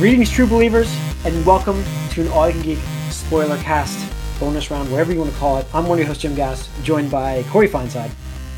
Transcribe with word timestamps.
Greetings, 0.00 0.30
true 0.30 0.46
believers, 0.46 0.90
and 1.26 1.44
welcome 1.44 1.84
to 2.12 2.22
an 2.22 2.28
All 2.28 2.48
You 2.48 2.54
Can 2.54 2.62
Geek 2.62 2.78
spoiler 3.10 3.58
cast 3.58 4.10
bonus 4.40 4.70
round, 4.70 4.90
whatever 4.90 5.12
you 5.12 5.18
want 5.18 5.30
to 5.30 5.36
call 5.38 5.58
it. 5.58 5.66
I'm 5.74 5.84
one 5.86 5.96
of 5.96 5.98
your 5.98 6.06
hosts, 6.06 6.22
Jim 6.22 6.34
Gass, 6.34 6.70
joined 6.82 7.10
by 7.10 7.42
Corey 7.50 7.68
Feinside 7.68 8.10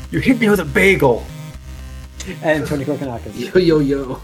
You 0.09 0.19
hit 0.19 0.39
me 0.39 0.47
with 0.47 0.61
a 0.61 0.65
bagel. 0.65 1.25
and 2.43 2.65
Tony 2.65 2.85
Kokonakis. 2.85 3.53
Yo 3.65 3.79
yo 3.79 3.79
yo. 3.79 4.21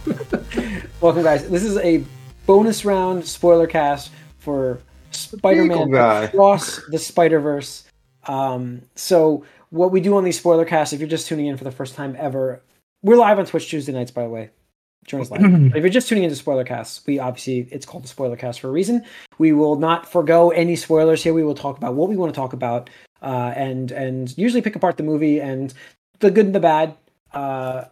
welcome, 1.02 1.24
guys. 1.24 1.50
This 1.50 1.66
is 1.66 1.76
a 1.80 2.06
bonus 2.46 2.86
round 2.86 3.26
spoiler 3.26 3.68
cast 3.68 4.12
for 4.38 4.80
Spider-Man 5.12 5.92
Bagel. 5.92 6.24
Across 6.24 6.86
the 6.90 7.00
Spider-Verse. 7.00 7.84
Um, 8.28 8.84
so, 8.96 9.44
what 9.72 9.92
we 9.92 10.00
do 10.00 10.16
on 10.16 10.24
these 10.24 10.38
spoiler 10.38 10.64
casts, 10.64 10.94
if 10.94 11.02
you're 11.02 11.10
just 11.10 11.28
tuning 11.28 11.48
in 11.48 11.58
for 11.58 11.66
the 11.66 11.72
first 11.72 11.96
time 11.96 12.16
ever, 12.18 12.62
we're 13.04 13.18
live 13.18 13.40
on 13.40 13.46
Twitch 13.46 13.70
Tuesday 13.70 13.92
nights, 13.92 14.12
by 14.12 14.24
the 14.24 14.30
way. 14.30 14.52
Us 15.12 15.32
live. 15.32 15.42
But 15.42 15.78
if 15.78 15.84
you're 15.84 15.90
just 15.90 16.08
tuning 16.08 16.24
into 16.24 16.36
spoiler 16.36 16.64
casts, 16.64 17.02
we 17.08 17.18
obviously 17.18 17.68
it's 17.72 17.86
called 17.86 18.04
the 18.04 18.08
spoiler 18.08 18.36
cast 18.36 18.60
for 18.60 18.68
a 18.68 18.72
reason. 18.72 19.04
We 19.40 19.54
will 19.54 19.76
not 19.76 20.10
forego 20.12 20.52
any 20.52 20.76
spoilers 20.76 21.24
here. 21.24 21.34
We 21.34 21.44
will 21.44 21.56
talk 21.56 21.78
about 21.78 21.96
what 21.96 22.10
we 22.10 22.16
want 22.16 22.32
to 22.32 22.40
talk 22.40 22.54
about, 22.54 22.90
uh, 23.24 23.54
and 23.56 23.92
and 23.92 24.38
usually 24.38 24.62
pick 24.62 24.76
apart 24.76 24.98
the 24.98 25.04
movie 25.04 25.40
and 25.42 25.74
the 26.20 26.30
good 26.30 26.46
and 26.46 26.54
the 26.54 26.60
bad. 26.60 26.96
Uh, 27.34 27.86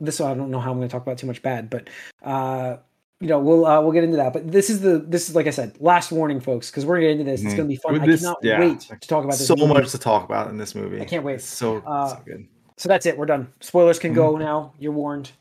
this 0.00 0.18
I 0.20 0.32
don't 0.32 0.50
know 0.50 0.60
how 0.60 0.70
I'm 0.70 0.78
going 0.78 0.88
to 0.88 0.92
talk 0.92 1.02
about 1.02 1.18
too 1.18 1.26
much 1.26 1.42
bad, 1.42 1.68
but 1.68 1.90
uh, 2.22 2.76
you 3.20 3.28
know 3.28 3.38
we'll 3.38 3.66
uh, 3.66 3.82
we'll 3.82 3.92
get 3.92 4.04
into 4.04 4.16
that. 4.16 4.32
But 4.32 4.50
this 4.50 4.70
is 4.70 4.80
the 4.80 4.98
this 4.98 5.28
is 5.28 5.36
like 5.36 5.46
I 5.46 5.50
said, 5.50 5.76
last 5.78 6.10
warning, 6.10 6.40
folks, 6.40 6.70
because 6.70 6.86
we're 6.86 7.00
going 7.00 7.18
to 7.18 7.24
get 7.24 7.28
into 7.28 7.30
this. 7.32 7.42
It's 7.42 7.52
Mhm. 7.52 7.56
going 7.58 7.68
to 7.68 7.72
be 7.74 7.76
fun. 7.76 7.92
With 7.92 8.02
I 8.02 8.06
this- 8.06 8.20
cannot 8.22 8.38
yeah. 8.42 8.60
wait 8.60 8.80
to 8.80 8.96
talk 9.08 9.24
about 9.24 9.36
this. 9.36 9.46
So 9.46 9.56
movie. 9.56 9.74
much 9.74 9.90
to 9.90 9.98
talk 9.98 10.24
about 10.24 10.48
in 10.48 10.56
this 10.56 10.74
movie. 10.74 11.02
I 11.02 11.04
can't 11.04 11.22
wait. 11.24 11.34
It's 11.34 11.44
so, 11.44 11.82
Uh, 11.86 12.08
so 12.08 12.18
good. 12.24 12.46
So 12.78 12.88
that's 12.88 13.04
it. 13.04 13.18
We're 13.18 13.26
done. 13.26 13.52
Spoilers 13.60 13.98
can 13.98 14.14
go 14.14 14.32
Mm-hmm. 14.32 14.42
now. 14.42 14.72
You're 14.78 14.92
warned, 14.92 15.32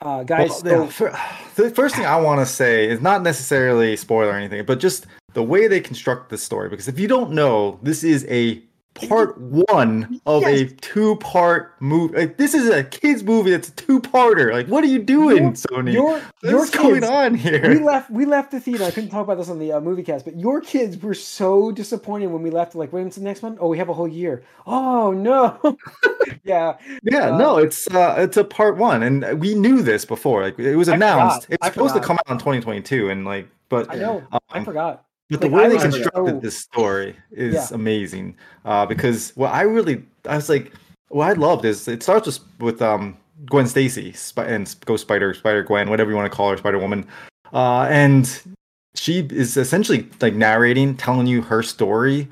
uh, 0.00 0.22
guys. 0.24 0.62
Well, 0.64 0.90
so- 0.90 1.10
fir- 1.10 1.18
the 1.56 1.70
first 1.70 1.96
thing 1.96 2.06
I 2.06 2.16
want 2.20 2.40
to 2.40 2.46
say 2.46 2.88
is 2.88 3.00
not 3.00 3.22
necessarily 3.22 3.96
spoiler 3.96 4.32
or 4.32 4.36
anything, 4.36 4.64
but 4.64 4.80
just 4.80 5.06
the 5.34 5.42
way 5.42 5.68
they 5.68 5.80
construct 5.80 6.30
this 6.30 6.42
story. 6.42 6.68
Because 6.68 6.88
if 6.88 6.98
you 6.98 7.08
don't 7.08 7.32
know, 7.32 7.78
this 7.82 8.02
is 8.04 8.26
a 8.28 8.62
part 9.06 9.38
one 9.40 10.20
of 10.26 10.42
a 10.44 10.66
two-part 10.66 11.74
movie. 11.80 12.16
Like 12.16 12.36
this 12.36 12.54
is 12.54 12.68
a 12.68 12.82
kids 12.84 13.22
movie. 13.22 13.50
that's 13.50 13.68
a 13.68 13.72
two-parter. 13.72 14.52
Like 14.52 14.66
what 14.68 14.82
are 14.84 14.88
you 14.88 14.98
doing, 14.98 15.36
Your- 15.44 15.52
Sony? 15.52 15.92
your 15.92 16.20
What's 16.58 16.70
going 16.70 17.04
on 17.04 17.34
here. 17.34 17.68
we 17.68 17.78
left 17.78 18.10
we 18.10 18.24
left 18.26 18.50
the 18.50 18.60
theater. 18.60 18.84
I 18.84 18.90
couldn't 18.90 19.10
talk 19.10 19.24
about 19.24 19.36
this 19.38 19.48
on 19.48 19.58
the 19.58 19.72
uh, 19.72 19.80
movie 19.80 20.02
cast, 20.02 20.24
but 20.24 20.36
your 20.38 20.60
kids 20.60 20.96
were 21.02 21.14
so 21.14 21.70
disappointed 21.70 22.28
when 22.28 22.42
we 22.42 22.50
left. 22.50 22.74
Like, 22.74 22.92
when's 22.92 23.16
the 23.16 23.22
next 23.22 23.42
one? 23.42 23.56
Oh, 23.60 23.68
we 23.68 23.78
have 23.78 23.88
a 23.88 23.94
whole 23.94 24.08
year. 24.08 24.42
Oh 24.66 25.12
no. 25.12 25.58
yeah. 26.44 26.76
Yeah, 27.02 27.30
Uh, 27.34 27.38
no, 27.38 27.58
it's 27.58 27.88
uh 27.88 28.14
it's 28.18 28.36
a 28.36 28.44
part 28.44 28.76
one, 28.76 29.02
and 29.02 29.40
we 29.40 29.54
knew 29.54 29.82
this 29.82 30.04
before. 30.04 30.42
Like 30.42 30.58
it 30.58 30.76
was 30.76 30.88
announced. 30.88 31.46
It's 31.50 31.66
supposed 31.66 31.94
to 31.94 32.00
come 32.00 32.18
out 32.26 32.32
in 32.32 32.38
2022, 32.38 33.10
and 33.10 33.24
like, 33.24 33.48
but 33.68 33.90
I 33.90 33.96
know. 33.96 34.22
I 34.50 34.58
Um, 34.58 34.64
forgot. 34.64 35.04
But 35.30 35.40
the 35.42 35.48
Like, 35.48 35.62
way 35.62 35.76
they 35.76 35.82
constructed 35.82 36.34
so- 36.36 36.40
this 36.40 36.58
story 36.58 37.16
is 37.30 37.54
Yeah. 37.54 37.66
amazing. 37.72 38.34
Uh, 38.64 38.86
because 38.86 39.32
what 39.36 39.52
I 39.52 39.62
really, 39.62 40.02
I 40.26 40.36
was 40.36 40.48
like, 40.48 40.72
what 41.08 41.28
I 41.28 41.32
loved 41.34 41.64
is 41.64 41.86
it 41.86 42.02
starts 42.02 42.26
with, 42.26 42.40
with 42.60 42.82
um, 42.82 43.16
Gwen 43.46 43.66
Stacy 43.66 44.12
Sp- 44.16 44.46
and 44.48 44.74
Ghost 44.86 45.02
Spider, 45.02 45.34
Spider 45.34 45.62
Gwen, 45.62 45.90
whatever 45.90 46.10
you 46.10 46.16
want 46.16 46.30
to 46.30 46.34
call 46.36 46.50
her, 46.50 46.56
Spider 46.56 46.78
Woman. 46.78 47.06
Uh, 47.52 47.82
and 47.90 48.40
she 48.94 49.20
is 49.30 49.56
essentially 49.56 50.08
like 50.20 50.34
narrating, 50.34 50.96
telling 50.96 51.26
you 51.26 51.42
her 51.42 51.62
story, 51.62 52.28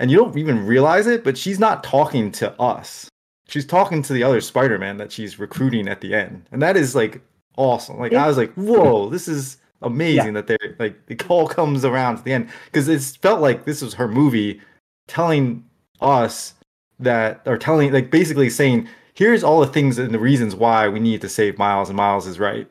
and 0.00 0.10
you 0.10 0.16
don't 0.16 0.36
even 0.36 0.66
realize 0.66 1.06
it, 1.06 1.22
but 1.24 1.38
she's 1.38 1.58
not 1.60 1.84
talking 1.84 2.32
to 2.32 2.50
us. 2.60 3.08
She's 3.48 3.66
talking 3.66 4.02
to 4.02 4.12
the 4.12 4.22
other 4.24 4.40
Spider 4.40 4.78
Man 4.78 4.96
that 4.96 5.12
she's 5.12 5.38
recruiting 5.38 5.86
at 5.88 6.00
the 6.00 6.14
end. 6.14 6.44
And 6.50 6.60
that 6.62 6.76
is 6.76 6.94
like 6.96 7.20
awesome. 7.56 7.98
Like, 7.98 8.12
I 8.14 8.26
was 8.26 8.36
like, 8.36 8.52
whoa, 8.54 9.08
this 9.10 9.28
is 9.28 9.58
amazing 9.82 10.34
that 10.34 10.46
they're 10.46 10.76
like 10.78 10.96
it 11.08 11.24
all 11.30 11.46
comes 11.48 11.84
around 11.84 12.16
to 12.16 12.22
the 12.24 12.32
end 12.32 12.48
because 12.66 12.88
it 12.88 13.00
felt 13.20 13.40
like 13.40 13.64
this 13.64 13.82
was 13.82 13.94
her 13.94 14.08
movie 14.08 14.60
telling 15.08 15.64
us 16.00 16.54
that 17.00 17.42
or 17.46 17.56
telling 17.58 17.92
like 17.92 18.10
basically 18.10 18.48
saying 18.50 18.88
here's 19.14 19.42
all 19.44 19.60
the 19.60 19.66
things 19.66 19.98
and 19.98 20.14
the 20.14 20.18
reasons 20.18 20.54
why 20.54 20.88
we 20.88 21.00
need 21.00 21.20
to 21.20 21.28
save 21.28 21.58
miles 21.58 21.88
and 21.88 21.96
miles 21.96 22.26
is 22.26 22.38
right 22.38 22.66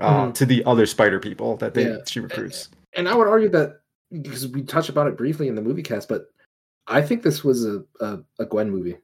uh, 0.00 0.26
Mhm. 0.26 0.34
to 0.34 0.46
the 0.46 0.64
other 0.64 0.86
spider 0.86 1.18
people 1.20 1.56
that 1.58 1.74
they 1.74 1.84
Yeah. 1.88 1.98
she 2.06 2.20
recruits 2.20 2.68
And 2.96 3.08
I 3.08 3.14
would 3.14 3.28
argue 3.28 3.48
that 3.50 3.80
because 4.10 4.48
we 4.48 4.62
touched 4.62 4.88
about 4.88 5.06
it 5.06 5.16
briefly 5.16 5.46
in 5.46 5.54
the 5.54 5.62
movie 5.62 5.82
cast, 5.82 6.08
but 6.08 6.30
I 6.88 7.00
think 7.02 7.22
this 7.22 7.44
was 7.44 7.64
a 7.64 7.84
a, 8.00 8.18
a 8.40 8.44
Gwen 8.46 8.70
movie. 8.70 8.96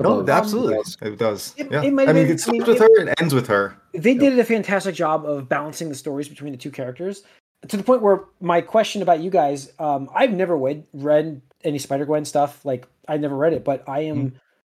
No 0.00 0.26
absolutely 0.28 0.76
it 1.02 1.18
does 1.18 1.54
It- 1.56 1.70
yeah 1.70 1.82
it 1.82 1.92
might 1.92 2.08
i 2.08 2.12
mean 2.12 2.26
been- 2.26 2.36
it 2.36 2.48
I 2.48 2.50
mean, 2.52 2.62
starts 2.62 2.80
with 2.80 2.82
it- 2.90 2.98
her 2.98 3.00
and 3.00 3.14
ends 3.20 3.34
with 3.34 3.46
her 3.46 3.76
They 3.92 4.14
did 4.14 4.38
a 4.38 4.44
fantastic 4.44 4.94
job 4.94 5.24
of 5.24 5.48
balancing 5.48 5.88
the 5.88 5.94
stories 5.94 6.28
between 6.28 6.52
the 6.52 6.58
two 6.58 6.70
characters 6.70 7.22
to 7.68 7.76
the 7.76 7.82
point 7.82 8.02
where 8.02 8.24
my 8.40 8.60
question 8.60 9.00
about 9.00 9.20
you 9.20 9.30
guys, 9.30 9.72
um, 9.78 10.10
I've 10.14 10.32
never 10.32 10.54
read 10.56 10.84
read 10.92 11.40
any 11.62 11.78
Spider 11.78 12.04
Gwen 12.04 12.24
stuff. 12.26 12.62
Like 12.64 12.86
I 13.08 13.16
never 13.16 13.34
read 13.36 13.54
it, 13.54 13.64
but 13.64 13.88
I 13.88 14.00
am 14.00 14.16
Mm-hmm. 14.16 14.36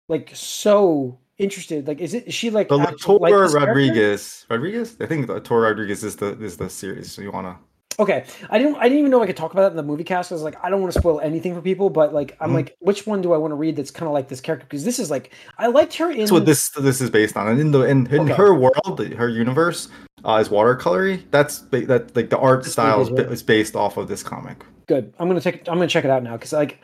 like 0.08 0.30
so 0.34 1.19
interested. 1.38 1.88
Like, 1.88 2.00
is 2.00 2.12
it 2.12 2.26
is 2.26 2.34
she 2.34 2.50
like 2.50 2.69
the 2.69 2.76
like 2.76 2.98
Tora 2.98 3.31
character? 3.31 3.58
Rodriguez 3.58 4.44
Rodriguez 4.50 4.96
I 5.00 5.06
think 5.06 5.28
the 5.28 5.41
Rodriguez 5.41 6.04
is 6.04 6.16
the 6.16 6.36
is 6.42 6.58
the 6.58 6.69
series 6.69 7.10
so 7.12 7.22
you 7.22 7.32
wanna 7.32 7.56
Okay, 7.99 8.25
I 8.50 8.59
didn't. 8.59 8.77
I 8.77 8.84
didn't 8.84 8.99
even 8.99 9.10
know 9.10 9.22
I 9.22 9.27
could 9.27 9.37
talk 9.37 9.53
about 9.53 9.62
that 9.62 9.71
in 9.71 9.77
the 9.77 9.82
movie 9.82 10.05
cast. 10.05 10.32
I 10.32 10.34
was 10.34 10.43
like, 10.43 10.56
I 10.65 10.71
don't 10.71 10.81
want 10.81 10.93
to 10.93 10.99
spoil 10.99 11.21
anything 11.21 11.55
for 11.55 11.60
people, 11.60 11.91
but 11.91 12.12
like, 12.12 12.37
I'm 12.41 12.50
Mhm. 12.50 12.55
like, 12.55 12.77
which 12.81 13.06
one 13.06 13.22
do 13.22 13.32
I 13.32 13.37
want 13.37 13.53
to 13.53 13.56
read? 13.56 13.77
That's 13.77 13.91
kind 13.91 14.06
of 14.09 14.12
like 14.12 14.28
this 14.28 14.41
character 14.41 14.66
because 14.69 14.84
this 14.84 14.99
is 14.99 15.10
like, 15.10 15.32
I 15.59 15.69
liked 15.69 15.94
her 15.99 16.10
in. 16.10 16.19
That's 16.19 16.32
what 16.32 16.44
this 16.47 16.71
this 16.71 17.00
is 17.00 17.10
based 17.10 17.37
on. 17.37 17.47
And 17.49 17.60
in 17.60 17.71
the 17.71 17.82
in, 17.82 18.06
in 18.09 18.21
Okay. 18.22 18.32
her 18.34 18.53
world, 18.55 18.99
her 19.16 19.28
universe 19.28 19.88
uh, 20.25 20.38
is 20.41 20.49
watercolory. 20.49 21.22
That's 21.31 21.59
that 21.71 22.15
like 22.16 22.31
the 22.31 22.38
art 22.38 22.65
style 22.65 23.00
is, 23.03 23.10
ba- 23.10 23.31
is 23.31 23.43
based 23.43 23.77
off 23.77 23.97
of 23.97 24.09
this 24.09 24.22
comic. 24.22 24.65
good. 24.87 25.12
I'm 25.19 25.28
gonna 25.28 25.41
take. 25.41 25.61
I'm 25.69 25.75
gonna 25.76 25.87
check 25.87 26.05
it 26.05 26.11
out 26.11 26.22
now 26.22 26.32
because 26.37 26.53
like, 26.53 26.81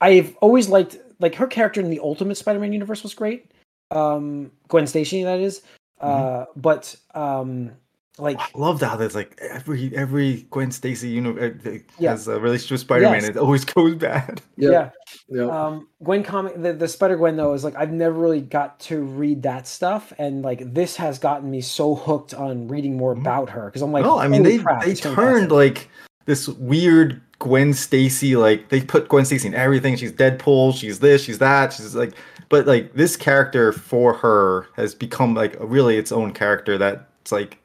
I've 0.00 0.34
always 0.40 0.68
liked 0.68 0.96
like 1.20 1.34
her 1.36 1.46
character 1.46 1.80
in 1.80 1.90
the 1.90 2.00
Ultimate 2.00 2.36
Spider-Man 2.36 2.72
universe 2.72 3.02
was 3.02 3.14
great. 3.14 3.50
Um, 3.90 4.50
Gwen 4.68 4.86
Stacy, 4.86 5.22
that 5.24 5.40
is. 5.40 5.62
Uh, 6.00 6.46
but 6.56 6.96
um, 7.14 7.70
like, 8.18 8.38
I 8.38 8.46
love 8.54 8.78
that 8.80 8.98
there's 8.98 9.14
like 9.14 9.36
every 9.40 9.94
every 9.96 10.46
Gwen 10.50 10.70
Stacy 10.70 11.08
universe 11.08 11.56
Yeah. 11.98 12.10
has 12.10 12.28
a 12.28 12.38
relationship 12.38 12.70
with 12.72 12.80
Spider-Man. 12.82 13.14
Yes. 13.22 13.28
It 13.30 13.36
always 13.36 13.64
goes 13.74 13.96
bad. 13.96 14.40
yeah. 14.56 14.90
yeah. 15.28 15.44
Um, 15.46 15.88
Gwen 16.02 16.22
comic, 16.22 16.60
the, 16.62 16.72
the 16.72 16.86
Spider 16.88 17.16
Gwen 17.16 17.36
though 17.36 17.52
is 17.54 17.64
like 17.64 17.74
I've 17.76 17.90
never 17.92 18.18
really 18.18 18.40
got 18.40 18.78
to 18.80 19.00
read 19.02 19.42
that 19.42 19.66
stuff, 19.66 20.12
and 20.18 20.42
like 20.42 20.72
this 20.74 20.96
has 20.96 21.18
gotten 21.18 21.50
me 21.50 21.60
so 21.60 21.94
hooked 21.94 22.34
on 22.34 22.68
reading 22.68 22.96
more 22.96 23.14
Mhm. 23.14 23.20
about 23.20 23.50
her 23.50 23.66
because 23.66 23.82
I'm 23.82 23.90
like, 23.92 24.04
no, 24.04 24.18
I 24.18 24.28
mean 24.28 24.42
they 24.44 24.58
crap, 24.58 24.84
they 24.84 24.94
turned 24.94 25.16
fantastic. 25.16 25.50
like 25.50 25.88
this 26.26 26.48
weird 26.48 27.20
Gwen 27.40 27.74
Stacy 27.74 28.36
like 28.36 28.68
they 28.68 28.80
put 28.80 29.08
Gwen 29.08 29.24
Stacy 29.24 29.48
in 29.48 29.54
everything. 29.54 29.96
She's 29.96 30.12
Deadpool. 30.12 30.74
She's 30.76 31.00
this. 31.00 31.22
She's 31.24 31.38
that. 31.40 31.72
She's 31.72 31.94
like, 31.96 32.14
but 32.48 32.66
like 32.66 32.94
this 32.94 33.16
character 33.16 33.72
for 33.72 34.14
her 34.14 34.68
has 34.76 34.94
become 34.94 35.34
like 35.34 35.56
really 35.58 35.96
its 35.98 36.12
own 36.12 36.32
character. 36.32 36.78
That's 36.78 37.32
like, 37.32 37.58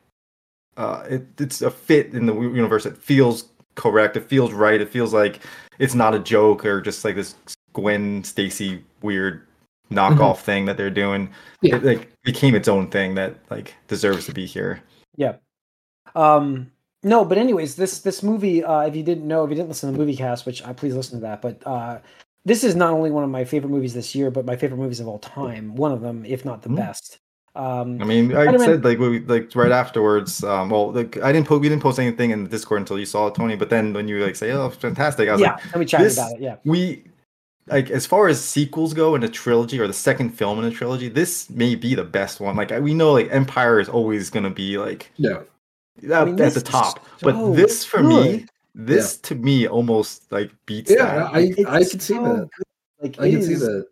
uh, 0.80 1.04
it, 1.10 1.28
it's 1.38 1.62
a 1.62 1.70
fit 1.70 2.14
in 2.14 2.26
the 2.26 2.34
universe. 2.34 2.86
It 2.86 2.98
feels 2.98 3.50
correct. 3.76 4.18
It 4.18 4.28
feels 4.28 4.54
right. 4.54 4.80
It 4.80 4.90
feels 4.90 5.14
like 5.14 5.42
it's 5.78 5.94
not 5.94 6.16
a 6.16 6.20
joke 6.20 6.66
or 6.66 6.82
just 6.82 7.04
like 7.04 7.16
this 7.16 7.36
Gwen 7.74 8.24
Stacy 8.24 8.84
weird 9.02 9.46
knockoff 9.92 10.40
thing 10.40 10.66
that 10.66 10.78
they're 10.78 10.90
doing. 10.90 11.30
Yeah. 11.62 11.76
It 11.76 11.84
like 11.84 12.10
became 12.24 12.56
its 12.56 12.68
own 12.68 12.90
thing 12.90 13.16
that 13.16 13.36
like 13.50 13.76
deserves 13.88 14.26
to 14.28 14.34
be 14.34 14.46
here. 14.46 14.82
Yeah. 15.18 15.36
Um, 16.16 16.72
no, 17.04 17.26
but 17.26 17.38
anyways, 17.38 17.76
this 17.76 18.00
this 18.00 18.24
movie, 18.24 18.64
uh, 18.64 18.82
if 18.82 18.96
you 18.96 19.04
didn't 19.04 19.28
know, 19.28 19.44
if 19.44 19.50
you 19.50 19.56
didn't 19.56 19.70
listen 19.70 19.90
to 19.90 19.94
the 19.94 20.00
movie 20.00 20.16
cast, 20.16 20.46
which 20.46 20.64
I 20.66 20.74
please 20.74 20.96
listen 20.96 21.20
to 21.20 21.22
that, 21.28 21.42
but 21.42 21.62
uh, 21.66 22.00
this 22.46 22.64
is 22.64 22.76
not 22.76 22.94
only 22.94 23.12
one 23.12 23.24
of 23.24 23.30
my 23.30 23.44
favorite 23.44 23.70
movies 23.70 23.94
this 23.94 24.16
year, 24.16 24.32
but 24.32 24.46
my 24.46 24.56
favorite 24.56 24.78
movies 24.78 25.00
of 25.00 25.08
all 25.08 25.20
time. 25.20 25.76
One 25.76 25.92
of 25.92 26.02
them, 26.02 26.26
if 26.26 26.46
not 26.46 26.62
the 26.62 26.70
Mm. 26.70 26.78
best. 26.78 27.20
Um, 27.60 28.02
I 28.02 28.06
mean, 28.06 28.32
I 28.32 28.44
Spider-Man- 28.44 28.68
said 28.68 28.86
like 28.86 29.00
we 29.00 29.20
like 29.20 29.54
right 29.54 29.72
afterwards. 29.72 30.44
Um, 30.44 30.70
well, 30.70 30.92
like 30.94 31.18
I 31.18 31.34
didn't 31.34 31.48
post, 31.48 31.62
we 31.62 31.68
didn't 31.70 31.82
post 31.84 32.00
anything 32.00 32.32
in 32.32 32.44
the 32.46 32.50
Discord 32.50 32.80
until 32.80 32.98
you 32.98 33.06
saw 33.06 33.28
it, 33.28 33.36
Tony. 33.36 33.56
But 33.58 33.70
then 33.70 33.92
when 33.94 34.08
you 34.08 34.24
like 34.24 34.36
say, 34.38 34.52
"Oh, 34.52 34.70
fantastic," 34.70 35.28
I 35.28 35.34
was 35.34 35.42
yeah, 35.42 35.54
like, 35.54 35.64
and 35.74 35.80
we 35.80 35.86
chatted 35.86 36.08
this- 36.08 36.18
about 36.18 36.34
it. 36.36 36.42
Yeah, 36.42 36.56
we 36.64 37.04
like 37.68 37.90
as 37.92 38.06
far 38.06 38.30
as 38.30 38.44
sequels 38.44 38.94
go 38.94 39.14
in 39.16 39.24
a 39.24 39.30
trilogy 39.30 39.78
or 39.80 39.88
the 39.88 39.94
second 39.94 40.30
film 40.30 40.58
in 40.60 40.66
a 40.66 40.72
trilogy, 40.72 41.10
this 41.10 41.50
may 41.50 41.76
be 41.76 41.96
the 41.96 42.04
best 42.06 42.40
one. 42.40 42.56
Like 42.56 42.72
we 42.82 42.94
know, 42.94 43.12
like 43.12 43.28
Empire 43.30 43.80
is 43.82 43.90
always 43.90 44.30
gonna 44.30 44.50
be 44.50 44.78
like 44.78 45.12
yeah. 45.18 45.42
at, 46.12 46.26
mean, 46.28 46.40
at 46.42 46.54
the 46.54 46.62
top, 46.62 47.06
so 47.18 47.32
but 47.32 47.56
this 47.56 47.84
for 47.84 48.02
me, 48.02 48.24
good. 48.40 48.50
this 48.74 49.18
to 49.18 49.36
me 49.36 49.68
almost 49.68 50.32
like 50.32 50.52
beats 50.66 50.92
Yeah, 50.92 51.06
that. 51.06 51.34
I 51.34 51.40
It's 51.58 51.66
I 51.66 51.84
can 51.84 52.00
see 52.00 52.14
that. 52.14 52.50
good. 52.56 52.66
Like 53.02 53.20
I 53.20 53.26
it 53.28 53.32
can 53.32 53.44
see 53.44 53.56
that. 53.56 53.86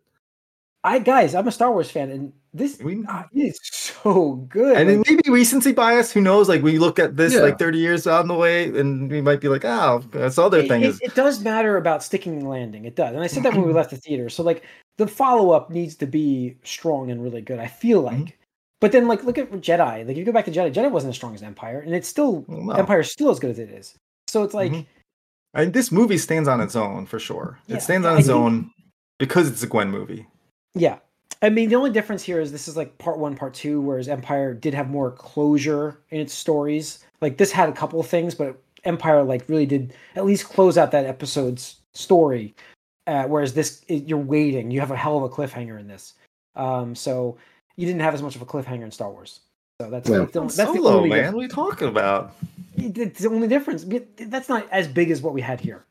I 0.83 0.99
guys, 0.99 1.35
I'm 1.35 1.47
a 1.47 1.51
Star 1.51 1.69
Wars 1.71 1.91
fan, 1.91 2.09
and 2.11 2.31
this 2.57 2.79
We- 2.79 3.05
ah, 3.07 3.27
it 3.33 3.39
is 3.39 3.59
so 3.63 4.45
good. 4.49 4.77
and 4.77 4.97
like- 4.99 5.09
may 5.09 5.15
be 5.23 5.29
recency 5.29 5.71
bias. 5.71 6.11
Who 6.11 6.21
knows? 6.21 6.49
Like 6.49 6.61
we 6.61 6.77
look 6.79 6.99
at 6.99 7.15
this 7.15 7.33
Yeah. 7.33 7.41
like 7.41 7.59
30 7.59 7.77
years 7.77 8.07
on 8.07 8.27
the 8.27 8.33
way, 8.35 8.65
and 8.65 9.09
we 9.09 9.21
might 9.21 9.41
be 9.41 9.47
like, 9.47 9.63
"Oh, 9.65 10.03
that's 10.11 10.37
other 10.37 10.59
it, 10.59 10.67
thing 10.67 10.81
it- 10.83 10.89
is." 10.89 10.99
it 11.01 11.15
does 11.15 11.41
matter 11.43 11.77
about 11.77 12.03
sticking 12.03 12.37
and 12.37 12.49
landing. 12.49 12.85
It 12.85 12.95
does, 12.95 13.13
and 13.13 13.23
I 13.23 13.27
said 13.27 13.43
that 13.43 13.53
when 13.53 13.61
we 13.61 13.67
mm-hmm. 13.67 13.77
left 13.77 13.91
the 13.91 13.97
theater. 13.97 14.29
So 14.29 14.43
like 14.43 14.63
the 14.97 15.07
follow 15.07 15.51
up 15.51 15.69
needs 15.69 15.95
to 15.97 16.07
be 16.07 16.57
strong 16.63 17.11
and 17.11 17.21
really 17.21 17.41
good. 17.41 17.59
I 17.59 17.67
feel 17.67 18.03
mm-hmm. 18.03 18.23
like, 18.23 18.37
But 18.79 18.91
then, 18.91 19.07
like, 19.07 19.23
look 19.23 19.39
at 19.39 19.49
Jedi. 19.51 19.79
Like, 20.05 20.09
if 20.09 20.17
you 20.17 20.23
go 20.23 20.31
back 20.31 20.45
to 20.45 20.51
Jedi, 20.51 20.71
Jedi 20.71 20.91
wasn't 20.91 21.09
as 21.09 21.15
strong 21.15 21.33
as 21.33 21.41
Empire, 21.41 21.79
and 21.79 21.95
it's 21.95 22.07
still 22.07 22.45
oh, 22.47 22.53
No. 22.55 22.73
Empire 22.73 22.99
is 22.99 23.11
still 23.11 23.31
as 23.31 23.39
good 23.39 23.49
as 23.49 23.57
it 23.59 23.69
is. 23.69 23.95
So 24.27 24.43
it's 24.43 24.53
like, 24.53 24.71
Mhm. 24.71 24.85
And 25.55 25.73
this 25.73 25.91
movie 25.91 26.19
stands 26.19 26.47
on 26.47 26.61
its 26.61 26.75
own 26.75 27.07
for 27.07 27.17
sure. 27.17 27.57
Yeah, 27.65 27.77
it 27.77 27.81
stands 27.81 28.05
on 28.05 28.13
I 28.15 28.19
its 28.19 28.27
think- 28.27 28.37
own 28.37 28.71
because 29.17 29.49
it's 29.49 29.63
a 29.63 29.67
Gwen 29.67 29.89
movie. 29.89 30.27
yeah. 30.75 30.99
I 31.41 31.49
mean, 31.49 31.69
the 31.69 31.75
only 31.75 31.91
difference 31.91 32.23
here 32.23 32.39
is 32.39 32.51
this 32.51 32.67
is 32.67 32.75
like 32.75 32.97
part 32.97 33.19
one, 33.19 33.35
part 33.35 33.53
two, 33.53 33.79
whereas 33.81 34.07
Empire 34.07 34.53
did 34.53 34.73
have 34.73 34.89
more 34.89 35.11
closure 35.11 35.99
in 36.09 36.19
its 36.19 36.33
stories. 36.33 37.05
Like 37.21 37.37
this 37.37 37.51
had 37.51 37.69
a 37.69 37.73
couple 37.73 37.99
of 37.99 38.07
things, 38.07 38.33
but 38.33 38.59
Empire 38.85 39.23
like 39.23 39.47
really 39.47 39.65
did 39.65 39.93
at 40.15 40.25
least 40.25 40.45
close 40.45 40.77
out 40.77 40.91
that 40.91 41.05
episode's 41.05 41.77
story. 41.93 42.55
Uh, 43.05 43.23
whereas 43.25 43.53
this, 43.53 43.83
it, 43.87 44.07
you're 44.07 44.17
waiting. 44.17 44.71
You 44.71 44.79
have 44.79 44.91
a 44.91 44.97
hell 44.97 45.17
of 45.17 45.23
a 45.23 45.29
cliffhanger 45.29 45.79
in 45.79 45.87
this. 45.87 46.15
Um, 46.55 46.95
so 46.95 47.37
you 47.75 47.85
didn't 47.85 48.01
have 48.01 48.13
as 48.13 48.21
much 48.21 48.35
of 48.35 48.41
a 48.41 48.45
cliffhanger 48.45 48.83
in 48.83 48.91
Star 48.91 49.11
Wars. 49.11 49.41
So 49.79 49.89
that's, 49.89 50.09
Yeah. 50.09 50.19
that's, 50.19 50.31
the, 50.33 50.39
Han 50.39 50.47
that's 50.47 50.57
the 50.57 50.65
Solo, 50.65 50.97
only 50.97 51.09
man. 51.09 51.33
What 51.33 51.39
are 51.39 51.43
you 51.43 51.49
talking 51.49 51.87
about? 51.87 52.35
It's 52.75 53.19
the 53.19 53.29
only 53.29 53.47
difference. 53.47 53.85
That's 54.17 54.49
not 54.49 54.67
as 54.71 54.87
big 54.87 55.11
as 55.11 55.21
what 55.21 55.33
we 55.33 55.41
had 55.41 55.61
here. 55.61 55.85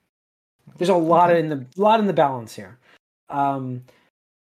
There's 0.76 0.88
a 0.88 0.94
lot 0.94 1.34
in 1.34 1.48
the 1.48 1.64
lot 1.76 2.00
in 2.00 2.06
the 2.06 2.12
balance 2.12 2.54
here. 2.54 2.78
Um, 3.30 3.82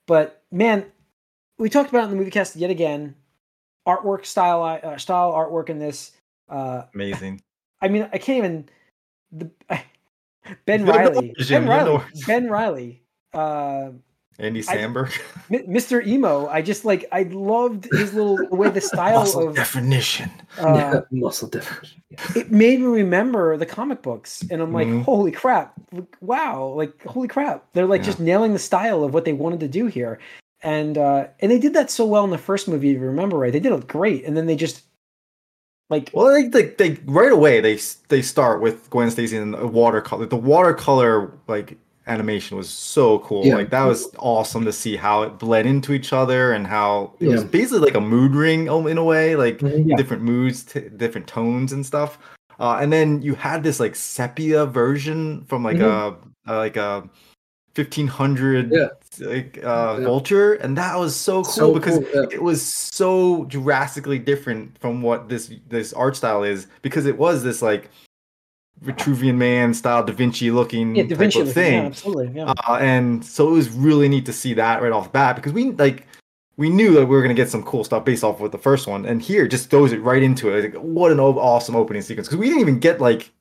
but 0.08 0.42
man, 0.52 0.86
we 1.60 1.70
talked 1.70 1.90
about 1.90 2.02
it 2.02 2.04
in 2.06 2.10
the 2.12 2.16
movie 2.16 2.32
cast 2.32 2.56
yet 2.56 2.72
again. 2.72 3.16
Artwork 3.88 4.26
style, 4.26 4.64
uh, 4.84 4.98
style 4.98 5.32
artwork 5.32 5.70
in 5.70 5.78
this. 5.80 6.14
Uh, 6.50 6.84
Amazing. 6.96 7.42
I 7.82 7.90
mean, 7.90 8.10
I 8.12 8.18
can't 8.18 8.40
even. 8.40 8.70
The, 9.32 9.52
Ben 10.66 10.86
Reilly. 10.86 11.36
Ben 11.50 11.68
Reilly. 11.68 12.04
Ben 12.26 12.50
Reilly. 12.50 13.04
Uh, 13.34 13.92
Andy 14.40 14.60
I- 14.68 14.78
Samberg. 14.78 15.12
M- 15.52 15.66
Mr. 15.68 16.06
Emo. 16.06 16.48
I 16.48 16.62
just 16.62 16.86
like. 16.86 17.06
I 17.12 17.24
loved 17.24 17.88
his 17.92 18.14
little 18.14 18.38
the 18.38 18.56
way 18.56 18.70
the 18.70 18.82
style 18.82 19.20
Muscle 19.20 19.50
of. 19.50 19.56
definition. 19.56 20.30
Uh, 20.60 21.02
muscle 21.12 21.48
definition. 21.48 22.02
Yeah. 22.10 22.18
it 22.36 22.52
made 22.52 22.80
me 22.80 22.86
remember 22.86 23.58
the 23.58 23.66
comic 23.66 24.02
books 24.02 24.42
and 24.50 24.62
i'm 24.62 24.72
like 24.72 24.88
Mhm. 24.88 25.04
holy 25.04 25.30
crap 25.32 25.74
wow 26.22 26.68
like 26.68 27.04
holy 27.04 27.28
crap 27.28 27.66
they're 27.74 27.86
like 27.86 28.00
Yeah. 28.00 28.06
just 28.06 28.20
nailing 28.22 28.54
the 28.54 28.60
style 28.60 29.04
of 29.04 29.14
what 29.14 29.26
they 29.26 29.34
wanted 29.34 29.60
to 29.60 29.68
do 29.68 29.88
here 29.88 30.18
and 30.64 30.98
uh 30.98 31.28
and 31.42 31.52
they 31.52 31.60
did 31.60 31.74
that 31.74 31.92
so 31.92 32.06
well 32.06 32.24
in 32.24 32.30
the 32.30 32.38
first 32.38 32.70
movie 32.70 32.92
if 32.92 32.96
you 32.96 33.02
remember 33.02 33.38
right 33.38 33.52
they 33.52 33.60
did 33.60 33.74
it 33.74 33.88
great 33.88 34.24
and 34.24 34.38
then 34.38 34.46
they 34.46 34.56
just 34.56 34.84
like 35.90 36.10
Well, 36.14 36.34
they, 36.34 36.48
they, 36.48 36.64
they 36.70 36.98
right 37.06 37.32
away 37.32 37.60
they 37.60 37.78
they 38.08 38.22
start 38.22 38.62
with 38.62 38.90
Gwen 38.90 39.12
Stacy 39.12 39.36
and 39.38 39.54
the 39.54 39.68
watercolor. 39.68 40.26
The 40.26 40.38
watercolor 40.38 41.34
like 41.48 41.78
animation 42.08 42.58
was 42.58 42.70
so 42.70 43.20
cool. 43.20 43.46
Yeah. 43.46 43.56
Like 43.56 43.70
that 43.72 43.84
was 43.84 44.10
awesome 44.20 44.66
to 44.66 44.72
see 44.74 44.96
how 44.96 45.24
it 45.24 45.38
bled 45.38 45.66
into 45.66 45.94
each 45.94 46.14
other 46.14 46.54
and 46.54 46.66
how 46.66 47.14
it 47.20 47.28
was 47.28 47.44
basically 47.44 47.80
like 47.80 47.96
a 47.96 48.02
mood 48.02 48.34
ring 48.34 48.68
in 48.68 48.98
a 48.98 49.04
way, 49.04 49.36
like 49.36 49.60
Mhm. 49.60 49.90
Yeah. 49.90 49.96
different 49.98 50.24
moods, 50.24 50.64
t- 50.64 50.90
different 50.96 51.28
tones 51.28 51.74
and 51.74 51.86
stuff. 51.86 52.18
Uh, 52.60 52.80
and 52.82 52.92
then 52.92 53.22
you 53.22 53.36
had 53.36 53.62
this 53.64 53.80
like 53.80 53.96
sepia 53.96 54.66
version 54.66 55.44
from 55.48 55.64
like 55.64 55.78
Mhm. 55.78 56.18
a, 56.48 56.52
a 56.52 56.58
like 56.58 56.78
a 56.78 57.08
1500 57.76 58.72
Yeah. 58.72 58.88
like 59.20 59.60
uh 59.64 59.98
Yeah. 60.00 60.06
vulture 60.06 60.54
and 60.54 60.76
that 60.78 60.98
was 60.98 61.16
so 61.16 61.44
cool 61.44 61.52
So 61.54 61.74
because 61.74 62.00
cool, 62.00 62.08
yeah. 62.16 62.26
it 62.32 62.42
was 62.42 62.62
so 62.64 63.46
drastically 63.46 64.18
different 64.18 64.78
from 64.80 65.02
what 65.04 65.30
this 65.30 65.52
this 65.70 65.94
art 65.94 66.16
style 66.16 66.44
is 66.44 66.68
because 66.82 67.06
it 67.06 67.18
was 67.18 67.44
this 67.44 67.62
like 67.62 67.90
Vitruvian 68.84 69.36
man 69.36 69.74
style 69.74 70.04
Da 70.04 70.14
Vinci 70.14 70.52
looking 70.52 70.96
yeah 70.96 71.04
da 71.04 71.10
type 71.10 71.18
vinci 71.18 71.40
of 71.42 71.48
yeah, 71.48 71.54
thing. 71.54 71.86
absolutely 71.86 72.32
yeah. 72.36 72.54
Uh, 72.68 72.78
and 72.80 73.26
so 73.26 73.48
it 73.48 73.52
was 73.52 73.70
really 73.70 74.08
neat 74.08 74.26
to 74.26 74.34
see 74.34 74.54
that 74.54 74.82
right 74.82 74.92
off 74.92 75.06
the 75.06 75.10
bat 75.10 75.36
because 75.36 75.54
we 75.54 75.72
like 75.72 76.06
we 76.58 76.70
knew 76.70 76.94
that 76.94 77.06
we 77.06 77.16
were 77.16 77.22
going 77.22 77.36
to 77.36 77.40
get 77.42 77.50
some 77.50 77.64
cool 77.64 77.84
stuff 77.84 78.04
based 78.04 78.24
off 78.24 78.42
of 78.42 78.52
the 78.52 78.58
first 78.58 78.88
one. 78.88 79.06
And 79.06 79.22
here 79.22 79.48
just 79.48 79.70
throws 79.70 79.92
it 79.92 80.02
right 80.02 80.24
into 80.24 80.52
it. 80.52 80.74
Like, 80.74 80.82
what 80.82 81.12
an 81.12 81.20
awesome 81.20 81.76
opening 81.76 82.02
sequence 82.02 82.28
because 82.28 82.40
we 82.40 82.48
didn't 82.48 82.62
even 82.62 82.80
get 82.80 83.00
like 83.00 83.32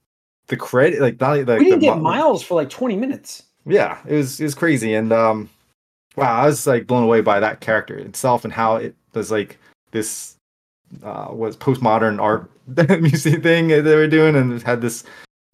the 0.49 0.57
credit 0.57 1.01
like 1.01 1.21
not 1.21 1.47
like 1.47 1.59
we 1.59 1.65
didn't 1.65 1.81
the 1.81 1.87
get 1.87 1.99
miles 1.99 2.43
for 2.43 2.55
like 2.55 2.71
20 2.71 2.97
minutes. 2.97 3.43
Yeah 3.65 3.99
it 4.07 4.15
was 4.15 4.41
it 4.41 4.45
was 4.45 4.55
crazy. 4.55 4.95
And 4.95 5.13
um 5.13 5.51
wow 6.17 6.35
i 6.43 6.47
was 6.47 6.67
like 6.67 6.87
blown 6.87 7.03
away 7.03 7.21
by 7.21 7.39
that 7.41 7.61
character 7.61 7.99
itself 7.99 8.45
and 8.45 8.53
how 8.53 8.77
it 8.77 8.95
was 9.13 9.31
like 9.31 9.59
this 9.91 10.37
uh 11.03 11.29
was 11.31 11.57
postmodern 11.57 12.21
art 12.21 12.51
museum 13.01 13.43
thing 13.43 13.69
that 13.69 13.83
they 13.83 13.95
were 13.95 14.07
doing 14.09 14.35
and 14.35 14.53
it 14.53 14.63
had 14.63 14.81
this 14.81 15.05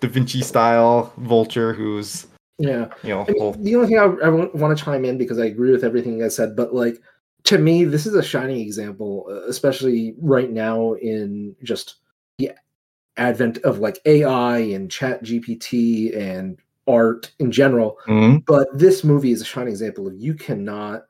da 0.03 0.09
vinci 0.09 0.43
style 0.43 1.13
vulture 1.19 1.73
who's 1.73 2.27
Yeah. 2.59 2.89
you 3.03 3.11
know 3.11 3.23
I 3.27 3.31
mean, 3.33 3.41
whole- 3.41 3.53
the 3.55 3.75
only 3.77 3.89
thing 3.89 3.99
I, 3.99 4.05
I 4.05 4.29
want 4.29 4.77
to 4.77 4.85
chime 4.85 5.05
in 5.05 5.17
because 5.17 5.39
I 5.39 5.47
agree 5.47 5.71
with 5.73 5.85
everything 5.85 6.15
you 6.19 6.23
guys 6.23 6.37
said, 6.37 6.55
but 6.55 6.75
like 6.75 7.01
to 7.45 7.59
me, 7.59 7.85
this 7.85 8.07
is 8.07 8.15
a 8.15 8.23
shining 8.23 8.61
example, 8.61 9.27
uh, 9.29 9.49
especially 9.49 10.15
right 10.21 10.51
now 10.51 10.93
in 10.95 11.57
just 11.65 11.97
the 12.39 12.53
advent 13.17 13.59
of 13.59 13.79
like 13.81 13.99
AI 14.05 14.59
and 14.59 14.89
Chat 14.91 15.25
GPT 15.25 16.17
and 16.17 16.59
art 16.87 17.33
in 17.41 17.51
general. 17.51 17.97
Mhm. 18.07 18.45
But 18.47 18.69
this 18.73 19.03
movie 19.03 19.33
is 19.33 19.41
a 19.43 19.45
shining 19.45 19.71
example 19.73 20.07
of 20.07 20.15
you 20.17 20.35
cannot 20.35 21.07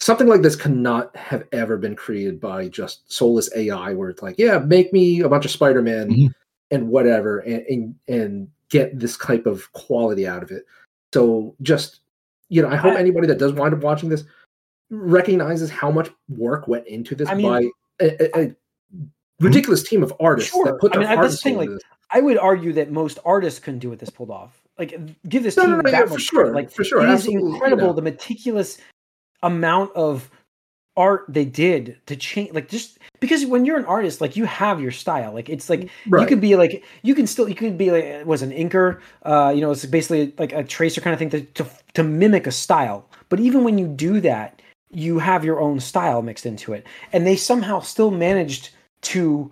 something 0.00 0.26
like 0.26 0.42
this 0.42 0.56
cannot 0.56 1.14
have 1.16 1.44
ever 1.52 1.76
been 1.76 1.94
created 1.94 2.40
by 2.40 2.66
just 2.66 3.10
soulless 3.12 3.48
AI, 3.54 3.94
where 3.94 4.10
it's 4.10 4.20
like, 4.20 4.34
yeah, 4.36 4.58
make 4.58 4.92
me 4.92 5.20
a 5.20 5.28
bunch 5.28 5.44
of 5.44 5.52
Spider-Man 5.52 6.10
Mhm. 6.10 6.34
And 6.72 6.88
whatever, 6.88 7.38
and, 7.40 7.64
and 7.68 7.94
and 8.08 8.48
get 8.70 8.98
this 8.98 9.16
type 9.18 9.46
of 9.46 9.72
quality 9.72 10.26
out 10.26 10.42
of 10.42 10.50
it. 10.50 10.64
So 11.14 11.54
just 11.62 12.00
you 12.48 12.60
know, 12.62 12.68
I 12.68 12.76
hope 12.76 12.94
I- 12.94 13.00
anybody 13.00 13.26
that 13.28 13.38
does 13.38 13.52
wind 13.52 13.74
up 13.74 13.80
watching 13.82 14.08
this 14.08 14.24
recognizes 14.90 15.70
how 15.70 15.90
much 15.90 16.10
work 16.28 16.68
went 16.68 16.86
into 16.86 17.14
this 17.14 17.28
I 17.28 17.34
mean- 17.34 17.46
by 17.46 17.68
a, 18.00 18.38
a, 18.38 18.56
ridiculous 19.40 19.82
team 19.82 20.02
of 20.02 20.12
artists 20.20 20.50
Sure. 20.52 20.64
that 20.66 20.78
put 20.80 20.92
I 20.92 20.98
their 20.98 21.00
mean, 21.00 21.16
heart 21.16 21.28
that's 21.28 21.42
the 21.42 21.48
and 21.48 21.58
thing, 21.58 21.68
like, 21.68 21.70
this. 21.70 21.82
I 22.10 22.20
would 22.20 22.36
argue 22.38 22.72
that 22.74 22.90
most 22.90 23.18
artists 23.24 23.58
couldn't 23.58 23.80
do 23.80 23.90
what 23.90 23.98
this 23.98 24.10
pulled 24.10 24.30
off. 24.30 24.62
Like, 24.78 24.98
give 25.28 25.42
this 25.42 25.56
No, 25.56 25.62
team 25.62 25.70
no, 25.70 25.76
no, 25.78 25.90
that 25.90 25.92
yeah, 25.92 26.04
for 26.06 26.18
sure, 26.18 26.42
credit. 26.44 26.54
Like, 26.54 26.70
for 26.70 26.84
sure, 26.84 27.00
it 27.00 27.08
is 27.08 27.14
absolutely, 27.20 27.48
you 27.48 27.54
incredible 27.54 27.86
know. 27.88 27.92
the 27.94 28.02
meticulous 28.02 28.78
amount 29.42 29.94
of 29.96 30.30
art 30.96 31.24
they 31.28 31.44
did 31.44 31.98
to 32.06 32.16
change. 32.16 32.52
Like, 32.52 32.68
just 32.68 32.98
because 33.20 33.46
when 33.46 33.64
you're 33.64 33.78
an 33.78 33.84
artist, 33.84 34.20
like 34.20 34.36
you 34.36 34.44
have 34.44 34.80
your 34.80 34.90
style. 34.90 35.32
Like, 35.32 35.48
it's 35.48 35.70
like 35.70 35.88
you 36.22 36.26
could 36.26 36.40
be 36.40 36.56
like 36.56 36.84
you 37.02 37.14
can 37.14 37.26
still 37.26 37.48
you 37.48 37.54
could 37.54 37.78
be 37.78 37.90
like 37.90 38.26
was 38.26 38.42
an 38.42 38.50
inker. 38.50 39.00
Uh, 39.24 39.52
you 39.54 39.60
know, 39.60 39.70
it's 39.70 39.84
basically 39.86 40.34
like 40.38 40.52
a 40.52 40.64
tracer 40.64 41.00
kind 41.00 41.12
of 41.14 41.18
thing 41.18 41.30
to 41.30 41.40
to 41.42 41.66
to 41.94 42.02
mimic 42.02 42.46
a 42.46 42.52
style. 42.52 43.08
But 43.28 43.40
even 43.40 43.64
when 43.64 43.78
you 43.78 43.86
do 43.86 44.20
that, 44.20 44.60
you 44.90 45.18
have 45.18 45.44
your 45.44 45.60
own 45.60 45.80
style 45.80 46.20
mixed 46.22 46.44
into 46.46 46.72
it, 46.74 46.86
and 47.12 47.26
they 47.26 47.36
somehow 47.36 47.80
still 47.80 48.10
managed 48.10 48.70
to 49.02 49.50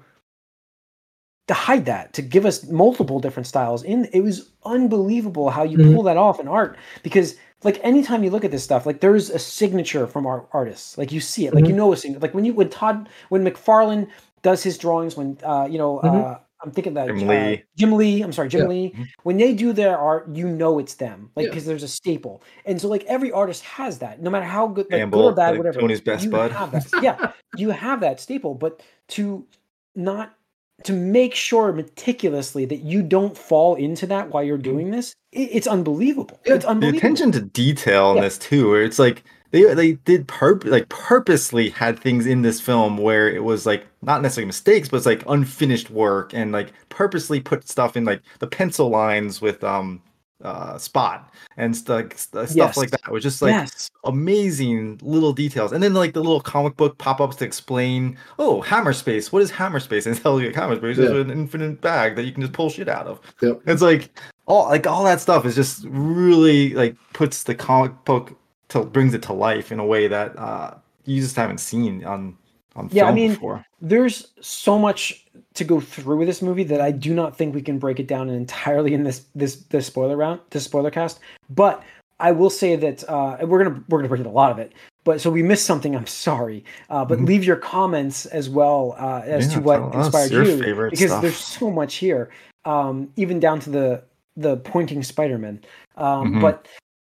to 1.49 1.55
hide 1.55 1.85
that 1.87 2.13
to 2.13 2.23
give 2.23 2.47
us 2.47 2.65
multiple 2.69 3.19
different 3.19 3.47
styles 3.47 3.83
in 3.83 4.05
it 4.13 4.21
was 4.21 4.51
unbelievable 4.65 5.51
how 5.51 5.65
you 5.65 5.79
Mhm. 5.79 5.95
pull 5.95 6.03
that 6.05 6.17
off 6.17 6.39
in 6.39 6.47
art 6.47 6.77
because 7.03 7.35
like 7.63 7.79
anytime 7.85 8.25
you 8.25 8.31
look 8.31 8.45
at 8.45 8.51
this 8.51 8.65
stuff 8.65 8.87
like 8.87 9.01
there's 9.01 9.31
a 9.31 9.39
signature 9.39 10.07
from 10.07 10.27
our 10.27 10.47
artists 10.53 10.97
like 10.99 11.13
you 11.13 11.21
see 11.21 11.47
it 11.47 11.55
like 11.55 11.67
you 11.67 11.73
know 11.75 11.93
a 11.93 11.97
signature 11.97 12.21
like 12.21 12.35
when 12.35 12.45
you 12.45 12.55
when 12.55 12.69
todd 12.69 13.09
when 13.29 13.45
mcfarlane 13.45 14.09
does 14.43 14.63
his 14.63 14.79
drawings 14.79 15.17
when 15.17 15.37
uh 15.45 15.67
you 15.71 15.79
know 15.79 15.99
uh 16.01 16.39
i'm 16.63 16.71
thinking 16.71 16.95
that 16.95 17.07
Jim 17.09 17.29
uh, 17.29 17.33
Lee. 17.33 17.65
jim 17.77 17.93
lee 17.93 18.23
i'm 18.23 18.33
sorry 18.33 18.49
jim 18.49 18.63
Yeah. 18.63 18.67
lee 18.69 18.93
Mhm. 18.97 19.07
when 19.23 19.37
they 19.37 19.53
do 19.55 19.73
their 19.73 19.99
art 19.99 20.29
you 20.35 20.47
know 20.49 20.79
it's 20.79 20.95
them 20.95 21.31
like 21.37 21.45
Yeah. 21.45 21.51
because 21.51 21.67
there's 21.67 21.83
a 21.83 21.89
staple 21.89 22.43
and 22.65 22.81
so 22.81 22.89
like 22.89 23.05
every 23.05 23.31
artist 23.33 23.63
has 23.65 23.99
that 23.99 24.21
no 24.23 24.31
matter 24.31 24.47
how 24.47 24.67
good 24.67 24.87
like, 24.87 24.91
good 24.91 24.99
Campbell, 24.99 25.23
or 25.23 25.35
bad 25.35 25.51
like 25.51 25.59
whatever 25.59 25.81
Tony's 25.81 26.01
best 26.01 26.25
you 26.25 26.31
bud. 26.31 26.53
have 26.53 26.71
that 26.73 26.87
yeah 27.03 27.33
you 27.57 27.71
have 27.71 28.01
that 28.01 28.21
staple 28.21 28.55
but 28.55 28.83
to 29.09 29.47
not 29.95 30.35
to 30.85 30.93
make 30.93 31.35
sure 31.35 31.73
meticulously 31.73 32.65
that 32.67 32.83
you 32.83 33.03
don't 33.03 33.37
fall 33.37 33.75
into 33.75 34.07
that 34.07 34.31
while 34.31 34.43
you're 34.45 34.59
doing 34.59 34.91
this 34.91 35.15
it, 35.33 35.49
it's 35.53 35.67
unbelievable 35.67 36.41
Yeah, 36.47 36.55
it's 36.55 36.65
unbelievable. 36.65 36.93
the 36.93 36.99
attention 36.99 37.33
to 37.33 37.41
detail 37.43 38.13
in 38.13 38.17
Yeah. 38.17 38.23
this 38.23 38.39
too 38.39 38.71
where 38.71 38.83
it's 38.83 38.99
like 38.99 39.25
they 39.53 39.73
they 39.75 39.93
did 39.93 40.29
purp 40.29 40.65
like 40.65 40.89
purposely 40.89 41.71
had 41.71 41.99
things 41.99 42.27
in 42.27 42.43
this 42.43 42.61
film 42.61 42.97
where 42.99 43.29
it 43.31 43.45
was 43.45 43.67
like 43.67 43.87
not 44.03 44.23
necessarily 44.23 44.47
mistakes 44.47 44.89
but 44.89 44.99
it's 44.99 45.07
like 45.07 45.25
unfinished 45.29 45.91
work 45.91 46.33
and 46.35 46.53
like 46.53 46.73
purposely 46.89 47.41
put 47.41 47.69
stuff 47.69 47.97
in 47.97 48.05
like 48.05 48.23
the 48.41 48.47
pencil 48.47 48.89
lines 48.91 49.41
with 49.41 49.63
um 49.65 50.03
uh 50.43 50.79
spot 50.79 51.33
and 51.57 51.77
st- 51.77 52.13
st- 52.19 52.49
stuff 52.49 52.57
Yes. 52.57 52.77
like 52.77 52.91
that 52.91 53.01
it 53.07 53.11
was 53.13 53.23
just 53.23 53.43
like 53.43 53.53
yes 53.53 53.91
amazing 54.05 54.99
little 55.03 55.33
details 55.33 55.73
and 55.73 55.83
then 55.83 55.93
like 55.95 56.15
the 56.15 56.21
little 56.21 56.41
comic 56.41 56.77
book 56.77 56.97
pop-ups 56.99 57.37
to 57.37 57.45
explain 57.45 58.17
oh 58.39 58.61
hammer 58.61 58.93
space 58.93 59.33
what 59.33 59.43
is 59.43 59.51
hammer 59.51 59.81
space 59.81 60.07
and 60.07 60.21
tell 60.21 60.41
you 60.41 60.51
hammer 60.53 60.77
space 60.77 60.99
is 60.99 61.11
an 61.11 61.31
infinite 61.31 61.81
bag 61.81 62.17
that 62.17 62.25
you 62.25 62.33
can 62.33 62.41
just 62.43 62.53
pull 62.53 62.71
shit 62.71 62.89
out 62.89 63.07
of 63.07 63.21
Yep. 63.43 63.61
it's 63.67 63.83
like 63.83 64.19
all 64.47 64.67
like 64.69 64.87
all 64.87 65.05
that 65.05 65.21
stuff 65.21 65.45
is 65.45 65.55
just 65.55 65.85
really 65.89 66.75
like 66.75 66.97
puts 67.13 67.43
the 67.45 67.55
comic 67.55 67.93
book 68.05 68.37
to 68.69 68.85
brings 68.85 69.15
it 69.15 69.23
to 69.23 69.33
life 69.33 69.71
in 69.73 69.79
a 69.79 69.85
way 69.87 70.09
that 70.09 70.39
uh 70.39 70.75
you 71.05 71.21
just 71.21 71.37
haven't 71.37 71.59
seen 71.59 72.05
on 72.05 72.37
on 72.77 72.89
Yeah, 72.93 73.05
I 73.05 73.07
film 73.09 73.15
mean, 73.17 73.31
before. 73.33 73.65
there's 73.81 74.29
so 74.41 74.79
much 74.79 75.27
to 75.55 75.65
go 75.65 75.81
through 75.81 76.17
with 76.19 76.29
this 76.29 76.43
movie 76.43 76.65
that 76.65 76.81
I 76.81 76.91
do 76.93 77.15
not 77.15 77.37
think 77.37 77.55
we 77.55 77.63
can 77.63 77.79
break 77.79 77.99
it 78.01 78.07
down 78.07 78.29
entirely 78.29 78.95
in 78.95 79.05
this 79.05 79.25
this 79.35 79.57
this 79.71 79.87
spoiler 79.87 80.17
round, 80.17 80.41
this 80.51 80.65
spoiler 80.65 80.91
cast. 80.91 81.21
But 81.49 81.83
I 82.21 82.33
will 82.33 82.51
say 82.51 82.77
that 82.77 83.09
uh, 83.09 83.39
we're 83.43 83.63
gonna 83.65 83.83
we're 83.89 83.99
gonna 83.99 84.09
break 84.09 84.21
it 84.21 84.27
a 84.27 84.31
lot 84.31 84.53
of 84.53 84.59
it. 84.59 84.73
but 85.03 85.19
so 85.21 85.31
we 85.31 85.43
missed 85.43 85.65
something. 85.65 85.97
I'm 85.97 86.07
sorry, 86.07 86.63
uh, 86.91 87.05
but 87.07 87.19
Mhm. 87.19 87.27
leave 87.27 87.43
your 87.45 87.57
comments 87.57 88.27
as 88.27 88.51
well 88.51 88.95
uh, 88.99 89.23
as 89.25 89.47
Yeah, 89.49 89.55
to 89.55 89.61
what 89.63 89.95
inspired 89.95 90.31
your 90.31 90.45
you, 90.45 90.91
because 90.91 91.11
stuff. 91.11 91.23
there's 91.23 91.39
so 91.39 91.71
much 91.71 91.95
here, 91.97 92.29
um, 92.67 93.11
even 93.17 93.41
down 93.41 93.61
to 93.61 93.71
the 93.71 94.03
the 94.37 94.59
pointing 94.59 95.03
Spider-Man. 95.03 95.61
Um, 95.97 96.35
Mhm. 96.35 96.41
But 96.43 96.69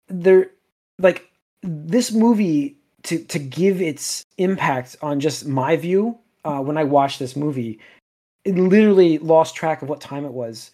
there, 0.09 0.51
like 0.99 1.29
this 1.63 2.13
movie, 2.13 2.77
to 3.03 3.19
to 3.19 3.39
give 3.39 3.83
its 3.83 4.25
impact 4.39 4.97
on 5.03 5.19
just 5.21 5.47
my 5.47 5.77
view 5.77 6.17
uh, 6.45 6.61
when 6.63 6.79
I 6.79 6.85
watched 6.85 7.19
this 7.19 7.35
movie, 7.37 7.79
it 8.45 8.57
literally 8.57 9.19
lost 9.19 9.55
track 9.55 9.83
of 9.83 9.89
what 9.89 10.01
time 10.01 10.25
it 10.25 10.33
was. 10.33 10.71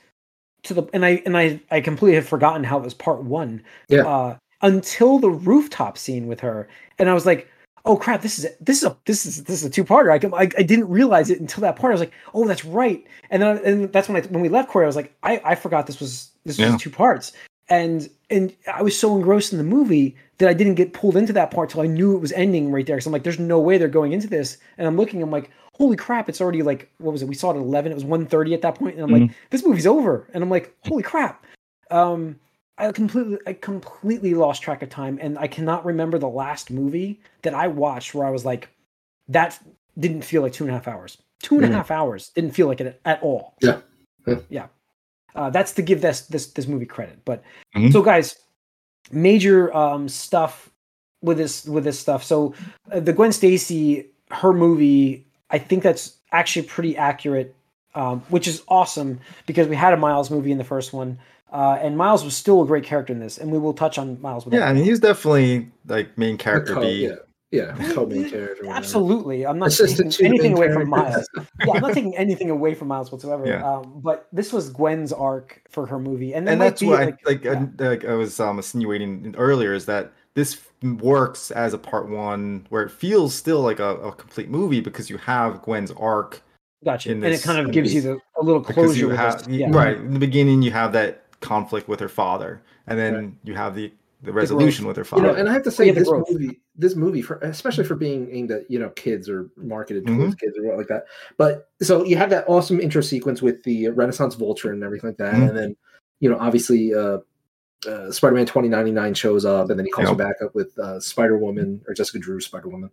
To 0.64 0.74
the 0.74 0.84
and 0.92 1.04
I 1.04 1.22
and 1.26 1.36
I 1.36 1.60
I 1.70 1.80
completely 1.80 2.14
had 2.16 2.26
forgotten 2.26 2.64
how 2.64 2.78
it 2.78 2.84
was 2.84 2.94
part 2.94 3.22
one. 3.22 3.62
Yeah. 3.88 4.02
Uh, 4.06 4.36
until 4.62 5.18
the 5.18 5.30
rooftop 5.30 5.98
scene 5.98 6.26
with 6.26 6.40
her, 6.40 6.66
and 6.98 7.08
I 7.08 7.14
was 7.14 7.26
like, 7.26 7.48
"Oh 7.84 7.96
crap! 7.96 8.22
This 8.22 8.38
is 8.38 8.46
this 8.60 8.78
is 8.78 8.84
a 8.84 8.96
this 9.04 9.26
is 9.26 9.44
this 9.44 9.60
is 9.62 9.64
a 9.66 9.70
two 9.70 9.84
parter." 9.84 10.10
I, 10.10 10.36
I 10.36 10.42
I 10.42 10.62
didn't 10.62 10.88
realize 10.88 11.30
it 11.30 11.40
until 11.40 11.60
that 11.60 11.76
part. 11.76 11.90
I 11.92 11.94
was 11.94 12.00
like, 12.00 12.12
"Oh, 12.34 12.46
that's 12.48 12.64
right." 12.64 13.04
And 13.30 13.42
then 13.42 13.58
and 13.64 13.92
that's 13.92 14.08
when 14.08 14.20
I 14.20 14.26
when 14.26 14.42
we 14.42 14.48
left 14.48 14.68
Corey, 14.70 14.84
I 14.84 14.88
was 14.88 14.96
like, 14.96 15.14
"I 15.22 15.40
I 15.44 15.54
forgot 15.54 15.86
this 15.86 16.00
was 16.00 16.30
this 16.44 16.58
was 16.58 16.70
Yeah. 16.70 16.76
two 16.78 16.90
parts." 16.90 17.32
And 17.68 18.08
and 18.30 18.54
I 18.72 18.82
was 18.82 18.98
so 18.98 19.14
engrossed 19.14 19.52
in 19.52 19.58
the 19.58 19.64
movie 19.64 20.16
that 20.38 20.48
I 20.48 20.54
didn't 20.54 20.74
get 20.74 20.92
pulled 20.94 21.16
into 21.16 21.32
that 21.34 21.50
part 21.50 21.70
till 21.70 21.80
I 21.82 21.86
knew 21.86 22.14
it 22.16 22.20
was 22.20 22.32
ending 22.32 22.72
right 22.72 22.86
there. 22.86 22.96
Because 22.96 23.06
I'm 23.06 23.12
like, 23.12 23.24
"There's 23.24 23.38
no 23.38 23.60
way 23.60 23.76
they're 23.78 23.88
going 23.88 24.12
into 24.12 24.26
this." 24.28 24.56
And 24.78 24.86
I'm 24.86 24.96
looking, 24.96 25.22
I'm 25.22 25.30
like, 25.30 25.50
"Holy 25.76 25.96
crap! 25.96 26.28
It's 26.28 26.40
already 26.40 26.62
like 26.62 26.90
what 26.98 27.12
was 27.12 27.22
it? 27.22 27.28
We 27.28 27.34
saw 27.34 27.50
it 27.50 27.56
at 27.56 27.60
11. 27.62 27.92
It 27.92 27.94
was 27.94 28.04
1:30 28.04 28.54
at 28.54 28.62
that 28.62 28.74
point, 28.76 28.94
and 28.96 29.04
I'm 29.04 29.10
like, 29.10 29.30
"This 29.50 29.64
movie's 29.64 29.86
over." 29.86 30.28
And 30.32 30.42
I'm 30.42 30.50
like, 30.50 30.74
"Holy 30.84 31.02
crap!" 31.02 31.44
Um, 31.90 32.38
I 32.78 32.90
completely 32.92 33.38
I 33.46 33.52
completely 33.54 34.34
lost 34.34 34.62
track 34.62 34.82
of 34.82 34.88
time, 34.90 35.18
and 35.20 35.38
I 35.38 35.46
cannot 35.46 35.84
remember 35.84 36.18
the 36.18 36.28
last 36.28 36.70
movie 36.70 37.20
that 37.42 37.54
I 37.54 37.68
watched 37.68 38.14
where 38.14 38.26
I 38.26 38.30
was 38.30 38.44
like, 38.44 38.68
that 39.28 39.58
didn't 39.98 40.22
feel 40.22 40.42
like 40.42 40.52
two 40.52 40.64
and 40.64 40.70
a 40.70 40.74
half 40.74 40.88
hours. 40.88 41.16
Two 41.40 41.56
and 41.56 41.64
a 41.64 41.68
Mhm. 41.68 41.72
half 41.72 41.90
hours 41.90 42.30
didn't 42.30 42.50
feel 42.52 42.66
like 42.66 42.80
it 42.80 43.00
at 43.04 43.22
all. 43.22 43.54
Yeah. 43.62 43.80
Yeah. 44.26 44.40
yeah. 44.50 44.66
Uh, 45.34 45.50
that's 45.50 45.72
to 45.72 45.82
give 45.82 46.00
this 46.00 46.22
this 46.26 46.46
this 46.52 46.66
movie 46.66 46.86
credit. 46.86 47.18
But 47.24 47.42
Mhm. 47.76 47.92
so 47.92 48.02
guys, 48.02 48.36
major 49.10 49.74
um 49.76 50.08
stuff 50.08 50.70
with 51.22 51.38
this 51.38 51.66
with 51.66 51.84
this 51.84 51.98
stuff. 51.98 52.24
So 52.24 52.54
uh, 52.90 53.00
the 53.00 53.12
Gwen 53.12 53.32
Stacy 53.32 54.10
her 54.30 54.52
movie, 54.52 55.24
I 55.50 55.58
think 55.58 55.82
that's 55.82 56.16
actually 56.32 56.66
pretty 56.66 56.96
accurate, 56.96 57.54
um, 57.94 58.20
which 58.28 58.48
is 58.48 58.62
awesome 58.68 59.20
because 59.46 59.68
we 59.68 59.76
had 59.76 59.92
a 59.92 59.96
Miles 59.96 60.30
movie 60.30 60.52
in 60.52 60.58
the 60.58 60.64
first 60.64 60.92
one. 60.92 61.18
Uh, 61.52 61.78
and 61.80 61.96
Miles 61.96 62.24
was 62.24 62.36
still 62.36 62.62
a 62.62 62.66
great 62.66 62.84
character 62.84 63.12
in 63.12 63.20
this, 63.20 63.38
and 63.38 63.52
we 63.52 63.58
will 63.58 63.72
touch 63.72 63.98
on 63.98 64.20
Miles. 64.20 64.44
With 64.44 64.54
Yeah, 64.54 64.60
that. 64.60 64.68
I 64.68 64.72
mean 64.72 64.84
he's 64.84 64.98
definitely 65.00 65.70
like 65.86 66.18
main 66.18 66.36
character 66.36 66.74
Co- 66.74 66.80
B. 66.80 67.06
yeah, 67.06 67.14
yeah, 67.52 67.92
co-main 67.92 68.28
character. 68.28 68.66
Absolutely, 68.68 69.46
I'm 69.46 69.58
not 69.58 69.68
Assistant 69.68 70.12
taking 70.12 70.26
anything 70.26 70.54
main 70.54 70.64
away 70.64 70.72
from. 70.72 70.90
Miles. 70.90 71.28
yeah, 71.36 71.72
I'm 71.74 71.80
not 71.80 71.94
taking 71.94 72.16
anything 72.16 72.50
away 72.50 72.74
from 72.74 72.88
Miles 72.88 73.12
whatsoever. 73.12 73.46
Yeah. 73.46 73.64
Um, 73.64 74.00
but 74.02 74.26
this 74.32 74.52
was 74.52 74.70
Gwen's 74.70 75.12
arc 75.12 75.62
for 75.70 75.86
her 75.86 76.00
movie, 76.00 76.34
and, 76.34 76.48
it 76.48 76.52
and 76.52 76.60
that's 76.60 76.80
be, 76.80 76.88
what 76.88 77.00
like, 77.00 77.20
I 77.26 77.30
like, 77.30 77.44
yeah. 77.44 77.66
I, 77.78 77.88
like 77.88 78.04
I 78.04 78.14
was 78.14 78.40
um, 78.40 78.56
insinuating 78.58 79.34
earlier 79.38 79.72
is 79.72 79.86
that 79.86 80.12
this 80.36 80.60
works 81.00 81.50
as 81.50 81.72
a 81.74 81.78
part 81.78 82.08
one 82.08 82.64
where 82.68 82.82
it 82.82 82.90
feels 82.90 83.34
still 83.34 83.62
like 83.62 83.80
a, 83.80 83.96
a 83.96 84.12
complete 84.12 84.48
movie 84.50 84.80
because 84.80 85.10
you 85.10 85.16
have 85.16 85.62
Gwen's 85.62 85.90
arc 85.92 86.42
gotcha, 86.84 87.10
in 87.10 87.24
and 87.24 87.34
it 87.34 87.42
kind 87.42 87.58
of 87.58 87.66
in 87.66 87.72
gives 87.72 87.92
you 87.92 88.02
the, 88.02 88.18
a 88.38 88.42
little 88.44 88.60
because 88.60 88.74
closure. 88.74 88.98
you 89.00 89.08
have. 89.08 89.48
Yeah. 89.48 89.68
right 89.70 89.96
in 89.96 90.12
the 90.12 90.20
beginning 90.20 90.62
you 90.62 90.70
have 90.70 90.92
that 90.92 91.24
conflict 91.40 91.88
with 91.88 91.98
her 92.00 92.08
father 92.08 92.62
and 92.86 92.98
then 92.98 93.14
Right. 93.14 93.32
you 93.44 93.54
have 93.54 93.74
the 93.74 93.92
the 94.22 94.32
resolution 94.32 94.86
with 94.86 94.96
her 94.96 95.02
You 95.02 95.04
father 95.04 95.22
know, 95.24 95.34
and 95.34 95.48
I 95.48 95.52
have 95.52 95.62
to 95.64 95.70
say 95.70 95.86
yeah, 95.86 95.92
this 95.92 96.08
growth. 96.08 96.26
movie, 96.30 96.60
this 96.74 96.96
movie, 96.96 97.20
for 97.22 97.36
especially 97.38 97.84
for 97.84 97.94
being 97.94 98.28
aimed 98.32 98.50
at 98.50 98.70
you 98.70 98.78
know 98.78 98.88
kids 98.90 99.28
or 99.28 99.48
marketed 99.56 100.04
Mm-hmm. 100.04 100.30
kids 100.32 100.56
or 100.58 100.66
what 100.66 100.78
like 100.78 100.88
that. 100.88 101.04
But 101.36 101.68
so 101.82 102.04
you 102.04 102.16
have 102.16 102.30
that 102.30 102.44
awesome 102.48 102.80
intro 102.80 103.02
sequence 103.02 103.40
with 103.42 103.62
the 103.64 103.88
Renaissance 103.90 104.34
Vulture 104.34 104.72
and 104.72 104.82
everything 104.82 105.10
like 105.10 105.18
that, 105.18 105.34
Mhm. 105.34 105.48
and 105.48 105.56
then 105.56 105.76
you 106.20 106.30
know 106.30 106.38
obviously 106.38 106.94
uh, 106.94 107.18
uh, 107.86 108.10
Spider-Man 108.10 108.46
twenty 108.46 108.68
ninety 108.68 108.90
nine 108.90 109.14
shows 109.14 109.44
up, 109.44 109.70
and 109.70 109.78
then 109.78 109.86
he 109.86 109.92
calls 109.92 110.08
Yep. 110.08 110.18
her 110.18 110.24
back 110.24 110.36
up 110.42 110.54
with 110.54 110.76
uh, 110.78 110.98
Spider 111.00 111.36
Woman 111.38 111.82
or 111.86 111.94
Jessica 111.94 112.18
Drew 112.18 112.40
Spider 112.40 112.68
Woman, 112.68 112.90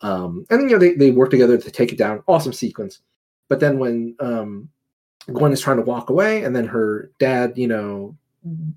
um, 0.00 0.46
and 0.50 0.60
then 0.60 0.68
you 0.68 0.74
know 0.74 0.80
they 0.80 0.94
they 0.94 1.10
work 1.10 1.30
together 1.30 1.56
to 1.58 1.70
take 1.70 1.92
it 1.92 1.98
down. 1.98 2.22
Awesome 2.28 2.52
sequence. 2.52 3.00
But 3.48 3.60
then 3.60 3.78
when 3.78 4.16
um, 4.20 4.68
Gwen 5.32 5.52
is 5.52 5.60
trying 5.60 5.76
to 5.76 5.82
walk 5.84 6.10
away, 6.10 6.42
and 6.44 6.54
then 6.54 6.66
her 6.66 7.10
dad, 7.18 7.56
you 7.56 7.68
know, 7.68 8.16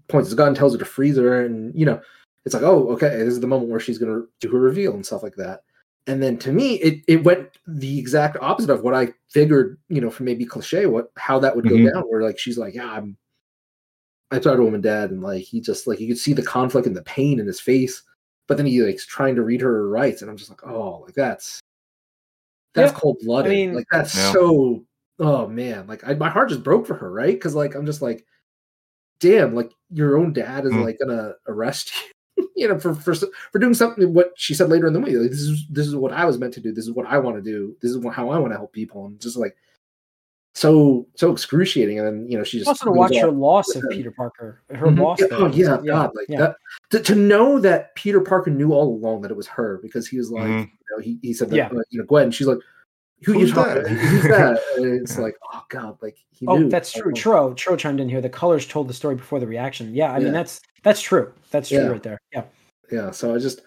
points 0.07 0.29
his 0.29 0.35
gun, 0.35 0.53
tells 0.53 0.73
her 0.73 0.79
to 0.79 0.85
freeze 0.85 1.17
her, 1.17 1.43
and 1.45 1.73
you 1.77 1.85
know, 1.85 1.99
it's 2.45 2.53
like, 2.53 2.63
oh, 2.63 2.89
okay, 2.91 3.09
this 3.09 3.29
is 3.33 3.39
the 3.39 3.47
moment 3.47 3.71
where 3.71 3.79
she's 3.79 3.97
gonna 3.97 4.21
do 4.39 4.49
her 4.51 4.59
reveal 4.59 4.93
and 4.93 5.05
stuff 5.05 5.23
like 5.23 5.35
that. 5.35 5.63
And 6.07 6.23
then 6.23 6.37
to 6.37 6.51
me, 6.51 6.75
it 6.75 7.03
it 7.07 7.23
went 7.23 7.49
the 7.67 7.99
exact 7.99 8.37
opposite 8.41 8.69
of 8.71 8.81
what 8.83 8.93
I 8.95 9.13
figured, 9.29 9.77
you 9.89 10.01
know, 10.01 10.09
from 10.09 10.25
maybe 10.27 10.45
cliche, 10.45 10.85
what 10.85 11.11
how 11.17 11.39
that 11.39 11.55
would 11.55 11.67
go 11.67 11.75
Mhm. 11.75 11.91
down, 11.93 12.03
where 12.03 12.21
like 12.21 12.39
she's 12.39 12.57
like, 12.57 12.73
yeah, 12.75 12.91
I'm 12.91 13.17
I 14.31 14.39
started 14.39 14.61
woman 14.63 14.81
dad, 14.81 15.11
and 15.11 15.21
like 15.23 15.43
he 15.43 15.59
just 15.61 15.87
like 15.87 15.99
you 15.99 16.07
could 16.07 16.17
see 16.17 16.33
the 16.33 16.43
conflict 16.43 16.85
and 16.87 16.95
the 16.95 17.01
pain 17.03 17.39
in 17.39 17.47
his 17.47 17.59
face, 17.59 18.03
but 18.47 18.57
then 18.57 18.65
he 18.65 18.81
like's 18.81 19.05
trying 19.05 19.35
to 19.35 19.43
read 19.43 19.61
her 19.61 19.89
rights, 19.89 20.21
and 20.21 20.29
I'm 20.29 20.37
just 20.37 20.49
like, 20.49 20.65
oh, 20.65 21.01
like 21.05 21.15
that's 21.15 21.59
that's 22.75 22.93
Yeah, 22.93 22.99
cold 22.99 23.17
blooded. 23.23 23.51
I 23.51 23.55
mean- 23.55 23.73
like 23.73 23.87
that's 23.91 24.15
Yeah. 24.15 24.31
so 24.33 24.85
oh 25.19 25.47
man, 25.47 25.87
like 25.87 26.07
I, 26.07 26.13
my 26.13 26.29
heart 26.29 26.49
just 26.49 26.63
broke 26.63 26.85
for 26.87 26.95
her, 26.95 27.11
right? 27.11 27.33
Because 27.33 27.55
like 27.55 27.75
I'm 27.75 27.85
just 27.85 28.01
like, 28.01 28.25
damn, 29.19 29.55
like 29.55 29.71
your 29.89 30.17
own 30.17 30.33
dad 30.33 30.65
is 30.65 30.73
Mm. 30.73 30.83
like 30.83 30.99
gonna 30.99 31.33
arrest 31.47 31.91
you, 32.37 32.51
you 32.55 32.67
know, 32.67 32.79
for 32.79 32.93
for 32.93 33.15
for 33.15 33.59
doing 33.59 33.73
something. 33.73 34.13
What 34.13 34.33
she 34.35 34.53
said 34.53 34.69
later 34.69 34.87
in 34.87 34.93
the 34.93 34.99
movie, 34.99 35.15
like 35.17 35.31
this 35.31 35.41
is 35.41 35.65
this 35.69 35.87
is 35.87 35.95
what 35.95 36.13
I 36.13 36.25
was 36.25 36.37
meant 36.37 36.53
to 36.53 36.61
do. 36.61 36.71
This 36.71 36.85
is 36.85 36.91
what 36.91 37.07
I 37.07 37.17
want 37.17 37.35
to 37.37 37.41
do. 37.41 37.75
This 37.81 37.91
is 37.91 37.97
what, 37.97 38.13
how 38.13 38.29
I 38.29 38.37
want 38.37 38.53
to 38.53 38.57
help 38.57 38.73
people, 38.73 39.07
and 39.07 39.19
just 39.19 39.37
like 39.37 39.55
so 40.55 41.07
so 41.15 41.31
excruciating. 41.31 41.99
And 41.99 42.07
then 42.07 42.27
you 42.29 42.37
know 42.37 42.43
she 42.43 42.57
just 42.57 42.67
Also 42.67 42.85
to 42.85 42.91
watch 42.91 43.15
her 43.17 43.31
loss 43.31 43.73
of. 43.75 43.83
Peter 43.89 44.11
Parker, 44.11 44.61
her 44.69 44.87
Mhm. 44.87 44.99
loss. 44.99 45.19
Yeah, 45.21 45.27
oh 45.31 45.47
yeah, 45.47 45.77
Yeah, 45.83 45.91
God, 45.93 46.11
like 46.15 46.25
yeah. 46.29 46.37
that. 46.39 46.55
To, 46.91 46.99
to 47.01 47.15
know 47.15 47.59
that 47.59 47.95
Peter 47.95 48.19
Parker 48.21 48.51
knew 48.51 48.73
all 48.73 48.87
along 48.93 49.21
that 49.21 49.31
it 49.31 49.37
was 49.37 49.47
her 49.47 49.79
because 49.81 50.07
he 50.07 50.17
was 50.17 50.31
like, 50.31 50.43
Mhm. 50.49 50.61
you 50.65 50.95
know, 50.95 51.01
he, 51.01 51.19
he 51.21 51.33
said 51.33 51.49
that, 51.51 51.55
Yeah. 51.55 51.69
you 51.91 51.99
know, 51.99 52.05
Gwen. 52.05 52.31
She's 52.31 52.47
like, 52.47 52.57
who 53.23 53.33
Who's 53.33 53.49
you 53.49 53.55
talking? 53.55 53.83
that? 53.83 53.89
to? 53.89 53.95
Who's 53.95 54.23
that? 54.23 54.59
And 54.77 55.01
it's 55.01 55.17
like, 55.19 55.35
oh 55.53 55.63
God, 55.69 55.97
like 56.01 56.17
he 56.31 56.47
Oh, 56.47 56.57
knew. 56.57 56.69
that's 56.69 56.91
true. 56.91 57.11
Oh, 57.11 57.15
Tro, 57.15 57.53
Tro 57.53 57.75
chimed 57.75 57.99
in 57.99 58.09
here. 58.09 58.21
The 58.21 58.29
colors 58.29 58.65
told 58.65 58.87
the 58.87 58.93
story 58.93 59.15
before 59.15 59.39
the 59.39 59.47
reaction. 59.47 59.93
Yeah, 59.93 60.11
I 60.13 60.19
mean 60.19 60.33
that's 60.33 60.61
that's 60.83 61.01
true. 61.01 61.31
That's 61.51 61.69
true 61.69 61.79
Yeah. 61.79 61.87
right 61.87 62.03
there. 62.03 62.19
Yeah. 62.33 62.43
yeah 62.91 63.11
so 63.11 63.35
i 63.35 63.37
just 63.37 63.61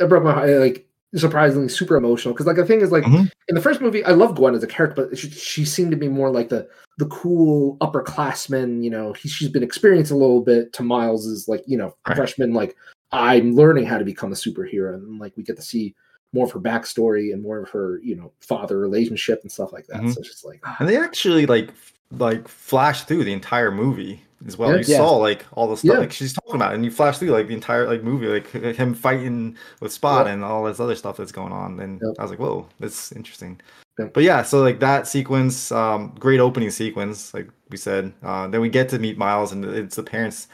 it 0.00 0.08
broke 0.08 0.24
my 0.24 0.32
heart 0.32 0.48
like 0.50 0.86
surprisingly 1.14 1.68
super 1.68 1.96
emotional 1.96 2.32
because 2.32 2.46
like 2.46 2.56
the 2.56 2.64
thing 2.64 2.80
is 2.80 2.90
like 2.90 3.04
Mhm. 3.04 3.30
in 3.48 3.54
the 3.54 3.60
first 3.60 3.80
movie 3.82 4.02
i 4.04 4.12
love 4.12 4.34
gwen 4.34 4.54
as 4.54 4.62
a 4.62 4.66
character 4.66 5.06
but 5.08 5.18
she, 5.18 5.28
she 5.30 5.64
seemed 5.64 5.90
to 5.90 5.96
be 5.96 6.08
more 6.08 6.30
like 6.30 6.48
the 6.48 6.66
the 6.98 7.06
cool 7.06 7.76
upperclassman 7.80 8.82
you 8.82 8.90
know 8.90 9.12
he, 9.12 9.28
she's 9.28 9.48
been 9.48 9.62
experienced 9.62 10.10
a 10.10 10.16
little 10.16 10.40
bit 10.40 10.72
to 10.72 10.82
miles 10.82 11.26
is 11.26 11.48
like 11.48 11.62
you 11.66 11.76
know 11.76 11.94
Right. 12.08 12.16
freshman 12.16 12.52
like 12.54 12.76
i'm 13.12 13.54
learning 13.54 13.84
how 13.84 13.98
to 13.98 14.04
become 14.04 14.32
a 14.32 14.34
superhero 14.34 14.94
and 14.94 15.18
like 15.18 15.36
we 15.36 15.42
get 15.42 15.56
to 15.56 15.62
see 15.62 15.94
more 16.32 16.46
of 16.46 16.52
her 16.52 16.60
backstory 16.60 17.32
and 17.34 17.42
more 17.42 17.58
of 17.58 17.68
her 17.70 18.00
you 18.02 18.16
know 18.16 18.32
father 18.40 18.78
relationship 18.78 19.40
and 19.42 19.52
stuff 19.52 19.72
like 19.72 19.86
that 19.88 20.00
Mhm. 20.00 20.12
so 20.14 20.20
it's 20.20 20.28
just 20.30 20.44
like 20.46 20.62
and 20.78 20.88
they 20.88 20.96
actually 20.96 21.44
like 21.46 21.70
like 22.18 22.48
flash 22.48 23.04
through 23.04 23.24
the 23.24 23.32
entire 23.32 23.70
movie 23.70 24.22
as 24.46 24.58
well 24.58 24.70
Yeah. 24.70 24.76
you 24.76 24.84
Yeah. 24.86 24.96
saw 24.98 25.16
like 25.16 25.44
all 25.52 25.68
the 25.68 25.76
stuff 25.76 25.94
Yeah. 25.94 25.98
like 25.98 26.12
she's 26.12 26.32
talking 26.32 26.56
about 26.56 26.74
and 26.74 26.84
you 26.84 26.90
flash 26.90 27.18
through 27.18 27.30
like 27.30 27.48
the 27.48 27.54
entire 27.54 27.86
like 27.88 28.02
movie 28.02 28.26
like 28.26 28.48
him 28.76 28.94
fighting 28.94 29.56
with 29.80 29.92
spot 29.92 30.26
Yeah. 30.26 30.32
and 30.32 30.44
all 30.44 30.64
this 30.64 30.80
other 30.80 30.94
stuff 30.96 31.16
that's 31.16 31.32
going 31.32 31.52
on 31.52 31.80
and 31.80 32.00
Yep. 32.04 32.14
i 32.18 32.22
was 32.22 32.30
like 32.30 32.40
whoa 32.40 32.66
that's 32.80 33.12
interesting 33.12 33.60
Yeah. 33.98 34.06
but 34.12 34.22
yeah 34.24 34.42
so 34.42 34.60
like 34.62 34.80
that 34.80 35.06
sequence 35.06 35.70
um 35.72 36.14
great 36.18 36.40
opening 36.40 36.70
sequence 36.70 37.32
like 37.34 37.48
we 37.70 37.76
said 37.76 38.12
uh 38.22 38.46
then 38.48 38.60
we 38.60 38.68
get 38.68 38.88
to 38.90 38.98
meet 38.98 39.16
miles 39.18 39.52
and 39.52 39.64
it's 39.64 39.96
the 39.96 40.02
parents 40.02 40.48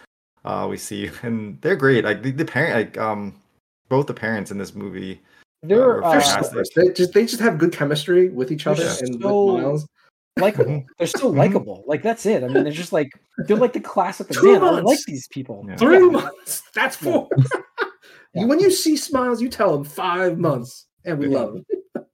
uh 0.45 0.67
we 0.71 0.77
see 0.77 1.11
and 1.23 1.59
they're 1.63 1.77
great 1.77 2.05
like 2.05 2.23
the, 2.23 2.31
the 2.31 2.45
parent 2.45 2.75
like 2.75 2.99
um 2.99 3.35
both 3.89 4.07
the 4.07 4.15
parents 4.15 4.51
in 4.51 4.59
this 4.59 4.75
movie 4.75 5.21
They're 5.63 6.05
uh, 6.05 6.11
they're 6.53 6.65
they 6.77 6.93
just 6.93 7.13
they 7.15 7.25
just 7.27 7.41
have 7.41 7.57
good 7.59 7.73
chemistry 7.73 8.29
with 8.29 8.53
each 8.53 8.65
They're 8.65 8.75
other 8.75 8.87
and 9.01 9.21
so- 9.23 9.45
with 9.55 9.63
miles 9.65 9.87
likable. 10.39 10.85
They're 10.99 11.07
still 11.07 11.33
Mhm. 11.33 11.37
likable. 11.39 11.85
Like 11.87 12.03
that's 12.03 12.25
it. 12.27 12.43
I 12.43 12.49
mean, 12.49 12.65
they're 12.65 12.73
just 12.73 12.93
like 12.93 13.11
they're 13.47 13.57
like 13.57 13.73
the 13.73 13.81
classic. 13.81 14.29
Two 14.29 14.53
Man, 14.53 14.63
I 14.65 14.81
like 14.81 14.99
these 15.07 15.29
people. 15.29 15.65
Yeah. 15.69 15.77
Three 15.77 15.99
Yeah. 15.99 16.11
months. 16.11 16.63
That's 16.75 16.97
four. 16.97 17.29
Yeah. 18.35 18.45
When 18.45 18.61
you 18.61 18.71
see 18.71 18.95
smiles, 18.97 19.41
you 19.41 19.49
tell 19.49 19.73
them 19.73 19.85
five 19.85 20.39
months, 20.39 20.87
and 21.05 21.19
we 21.19 21.29
Yeah. 21.29 21.39
love 21.39 21.55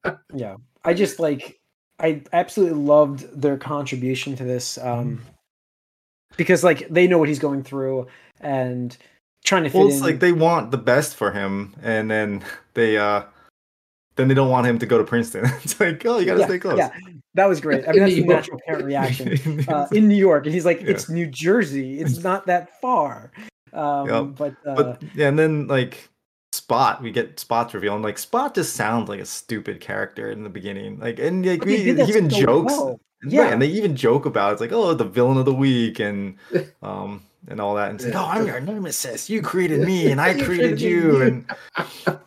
them. 0.04 0.18
Yeah. 0.34 0.56
I 0.84 0.94
just 0.94 1.18
like 1.18 1.58
I 1.98 2.22
absolutely 2.32 2.78
loved 2.78 3.40
their 3.40 3.56
contribution 3.56 4.36
to 4.36 4.44
this. 4.44 4.78
Um 4.78 5.20
because 6.36 6.64
like 6.64 6.88
they 6.88 7.06
know 7.06 7.18
what 7.18 7.28
he's 7.28 7.38
going 7.38 7.62
through 7.62 8.06
and 8.40 8.96
trying 9.44 9.64
to 9.64 9.70
fit 9.70 9.78
Well, 9.78 9.88
it's 9.88 9.96
in. 9.98 10.02
like 10.02 10.20
they 10.20 10.32
want 10.32 10.70
the 10.70 10.78
best 10.78 11.14
for 11.16 11.30
him, 11.32 11.74
and 11.82 12.10
then 12.10 12.42
they 12.74 12.96
uh 12.96 13.24
then 14.16 14.28
they 14.28 14.34
don't 14.34 14.50
want 14.50 14.66
him 14.66 14.78
to 14.78 14.86
go 14.86 14.96
to 14.98 15.04
Princeton. 15.04 15.44
it's 15.64 15.78
like, 15.80 16.04
oh, 16.06 16.18
you 16.18 16.26
gotta 16.26 16.40
yeah, 16.40 16.46
stay 16.46 16.58
close. 16.60 16.78
Yeah, 16.78 16.90
that 17.34 17.46
was 17.48 17.60
great. 17.60 17.84
I 17.88 17.92
mean, 17.92 17.94
In 17.94 18.00
that's 18.02 18.14
the 18.14 18.18
York. 18.20 18.28
natural 18.28 18.60
parent 18.66 18.84
reaction. 18.84 19.64
Uh, 19.68 19.86
in 19.92 20.08
New 20.08 20.16
York, 20.16 20.44
and 20.46 20.54
he's 20.54 20.64
like, 20.64 20.80
Yeah. 20.80 20.90
"It's 20.90 21.08
New 21.08 21.26
Jersey. 21.26 22.00
It's 22.00 22.22
not 22.22 22.46
that 22.46 22.80
far." 22.80 23.32
Um, 23.72 24.08
Yep. 24.08 24.24
But, 24.36 24.54
uh, 24.66 24.74
but 24.74 25.02
yeah, 25.14 25.28
and 25.28 25.38
then 25.38 25.66
like 25.66 26.08
Spot, 26.52 27.02
we 27.02 27.10
get 27.10 27.40
Spot's 27.40 27.74
reveal, 27.74 27.94
and 27.94 28.02
like 28.04 28.18
Spot 28.18 28.54
just 28.54 28.74
sounds 28.74 29.08
like 29.08 29.20
a 29.20 29.26
stupid 29.26 29.80
character 29.80 30.30
in 30.30 30.44
the 30.44 30.48
beginning. 30.50 30.98
Like, 31.00 31.18
and 31.18 31.44
like 31.44 31.64
we, 31.64 31.82
did 31.82 31.98
even 32.08 32.30
so 32.30 32.40
jokes, 32.40 32.72
well. 32.72 33.00
Yeah. 33.26 33.42
right, 33.44 33.52
and 33.54 33.60
they 33.62 33.66
even 33.68 33.96
joke 33.96 34.26
about 34.26 34.52
it's 34.52 34.60
like, 34.60 34.70
oh, 34.72 34.92
the 34.94 35.04
villain 35.04 35.38
of 35.38 35.46
the 35.46 35.54
week, 35.54 35.98
and 35.98 36.36
um, 36.82 37.22
and 37.48 37.60
all 37.60 37.74
that, 37.74 37.90
and 37.90 37.96
it's 37.96 38.04
like, 38.04 38.14
Yeah. 38.14 38.22
oh, 38.22 38.26
I'm 38.26 38.46
your 38.46 38.60
nemesis. 38.60 39.28
You 39.28 39.42
created 39.42 39.80
me, 39.80 40.10
and 40.12 40.20
I 40.20 40.34
created 40.34 40.44
created 40.78 40.80
you, 40.80 41.22
and 41.22 41.50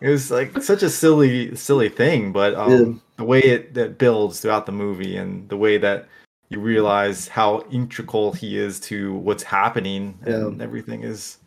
it 0.00 0.08
was 0.10 0.30
like 0.30 0.60
such 0.62 0.82
a 0.82 0.90
silly, 0.90 1.54
silly 1.56 1.88
thing. 1.88 2.32
But 2.32 2.54
um, 2.54 2.70
Yeah. 2.70 2.92
The 3.18 3.24
way 3.24 3.40
it 3.40 3.74
that 3.74 3.98
builds 3.98 4.40
throughout 4.40 4.64
the 4.64 4.72
movie, 4.72 5.16
and 5.16 5.48
the 5.50 5.56
way 5.56 5.76
that 5.76 6.08
you 6.48 6.60
realize 6.60 7.28
how 7.28 7.62
integral 7.70 8.32
he 8.32 8.56
is 8.56 8.80
to 8.80 9.14
what's 9.16 9.42
happening, 9.42 10.18
and 10.24 10.62
everything 10.62 11.02
is 11.02 11.38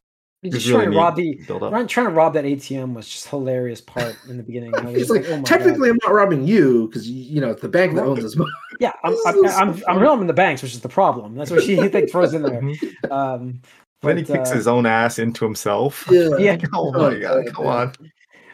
He's 0.41 0.53
just 0.53 0.67
really 0.67 0.85
trying 0.85 0.91
to 0.91 0.97
rob 0.97 1.15
the 1.15 1.35
build 1.47 1.61
up. 1.61 1.71
Ryan 1.71 1.87
trying 1.87 2.07
to 2.07 2.13
rob 2.13 2.33
that 2.33 2.45
ATM 2.45 2.93
was 2.95 3.07
just 3.07 3.27
hilarious 3.27 3.79
part 3.79 4.17
in 4.27 4.37
the 4.37 4.43
beginning. 4.43 4.73
He's 4.95 5.09
like, 5.09 5.23
oh 5.27 5.41
technically, 5.43 5.89
God. 5.89 5.91
I'm 5.91 5.99
not 6.03 6.13
robbing 6.13 6.47
you 6.47 6.87
because 6.87 7.07
you 7.07 7.39
know 7.39 7.51
it's 7.51 7.61
the 7.61 7.69
bank 7.69 7.93
that 7.95 8.03
owns 8.03 8.23
this. 8.23 8.35
money. 8.35 8.49
yeah, 8.79 8.93
I'm 9.03 9.11
This 9.11 9.25
I'm, 9.27 9.45
is 9.45 9.51
so 9.53 9.57
I'm, 9.59 9.83
I'm 9.87 9.99
robbing 9.99 10.25
the 10.25 10.33
banks, 10.33 10.63
which 10.63 10.73
is 10.73 10.81
the 10.81 10.89
problem. 10.89 11.35
That's 11.35 11.51
what 11.51 11.63
she 11.63 11.75
like 11.77 12.09
throws 12.09 12.33
in 12.33 12.41
there. 12.41 12.61
Um, 13.11 13.61
Then 14.01 14.17
he 14.17 14.23
but, 14.23 14.37
kicks 14.37 14.51
uh, 14.51 14.55
his 14.55 14.67
own 14.67 14.87
ass 14.87 15.19
into 15.19 15.45
himself. 15.45 16.07
Yeah. 16.09 16.29
yeah, 16.39 16.57
Oh 16.73 16.91
Oh, 16.95 17.11
my 17.11 17.19
god, 17.19 17.45
God, 17.45 17.53
come 17.53 17.67
on. 17.67 17.93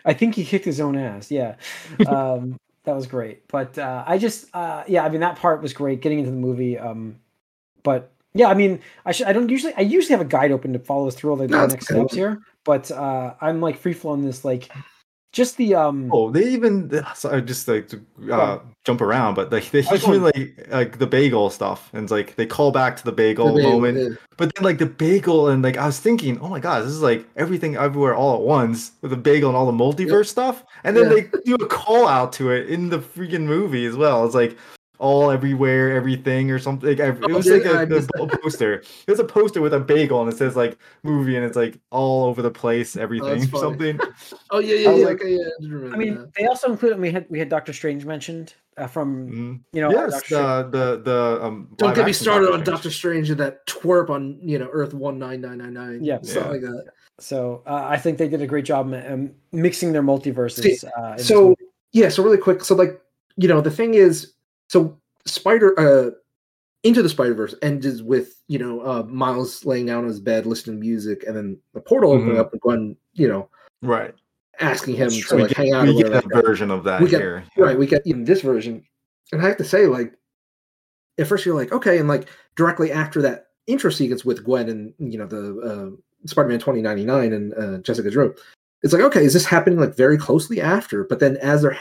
I 0.03 0.13
think 0.13 0.36
he 0.36 0.43
kicked 0.43 0.65
his 0.65 0.81
own 0.81 0.97
ass. 0.97 1.31
Yeah, 1.31 1.55
um, 2.05 2.57
that 2.88 2.96
was 2.96 3.06
great. 3.06 3.48
But 3.50 3.77
uh, 3.77 4.03
I 4.08 4.17
just, 4.17 4.48
uh, 4.56 4.84
yeah, 4.88 5.03
I 5.03 5.10
mean 5.10 5.20
that 5.20 5.36
part 5.36 5.62
was 5.62 5.74
great 5.74 6.01
getting 6.01 6.20
into 6.20 6.32
the 6.32 6.38
movie. 6.38 6.79
Um, 6.79 7.20
but 7.84 8.13
yeah, 8.34 8.48
I 8.48 8.53
mean, 8.53 8.79
I 9.06 9.12
should, 9.12 9.27
I 9.27 9.34
don't 9.34 9.50
usually, 9.50 9.74
I 9.75 9.82
usually 9.82 10.13
have 10.13 10.25
a 10.25 10.29
guide 10.29 10.51
open 10.51 10.74
to 10.74 10.79
follow 10.79 11.08
us 11.08 11.15
through 11.15 11.32
all 11.32 11.36
the, 11.36 11.48
the 11.48 11.58
No, 11.58 11.65
next 11.65 11.86
steps 11.86 12.13
here. 12.13 12.41
But 12.63 12.89
uh, 12.89 13.34
I'm 13.41 13.62
like 13.62 13.77
free 13.77 13.94
flowing 13.94 14.25
this, 14.25 14.46
like, 14.46 14.70
just 15.38 15.56
the 15.58 15.75
um. 15.75 16.10
Oh, 16.12 16.32
they 16.32 16.50
even 16.50 16.91
sorry, 17.15 17.41
just 17.44 17.67
like 17.67 17.88
to 17.89 18.01
uh, 18.34 18.60
jump 18.84 19.00
around, 19.01 19.36
but 19.36 19.51
like 19.51 19.70
they 19.72 19.79
even 19.94 20.24
like 20.24 20.67
like 20.70 20.98
the 20.98 21.08
bagel 21.08 21.50
stuff, 21.51 21.89
and 21.94 22.03
it's 22.03 22.12
like 22.12 22.36
they 22.36 22.46
call 22.46 22.72
back 22.72 22.98
to 22.98 23.03
the 23.06 23.12
bagel 23.12 23.48
The 23.53 23.62
bagel, 23.62 23.72
moment. 23.72 23.98
yeah. 23.98 24.10
But 24.38 24.53
then 24.56 24.63
like 24.63 24.79
the 24.79 24.88
bagel, 24.88 25.48
and 25.50 25.63
like 25.63 25.77
I 25.77 25.86
was 25.86 26.00
thinking, 26.00 26.39
oh 26.41 26.50
my 26.50 26.60
god, 26.60 26.84
this 26.84 26.91
is 26.91 27.01
like 27.01 27.25
everything 27.36 27.75
everywhere 27.75 28.15
all 28.15 28.36
at 28.36 28.41
once 28.41 28.91
with 29.01 29.12
the 29.12 29.17
bagel 29.17 29.50
and 29.50 29.56
all 29.58 29.72
the 29.72 29.84
multiverse 29.84 30.25
stuff, 30.27 30.63
and 30.84 30.98
then 30.98 31.06
Yeah. 31.06 31.22
they 31.32 31.41
do 31.46 31.56
a 31.56 31.67
call 31.67 32.08
out 32.08 32.34
to 32.34 32.50
it 32.51 32.67
in 32.70 32.89
the 32.89 33.00
freaking 33.00 33.44
movie 33.46 33.86
as 33.86 33.96
well. 33.96 34.25
It's 34.25 34.36
like 34.36 34.58
all 34.99 35.29
everywhere, 35.31 35.91
everything 35.95 36.49
or 36.51 36.59
something. 36.59 36.89
Like, 36.89 36.99
it 36.99 37.17
Oh, 37.23 37.35
was 37.35 37.47
like 37.47 37.65
I 37.65 37.83
a, 37.83 37.85
missed 37.85 38.09
a 38.17 38.27
poster. 38.27 38.73
It 38.75 39.07
was 39.07 39.19
a 39.19 39.23
poster 39.23 39.61
with 39.61 39.73
a 39.73 39.79
bagel, 39.79 40.21
and 40.21 40.31
it 40.31 40.37
says 40.37 40.55
like 40.55 40.77
movie, 41.03 41.35
and 41.35 41.45
it's 41.45 41.55
like 41.55 41.79
all 41.91 42.25
over 42.25 42.41
the 42.41 42.51
place, 42.51 42.95
everything 42.95 43.43
or 43.53 43.59
something. 43.59 43.99
Oh 44.49 44.59
yeah, 44.59 44.75
yeah, 44.75 44.89
I 44.89 44.93
yeah. 44.95 45.05
like- 45.05 45.21
okay, 45.21 45.35
yeah. 45.35 45.89
I 45.91 45.93
I 45.93 45.97
mean, 45.97 46.15
that. 46.15 46.33
they 46.35 46.45
also 46.47 46.71
included. 46.71 46.99
We 46.99 47.11
had 47.11 47.25
we 47.29 47.37
had 47.39 47.49
Doctor 47.49 47.73
Strange 47.73 48.05
mentioned 48.05 48.53
uh, 48.77 48.87
from 48.87 49.29
Mhm. 49.29 49.59
you 49.73 49.81
know 49.81 49.89
yes, 49.91 50.11
Doctor 50.13 50.25
Strange. 50.25 50.71
the 50.71 50.79
the 50.95 51.01
the 51.03 51.39
um. 51.45 51.67
don't 51.77 51.89
get 51.95 52.05
me 52.05 52.11
action 52.11 52.23
started 52.23 52.45
on 52.47 52.51
Strange. 52.61 52.65
Doctor 52.65 52.91
Strange 52.91 53.29
and 53.29 53.39
that 53.39 53.67
twerp 53.67 54.09
on 54.09 54.39
you 54.41 54.57
know 54.57 54.69
Earth 54.71 54.93
one 54.93 55.19
nine 55.19 55.41
nine 55.41 55.57
nine 55.57 55.73
nine. 55.73 56.03
Yeah. 56.03 56.19
stuff 56.21 56.45
Yeah. 56.45 56.51
like 56.51 56.61
that. 56.61 56.85
So 57.19 57.63
uh, 57.65 57.83
I 57.87 57.97
think 57.97 58.17
they 58.19 58.27
did 58.29 58.41
a 58.41 58.47
great 58.47 58.63
job 58.65 58.93
um, 58.93 59.31
mixing 59.51 59.91
their 59.91 60.03
multiverses. 60.03 60.61
See, 60.79 60.87
uh, 60.97 61.17
so 61.17 61.55
yeah 61.91 62.09
so 62.09 62.21
really 62.23 62.37
quick 62.37 62.63
so 62.63 62.75
like 62.75 63.01
you 63.37 63.47
know 63.47 63.59
the 63.61 63.71
thing 63.71 63.93
is 63.95 64.33
so 64.67 64.97
spider 65.25 65.77
uh 65.79 66.12
into 66.83 67.01
the 67.01 67.09
spider 67.09 67.33
verse 67.33 67.55
ends 67.62 68.01
with 68.03 68.41
you 68.47 68.59
know 68.59 68.81
uh 68.81 69.03
miles 69.03 69.65
laying 69.65 69.86
down 69.86 70.00
on 70.03 70.07
his 70.07 70.19
bed 70.19 70.45
listening 70.45 70.77
to 70.77 70.79
music 70.88 71.24
and 71.27 71.36
then 71.36 71.57
the 71.74 71.81
portal 71.81 72.12
opening 72.12 72.36
Mhm. 72.36 72.39
up 72.39 72.51
and 72.51 72.62
gwen 72.62 72.95
you 73.13 73.27
know 73.27 73.50
Right. 73.81 74.13
asking 74.59 74.95
him 74.95 75.09
to 75.09 75.36
like 75.36 75.50
get, 75.50 75.57
hang 75.57 75.74
out 75.74 75.86
we 75.88 75.93
get 75.95 76.05
whatever 76.05 76.09
that 76.09 76.25
like 76.25 76.33
that. 76.33 76.45
version 76.45 76.71
of 76.71 76.83
that 76.86 77.01
We 77.01 77.09
get- 77.09 77.21
here. 77.21 77.43
right 77.57 77.77
we 77.77 77.88
get 77.88 78.01
even 78.05 78.24
this 78.24 78.41
version 78.41 78.83
and 79.31 79.41
i 79.41 79.47
have 79.47 79.57
to 79.57 79.63
say 79.65 79.88
like 79.88 80.13
at 81.17 81.27
first 81.27 81.45
you're 81.45 81.55
like 81.55 81.71
okay 81.71 81.97
and 81.97 82.07
like 82.07 82.27
directly 82.55 82.91
after 82.91 83.21
that 83.23 83.47
intro 83.67 83.89
sequence 83.91 84.23
with 84.23 84.43
gwen 84.43 84.69
and 84.69 84.93
you 84.99 85.17
know 85.17 85.27
the 85.27 85.60
uh, 85.60 85.89
spider-man 86.25 86.60
2099 86.60 87.34
and 87.34 87.53
uh, 87.56 87.77
jessica 87.80 88.10
drew 88.10 88.34
it's 88.84 88.93
like 88.93 89.01
okay 89.01 89.25
is 89.25 89.34
this 89.34 89.45
happening 89.45 89.80
like 89.80 89.95
very 89.95 90.17
closely 90.17 90.62
after 90.62 91.03
but 91.03 91.19
then 91.19 91.36
as 91.38 91.62
they're 91.63 91.77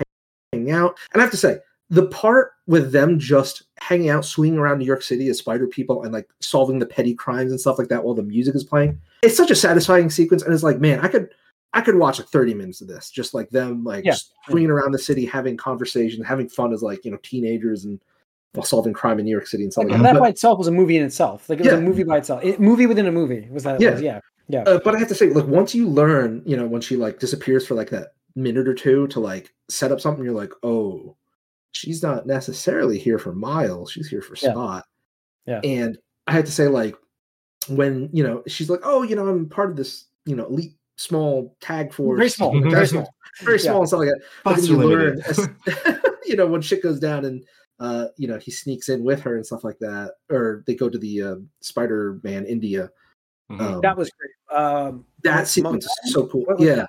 hanging 0.52 0.72
out 0.72 0.98
and 1.12 1.20
i 1.20 1.24
have 1.24 1.30
to 1.30 1.36
say 1.36 1.58
the 1.90 2.06
part 2.08 2.52
with 2.66 2.90
them 2.92 3.18
just 3.18 3.62
hanging 3.80 4.08
out 4.08 4.24
swinging 4.24 4.58
around 4.58 4.78
new 4.78 4.84
york 4.84 5.02
city 5.02 5.28
as 5.28 5.38
spider 5.38 5.66
people 5.66 6.02
and 6.02 6.12
like 6.12 6.28
solving 6.40 6.78
the 6.78 6.86
petty 6.86 7.14
crimes 7.14 7.50
and 7.52 7.60
stuff 7.60 7.78
like 7.78 7.88
that 7.88 8.02
while 8.02 8.14
the 8.14 8.22
music 8.22 8.54
is 8.56 8.64
playing 8.64 9.00
it's 9.22 9.36
such 9.36 9.50
a 9.50 9.54
satisfying 9.56 10.10
sequence 10.10 10.42
and 10.42 10.52
it's 10.52 10.62
like 10.64 10.80
man 10.80 10.98
i 11.00 11.08
could 11.08 11.28
i 11.74 11.80
could 11.80 11.94
watch 11.96 12.18
like 12.18 12.28
30 12.28 12.54
minutes 12.54 12.80
of 12.80 12.88
this 12.88 13.10
just 13.10 13.34
like 13.34 13.48
them 13.50 13.84
like 13.84 14.04
Yeah. 14.04 14.16
swinging 14.48 14.70
around 14.70 14.92
the 14.92 14.98
city 14.98 15.24
having 15.26 15.56
conversations 15.56 16.26
having 16.26 16.48
fun 16.48 16.72
as 16.72 16.82
like 16.82 17.04
you 17.04 17.10
know 17.12 17.18
teenagers 17.22 17.84
and 17.84 18.00
while 18.54 18.64
solving 18.64 18.92
crime 18.94 19.18
in 19.20 19.24
new 19.26 19.30
york 19.30 19.46
city 19.46 19.62
and 19.62 19.72
stuff 19.72 19.84
Like, 19.84 19.92
like, 19.92 20.02
that 20.02 20.12
that 20.14 20.20
by 20.20 20.28
itself 20.30 20.58
was 20.58 20.66
a 20.66 20.72
movie 20.72 20.96
in 20.96 21.04
itself. 21.04 21.48
Like 21.48 21.58
it 21.60 21.64
was 21.64 21.72
Yeah. 21.72 21.78
a 21.78 21.82
movie 21.82 22.04
by 22.04 22.16
itself. 22.18 22.42
It, 22.42 22.58
movie 22.58 22.86
within 22.86 23.06
a 23.06 23.12
movie 23.12 23.46
was 23.50 23.64
that? 23.64 23.80
Yeah. 23.80 23.90
was- 23.92 24.02
yeah. 24.02 24.20
Yeah. 24.48 24.62
But, 24.64 24.72
uh, 24.76 24.80
but 24.84 24.94
i 24.94 24.98
have 24.98 25.08
to 25.08 25.14
say 25.14 25.28
like 25.30 25.46
once 25.46 25.74
you 25.74 25.86
learn 25.88 26.42
you 26.46 26.56
know 26.56 26.66
when 26.66 26.80
she 26.80 26.96
like 26.96 27.18
disappears 27.18 27.66
for 27.66 27.74
like 27.74 27.90
that 27.90 28.14
minute 28.34 28.66
or 28.68 28.74
two 28.74 29.06
to 29.08 29.20
like 29.20 29.52
set 29.68 29.92
up 29.92 30.00
something 30.00 30.24
you're 30.24 30.32
like 30.34 30.52
oh 30.62 31.16
she's 31.76 32.02
not 32.02 32.26
necessarily 32.26 32.98
here 32.98 33.18
for 33.18 33.32
miles 33.34 33.90
she's 33.92 34.08
here 34.08 34.22
for 34.22 34.34
Yeah. 34.40 34.50
spot 34.52 34.84
Yeah. 35.46 35.60
and 35.62 35.98
i 36.26 36.32
had 36.32 36.46
to 36.46 36.52
say 36.52 36.68
like 36.68 36.94
when 37.68 38.08
you 38.12 38.22
know 38.24 38.42
she's 38.46 38.70
like 38.70 38.80
oh 38.84 39.02
you 39.02 39.14
know 39.16 39.26
i'm 39.28 39.48
part 39.48 39.70
of 39.70 39.76
this 39.76 40.06
you 40.24 40.34
know 40.36 40.46
elite 40.46 40.74
small 40.96 41.54
tag 41.60 41.92
force 41.92 42.16
Very 42.18 42.30
small. 42.30 42.58
Very 42.70 42.86
small. 42.86 43.12
very 43.42 43.58
Yeah. 43.58 43.62
small 43.64 43.80
and 43.80 43.88
stuff 43.88 44.00
like 44.00 44.08
that 44.08 44.20
but 44.44 44.56
then 44.56 44.64
you 44.64 44.76
learn 44.78 45.20
as- 45.28 45.48
you 46.26 46.36
know 46.36 46.46
when 46.46 46.62
shit 46.62 46.82
goes 46.82 46.98
down 46.98 47.24
and 47.26 47.44
uh 47.80 48.06
you 48.16 48.26
know 48.28 48.38
he 48.38 48.50
sneaks 48.50 48.88
in 48.88 49.04
with 49.04 49.20
her 49.20 49.36
and 49.36 49.44
stuff 49.44 49.62
like 49.64 49.78
that 49.80 50.12
or 50.30 50.64
they 50.66 50.74
go 50.74 50.88
to 50.88 50.96
the 50.98 51.22
uh, 51.22 51.36
spider-man 51.60 52.46
india 52.46 52.90
Mhm. 53.52 53.60
um, 53.60 53.80
That 53.82 53.96
was 53.96 54.10
great. 54.18 54.58
Um, 54.58 55.04
that 55.22 55.36
Mon- 55.36 55.46
sequence 55.46 55.84
is 56.04 56.12
so 56.12 56.26
cool 56.26 56.42
What 56.46 56.58
yeah 56.58 56.74
that? 56.76 56.88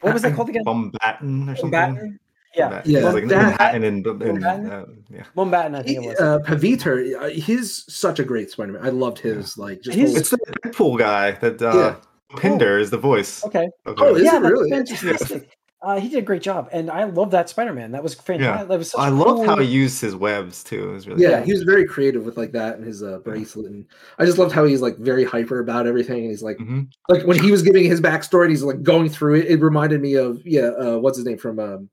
what 0.00 0.14
was 0.14 0.22
that 0.22 0.34
called 0.34 0.48
again? 0.48 0.64
Mumbattan 0.64 1.52
or 1.52 1.56
something. 1.56 1.72
Mumbattan? 1.78 2.18
Yeah. 2.56 2.82
Yeah, 2.84 3.10
like 3.10 3.28
that- 3.28 3.36
Manhattan 3.58 3.84
and, 3.84 4.06
and 4.06 4.20
Mumbattan? 4.20 4.70
uh, 4.72 4.86
yeah. 5.08 5.24
Mumbattan, 5.36 5.76
I 5.78 5.82
think 5.82 6.04
it 6.04 6.08
was. 6.08 6.20
uh, 6.20 6.38
Pavitr, 6.40 7.14
uh, 7.22 7.28
he's 7.28 7.84
such 7.92 8.18
a 8.18 8.24
great 8.24 8.50
Spider-Man. 8.50 8.84
I 8.84 8.88
loved 8.90 9.18
his 9.18 9.56
like 9.56 9.82
just. 9.82 9.96
He's- 9.96 10.16
It's 10.16 10.30
the 10.30 10.38
Deadpool 10.64 10.98
guy 10.98 11.32
that 11.32 11.62
uh, 11.62 11.74
Yeah. 11.74 11.94
Pinder 12.36 12.78
is 12.78 12.90
the 12.90 12.98
voice. 12.98 13.44
okay. 13.44 13.68
of 13.86 13.96
Oh, 13.98 14.14
is 14.16 14.24
yeah, 14.24 14.36
it 14.36 14.42
really? 14.42 14.70
fantastic. 14.70 15.50
Uh, 15.82 15.98
he 15.98 16.10
did 16.10 16.18
a 16.18 16.22
great 16.22 16.42
job, 16.42 16.68
and 16.72 16.90
I 16.90 17.04
love 17.04 17.30
that 17.30 17.48
Spider-Man. 17.48 17.92
That 17.92 18.02
was 18.02 18.12
fantastic. 18.12 18.68
That 18.68 18.76
was 18.78 18.90
such 18.90 19.00
I 19.00 19.08
a 19.08 19.10
love 19.10 19.46
how 19.46 19.56
he 19.56 19.66
used 19.66 19.98
his 19.98 20.14
webs 20.14 20.62
too. 20.62 20.90
It 20.90 20.92
was 20.92 21.08
really 21.08 21.22
yeah, 21.22 21.30
Yeah. 21.30 21.42
he 21.42 21.54
was 21.54 21.62
very 21.62 21.86
creative 21.86 22.22
with 22.26 22.36
like 22.36 22.52
that 22.52 22.76
and 22.76 22.84
his 22.84 23.02
uh, 23.02 23.20
bracelet, 23.24 23.70
and 23.70 23.86
I 24.18 24.26
just 24.26 24.36
loved 24.36 24.52
how 24.52 24.66
he's 24.66 24.82
like 24.82 24.98
very 24.98 25.24
hyper 25.24 25.58
about 25.60 25.86
everything, 25.86 26.18
and 26.18 26.28
he's 26.28 26.42
like, 26.42 26.58
Mhm. 26.58 26.88
like 27.08 27.22
when 27.26 27.42
he 27.42 27.50
was 27.50 27.62
giving 27.62 27.84
his 27.84 27.98
backstory, 27.98 28.42
and 28.42 28.50
he's 28.50 28.62
like 28.62 28.82
going 28.82 29.08
through 29.08 29.36
it. 29.36 29.46
It 29.46 29.62
reminded 29.62 30.02
me 30.02 30.16
of 30.16 30.46
yeah, 30.46 30.66
uh, 30.66 30.98
what's 30.98 31.16
his 31.16 31.24
name 31.24 31.38
from 31.38 31.58
um, 31.58 31.88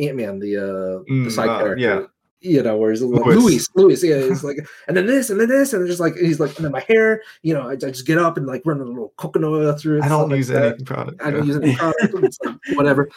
Ant 0.00 0.16
Man, 0.16 0.38
the 0.38 0.56
uh, 0.56 0.98
the 1.04 1.04
Mm, 1.10 1.30
side 1.30 1.48
uh, 1.48 1.58
character. 1.58 1.80
yeah. 1.82 2.02
You 2.42 2.62
know, 2.62 2.78
where 2.78 2.90
he's 2.90 3.02
like 3.02 3.22
Luis. 3.26 3.36
Luis, 3.44 3.68
Luis, 3.74 4.02
yeah, 4.04 4.20
he's 4.26 4.42
like, 4.42 4.56
and 4.88 4.96
then 4.96 5.04
this, 5.06 5.28
and 5.28 5.38
then 5.38 5.48
this, 5.48 5.74
and 5.74 5.86
just 5.86 6.00
like 6.00 6.14
he's 6.16 6.40
like, 6.40 6.56
and 6.56 6.64
then 6.64 6.72
my 6.72 6.80
hair, 6.80 7.22
you 7.42 7.52
know, 7.52 7.68
I, 7.68 7.72
I 7.72 7.76
just 7.76 8.06
get 8.06 8.16
up 8.16 8.38
and 8.38 8.46
like 8.46 8.62
run 8.64 8.80
a 8.80 8.84
little 8.84 9.12
coconut 9.18 9.50
oil 9.50 9.72
through 9.74 9.98
it. 9.98 10.04
I 10.04 10.08
don't 10.08 10.20
stuff 10.20 10.30
like 10.30 10.36
use 10.38 10.48
that. 10.48 10.74
any 10.76 10.84
product. 10.84 11.22
I 11.22 11.30
don't 11.32 11.40
yeah. 11.46 11.52
use 11.52 11.56
any 11.62 11.76
product. 11.76 12.14
it's 12.14 12.38
like, 12.42 12.54
whatever. 12.76 13.10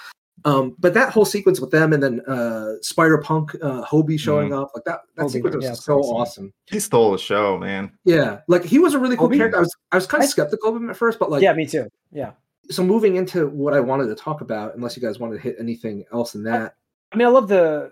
Um, 0.46 0.76
but 0.78 0.94
that 0.96 1.14
whole 1.14 1.24
sequence 1.24 1.62
with 1.62 1.72
them 1.72 1.94
and 1.94 2.04
then 2.04 2.20
uh 2.28 2.74
Spider 2.82 3.18
Punk, 3.20 3.56
uh 3.62 3.86
Hobie 3.86 4.20
showing 4.20 4.52
up, 4.54 4.72
like 4.76 4.84
that 4.84 5.00
that 5.16 5.28
Hobie, 5.28 5.32
sequence 5.32 5.56
was 5.56 5.64
yeah, 5.64 5.74
so 5.74 6.00
awesome. 6.00 6.16
awesome. 6.18 6.54
He 6.66 6.82
stole 6.82 7.14
the 7.14 7.18
show, 7.18 7.58
man. 7.58 7.94
Yeah, 8.04 8.40
like 8.50 8.66
he 8.66 8.78
was 8.78 8.94
a 8.94 9.00
really 9.00 9.16
cool 9.16 9.30
Hobie? 9.30 9.38
character. 9.38 9.56
I 9.60 9.62
was 9.62 9.74
I 9.94 9.96
was 9.96 10.06
kind 10.06 10.22
of 10.22 10.30
skeptical 10.30 10.68
of 10.72 10.76
him 10.76 10.90
at 10.90 10.98
first, 10.98 11.18
but 11.18 11.32
like 11.32 11.42
yeah, 11.42 11.54
me 11.54 11.66
too. 11.66 11.88
Yeah, 12.12 12.32
so 12.70 12.84
moving 12.84 13.16
into 13.16 13.48
what 13.48 13.74
I 13.74 13.80
wanted 13.80 14.08
to 14.08 14.16
talk 14.16 14.42
about, 14.42 14.76
unless 14.76 14.96
you 14.96 15.02
guys 15.02 15.20
wanted 15.20 15.36
to 15.36 15.42
hit 15.42 15.56
anything 15.60 16.06
else 16.14 16.36
in 16.36 16.44
that. 16.44 16.76
I 17.12 17.16
mean, 17.18 17.28
I 17.28 17.32
love 17.32 17.48
the 17.48 17.92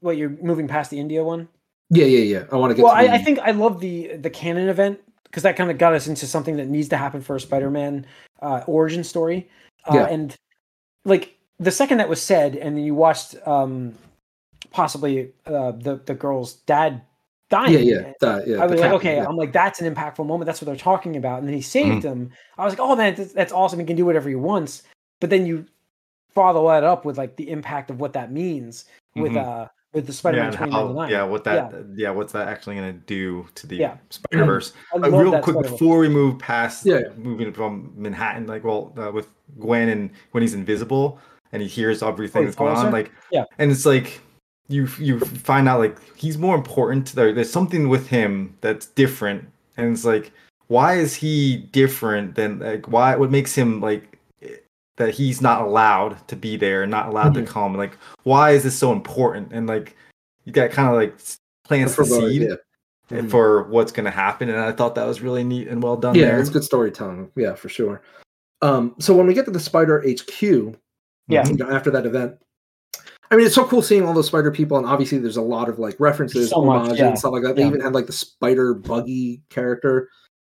what 0.00 0.16
you're 0.16 0.30
moving 0.30 0.68
past 0.68 0.90
the 0.90 0.98
India 1.00 1.24
one. 1.24 1.48
Yeah, 1.90 2.04
yeah, 2.04 2.38
yeah. 2.38 2.44
I 2.52 2.56
want 2.56 2.70
to 2.70 2.74
get 2.74 2.84
Well, 2.84 2.92
to 2.92 2.98
I, 2.98 3.14
I 3.14 3.18
think 3.18 3.38
I 3.40 3.50
love 3.50 3.80
the 3.80 4.16
the 4.16 4.30
canon 4.30 4.68
event 4.68 5.00
because 5.24 5.42
that 5.42 5.56
kind 5.56 5.70
of 5.70 5.78
got 5.78 5.94
us 5.94 6.06
into 6.06 6.26
something 6.26 6.56
that 6.56 6.68
needs 6.68 6.88
to 6.88 6.96
happen 6.96 7.20
for 7.20 7.36
a 7.36 7.40
Spider-Man 7.40 8.06
uh, 8.42 8.62
origin 8.66 9.04
story. 9.04 9.48
Uh, 9.84 9.94
Yeah. 9.94 10.06
And 10.06 10.36
like 11.04 11.36
the 11.58 11.70
second 11.70 11.98
that 11.98 12.08
was 12.08 12.20
said, 12.22 12.56
and 12.56 12.76
then 12.76 12.84
you 12.84 12.94
watched 12.94 13.34
um, 13.46 13.94
possibly 14.70 15.32
uh, 15.46 15.72
the 15.72 16.00
the 16.04 16.14
girl's 16.14 16.54
dad 16.54 17.02
dying. 17.50 17.72
yeah, 17.72 17.78
yeah, 17.80 18.12
that, 18.20 18.46
yeah. 18.46 18.56
I 18.56 18.66
was 18.66 18.70
like, 18.72 18.80
captain, 18.80 18.92
okay, 18.96 19.16
yeah. 19.16 19.26
I'm 19.28 19.36
like, 19.36 19.52
that's 19.52 19.80
an 19.80 19.92
impactful 19.94 20.24
moment. 20.26 20.46
That's 20.46 20.60
what 20.62 20.66
they're 20.66 20.76
talking 20.76 21.16
about. 21.16 21.40
And 21.40 21.46
then 21.48 21.54
he 21.54 21.60
saved 21.62 22.02
him. 22.04 22.30
I 22.56 22.64
was 22.64 22.72
like, 22.72 22.80
oh 22.80 22.96
man, 22.96 23.14
that's, 23.14 23.32
that's 23.32 23.52
awesome. 23.52 23.78
He 23.80 23.84
can 23.84 23.96
do 23.96 24.06
whatever 24.06 24.28
he 24.28 24.34
wants. 24.36 24.84
But 25.20 25.28
then 25.30 25.44
you 25.46 25.66
follow 26.34 26.68
that 26.68 26.84
up 26.84 27.04
with 27.04 27.18
like 27.18 27.36
the 27.36 27.50
impact 27.50 27.90
of 27.90 28.00
what 28.00 28.12
that 28.14 28.32
means 28.32 28.84
with 29.16 29.32
Mhm. 29.32 29.44
uh 29.44 29.68
with 29.92 30.06
the 30.06 30.12
Spider-Man 30.12 30.44
yeah, 30.44 30.48
and 30.50 30.56
twenty 30.56 30.72
how- 30.72 30.84
ninety 30.84 30.98
nine. 31.00 31.10
yeah, 31.10 31.22
what 31.24 31.42
that 31.42 31.84
yeah. 31.96 32.10
what's 32.10 32.32
that 32.32 32.46
actually 32.46 32.76
gonna 32.76 32.92
do 32.92 33.44
to 33.56 33.66
the 33.66 33.74
Yeah. 33.76 33.96
Spider 34.10 34.44
Verse? 34.44 34.72
I 34.94 34.98
Uh, 34.98 35.10
real 35.10 35.30
quick 35.40 35.54
Spider-Man. 35.56 35.72
before 35.72 35.98
we 35.98 36.08
move 36.08 36.38
past 36.38 36.86
Yeah, 36.86 36.98
yeah. 37.00 37.08
moving 37.16 37.52
from 37.52 37.92
Manhattan, 37.96 38.46
like 38.46 38.62
well, 38.62 38.94
uh, 38.96 39.10
with 39.10 39.26
Gwen 39.58 39.88
and 39.88 40.10
when 40.30 40.42
he's 40.42 40.54
invisible 40.54 41.18
and 41.50 41.60
he 41.60 41.66
hears 41.66 42.00
everything 42.04 42.42
Oh, 42.42 42.44
that's 42.44 42.56
going 42.56 42.76
on, 42.76 42.92
like 42.92 43.10
Yeah. 43.32 43.42
and 43.58 43.72
it's 43.72 43.84
like 43.84 44.20
you 44.70 44.88
you 44.98 45.18
find 45.20 45.68
out 45.68 45.80
like 45.80 45.96
he's 46.16 46.38
more 46.38 46.54
important. 46.54 47.12
There, 47.14 47.32
there's 47.32 47.50
something 47.52 47.88
with 47.88 48.06
him 48.06 48.56
that's 48.60 48.86
different, 48.86 49.44
and 49.76 49.92
it's 49.92 50.04
like 50.04 50.32
why 50.68 50.94
is 50.94 51.14
he 51.14 51.56
different 51.72 52.36
than 52.36 52.60
like 52.60 52.86
why 52.88 53.16
what 53.16 53.30
makes 53.30 53.54
him 53.54 53.80
like 53.80 54.16
that 54.96 55.10
he's 55.14 55.40
not 55.40 55.62
allowed 55.62 56.26
to 56.28 56.36
be 56.36 56.56
there, 56.56 56.86
not 56.86 57.08
allowed 57.08 57.32
Mhm. 57.34 57.46
to 57.46 57.52
come. 57.52 57.74
Like 57.76 57.96
why 58.22 58.50
is 58.52 58.62
this 58.62 58.78
so 58.78 58.92
important? 58.92 59.52
And 59.52 59.66
like 59.66 59.96
you 60.44 60.52
got 60.52 60.70
kind 60.70 60.88
of 60.88 60.94
like 60.94 61.18
plants 61.64 61.96
the 61.96 62.04
seed 62.04 62.42
yeah. 62.42 62.56
Mhm. 63.18 63.30
for 63.30 63.64
what's 63.64 63.92
going 63.92 64.04
to 64.04 64.10
happen 64.10 64.48
and 64.48 64.58
i 64.58 64.72
thought 64.72 64.94
that 64.94 65.06
was 65.06 65.20
really 65.20 65.44
neat 65.44 65.68
and 65.68 65.82
well 65.82 65.96
done 65.96 66.14
yeah, 66.14 66.26
there 66.26 66.40
it's 66.40 66.50
good 66.50 66.64
storytelling. 66.64 67.30
Yeah, 67.36 67.54
for 67.54 67.68
sure. 67.68 68.02
Um, 68.62 68.94
so 68.98 69.14
when 69.14 69.26
we 69.26 69.34
get 69.34 69.44
to 69.46 69.50
the 69.50 69.58
Spider 69.60 70.02
HQ, 70.06 70.42
Yeah. 71.28 71.46
you 71.48 71.56
know, 71.56 71.70
after 71.70 71.90
that 71.90 72.06
event, 72.06 72.36
I 73.30 73.36
mean, 73.36 73.46
it's 73.46 73.54
so 73.54 73.64
cool 73.64 73.82
seeing 73.82 74.04
all 74.04 74.12
those 74.12 74.26
Spider 74.26 74.50
people, 74.50 74.76
and 74.76 74.86
obviously 74.86 75.18
there's 75.18 75.36
a 75.36 75.42
lot 75.42 75.68
of 75.68 75.78
like 75.78 75.94
references, 76.00 76.50
So 76.50 76.64
much, 76.64 76.98
yeah. 76.98 77.08
and 77.08 77.18
stuff 77.18 77.32
like 77.32 77.42
that. 77.44 77.54
They 77.56 77.62
Yeah. 77.62 77.68
even 77.68 77.80
had 77.80 77.92
like 77.94 78.06
the 78.06 78.12
Spider 78.12 78.74
Buggy 78.74 79.42
character 79.50 80.08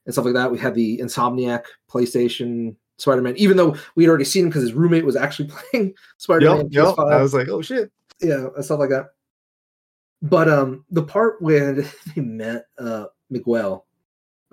and 0.06 0.14
stuff 0.14 0.26
like 0.26 0.34
that. 0.36 0.52
We 0.52 0.58
had 0.58 0.74
the 0.74 0.98
Insomniac 1.00 1.64
PlayStation 1.92 2.76
Spider-Man, 2.98 3.36
even 3.38 3.58
though 3.58 3.76
we 3.96 4.04
had 4.04 4.10
already 4.10 4.24
seen 4.26 4.44
him 4.44 4.50
because 4.50 4.62
his 4.62 4.74
roommate 4.74 5.06
was 5.06 5.16
actually 5.16 5.50
playing 5.72 5.94
Spider-Man. 6.18 6.70
yep, 6.72 6.86
yep. 6.98 7.00
I 7.00 7.22
was 7.22 7.34
like 7.34 7.50
oh 7.50 7.62
shit 7.62 7.92
yeah, 8.22 8.48
and 8.56 8.64
stuff 8.64 8.80
like 8.80 8.90
that. 8.90 9.08
But 10.22 10.48
um, 10.48 10.86
the 10.92 11.04
part 11.04 11.42
when 11.42 11.86
they 12.16 12.22
met 12.22 12.68
uh 12.78 13.06
Miguel 13.30 13.86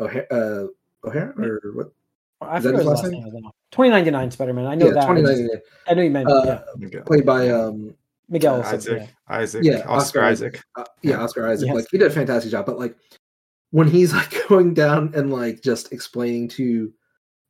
O'Hare, 0.00 0.26
uh, 0.32 0.66
O'Hare 1.06 1.34
or 1.38 1.60
what? 1.74 1.92
I 2.40 2.56
Is 2.58 2.64
that 2.64 2.70
forget 2.70 2.72
his 2.72 2.80
his 2.80 2.86
last 2.86 3.02
last 3.02 3.12
name? 3.12 3.22
name. 3.24 3.36
I 3.36 3.40
know. 3.40 3.52
Twenty 3.70 3.90
ninety 3.90 4.10
nine 4.10 4.30
Spider 4.30 4.54
Man. 4.54 4.66
I 4.66 4.74
know 4.74 4.86
yeah, 4.86 4.92
that. 4.94 5.04
twenty 5.06 5.22
nine, 5.22 5.48
I 5.88 5.94
know 5.94 6.02
you 6.02 6.10
meant 6.10 6.28
Uh, 6.30 6.60
yeah. 6.78 7.00
Played 7.04 7.26
by 7.26 7.50
um, 7.50 7.94
Miguel. 8.28 8.62
isaac 8.62 8.80
said, 8.82 8.96
yeah. 9.28 9.36
isaac 9.36 9.64
Yeah, 9.64 9.78
oscar, 9.80 9.90
Oscar 9.90 10.22
isaac 10.24 10.62
uh, 10.76 10.84
yeah, 11.02 11.16
Oscar 11.20 11.48
Isaac. 11.48 11.66
Yes. 11.66 11.74
Like 11.76 11.86
he 11.90 11.98
did 11.98 12.06
a 12.10 12.14
fantastic 12.14 12.50
job. 12.50 12.66
But 12.66 12.78
like 12.78 12.96
when 13.70 13.88
he's 13.88 14.12
like 14.20 14.34
going 14.48 14.74
down 14.74 15.12
and 15.14 15.32
like 15.32 15.62
just 15.62 15.92
explaining 15.92 16.48
to 16.50 16.92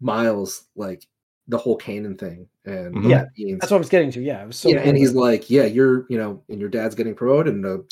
Miles 0.01 0.67
like 0.77 1.05
the 1.49 1.59
whole 1.59 1.77
canon 1.77 2.17
thing 2.17 2.47
and 2.67 2.95
what 2.95 3.05
Mhm. 3.05 3.11
Yeah, 3.11 3.25
means. 3.37 3.61
That's 3.61 3.71
what 3.71 3.79
I 3.79 3.81
was 3.81 3.89
getting 3.89 4.11
to. 4.13 4.21
Yeah, 4.21 4.43
it 4.43 4.47
was 4.49 4.57
so. 4.59 4.69
yeah, 4.69 4.81
and 4.81 4.97
he's 4.97 5.15
like, 5.15 5.49
yeah, 5.51 5.65
you're, 5.65 6.05
you 6.11 6.19
know, 6.19 6.43
and 6.49 6.61
your 6.61 6.69
dad's 6.69 6.95
getting 6.95 7.15
promoted, 7.15 7.55
and 7.55 7.65
the 7.65 7.85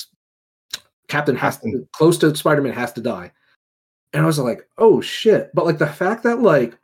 captain 1.09 1.35
has 1.37 1.59
to 1.61 1.89
close 1.93 2.19
to 2.19 2.35
Spider-Man 2.37 2.73
has 2.75 2.93
to 2.93 3.01
die. 3.01 3.33
And 4.13 4.23
I 4.23 4.27
was 4.27 4.39
like, 4.39 4.69
oh 4.79 5.01
shit! 5.01 5.51
But 5.55 5.65
like 5.65 5.79
the 5.79 5.87
fact 5.87 6.23
that 6.25 6.41
like 6.41 6.79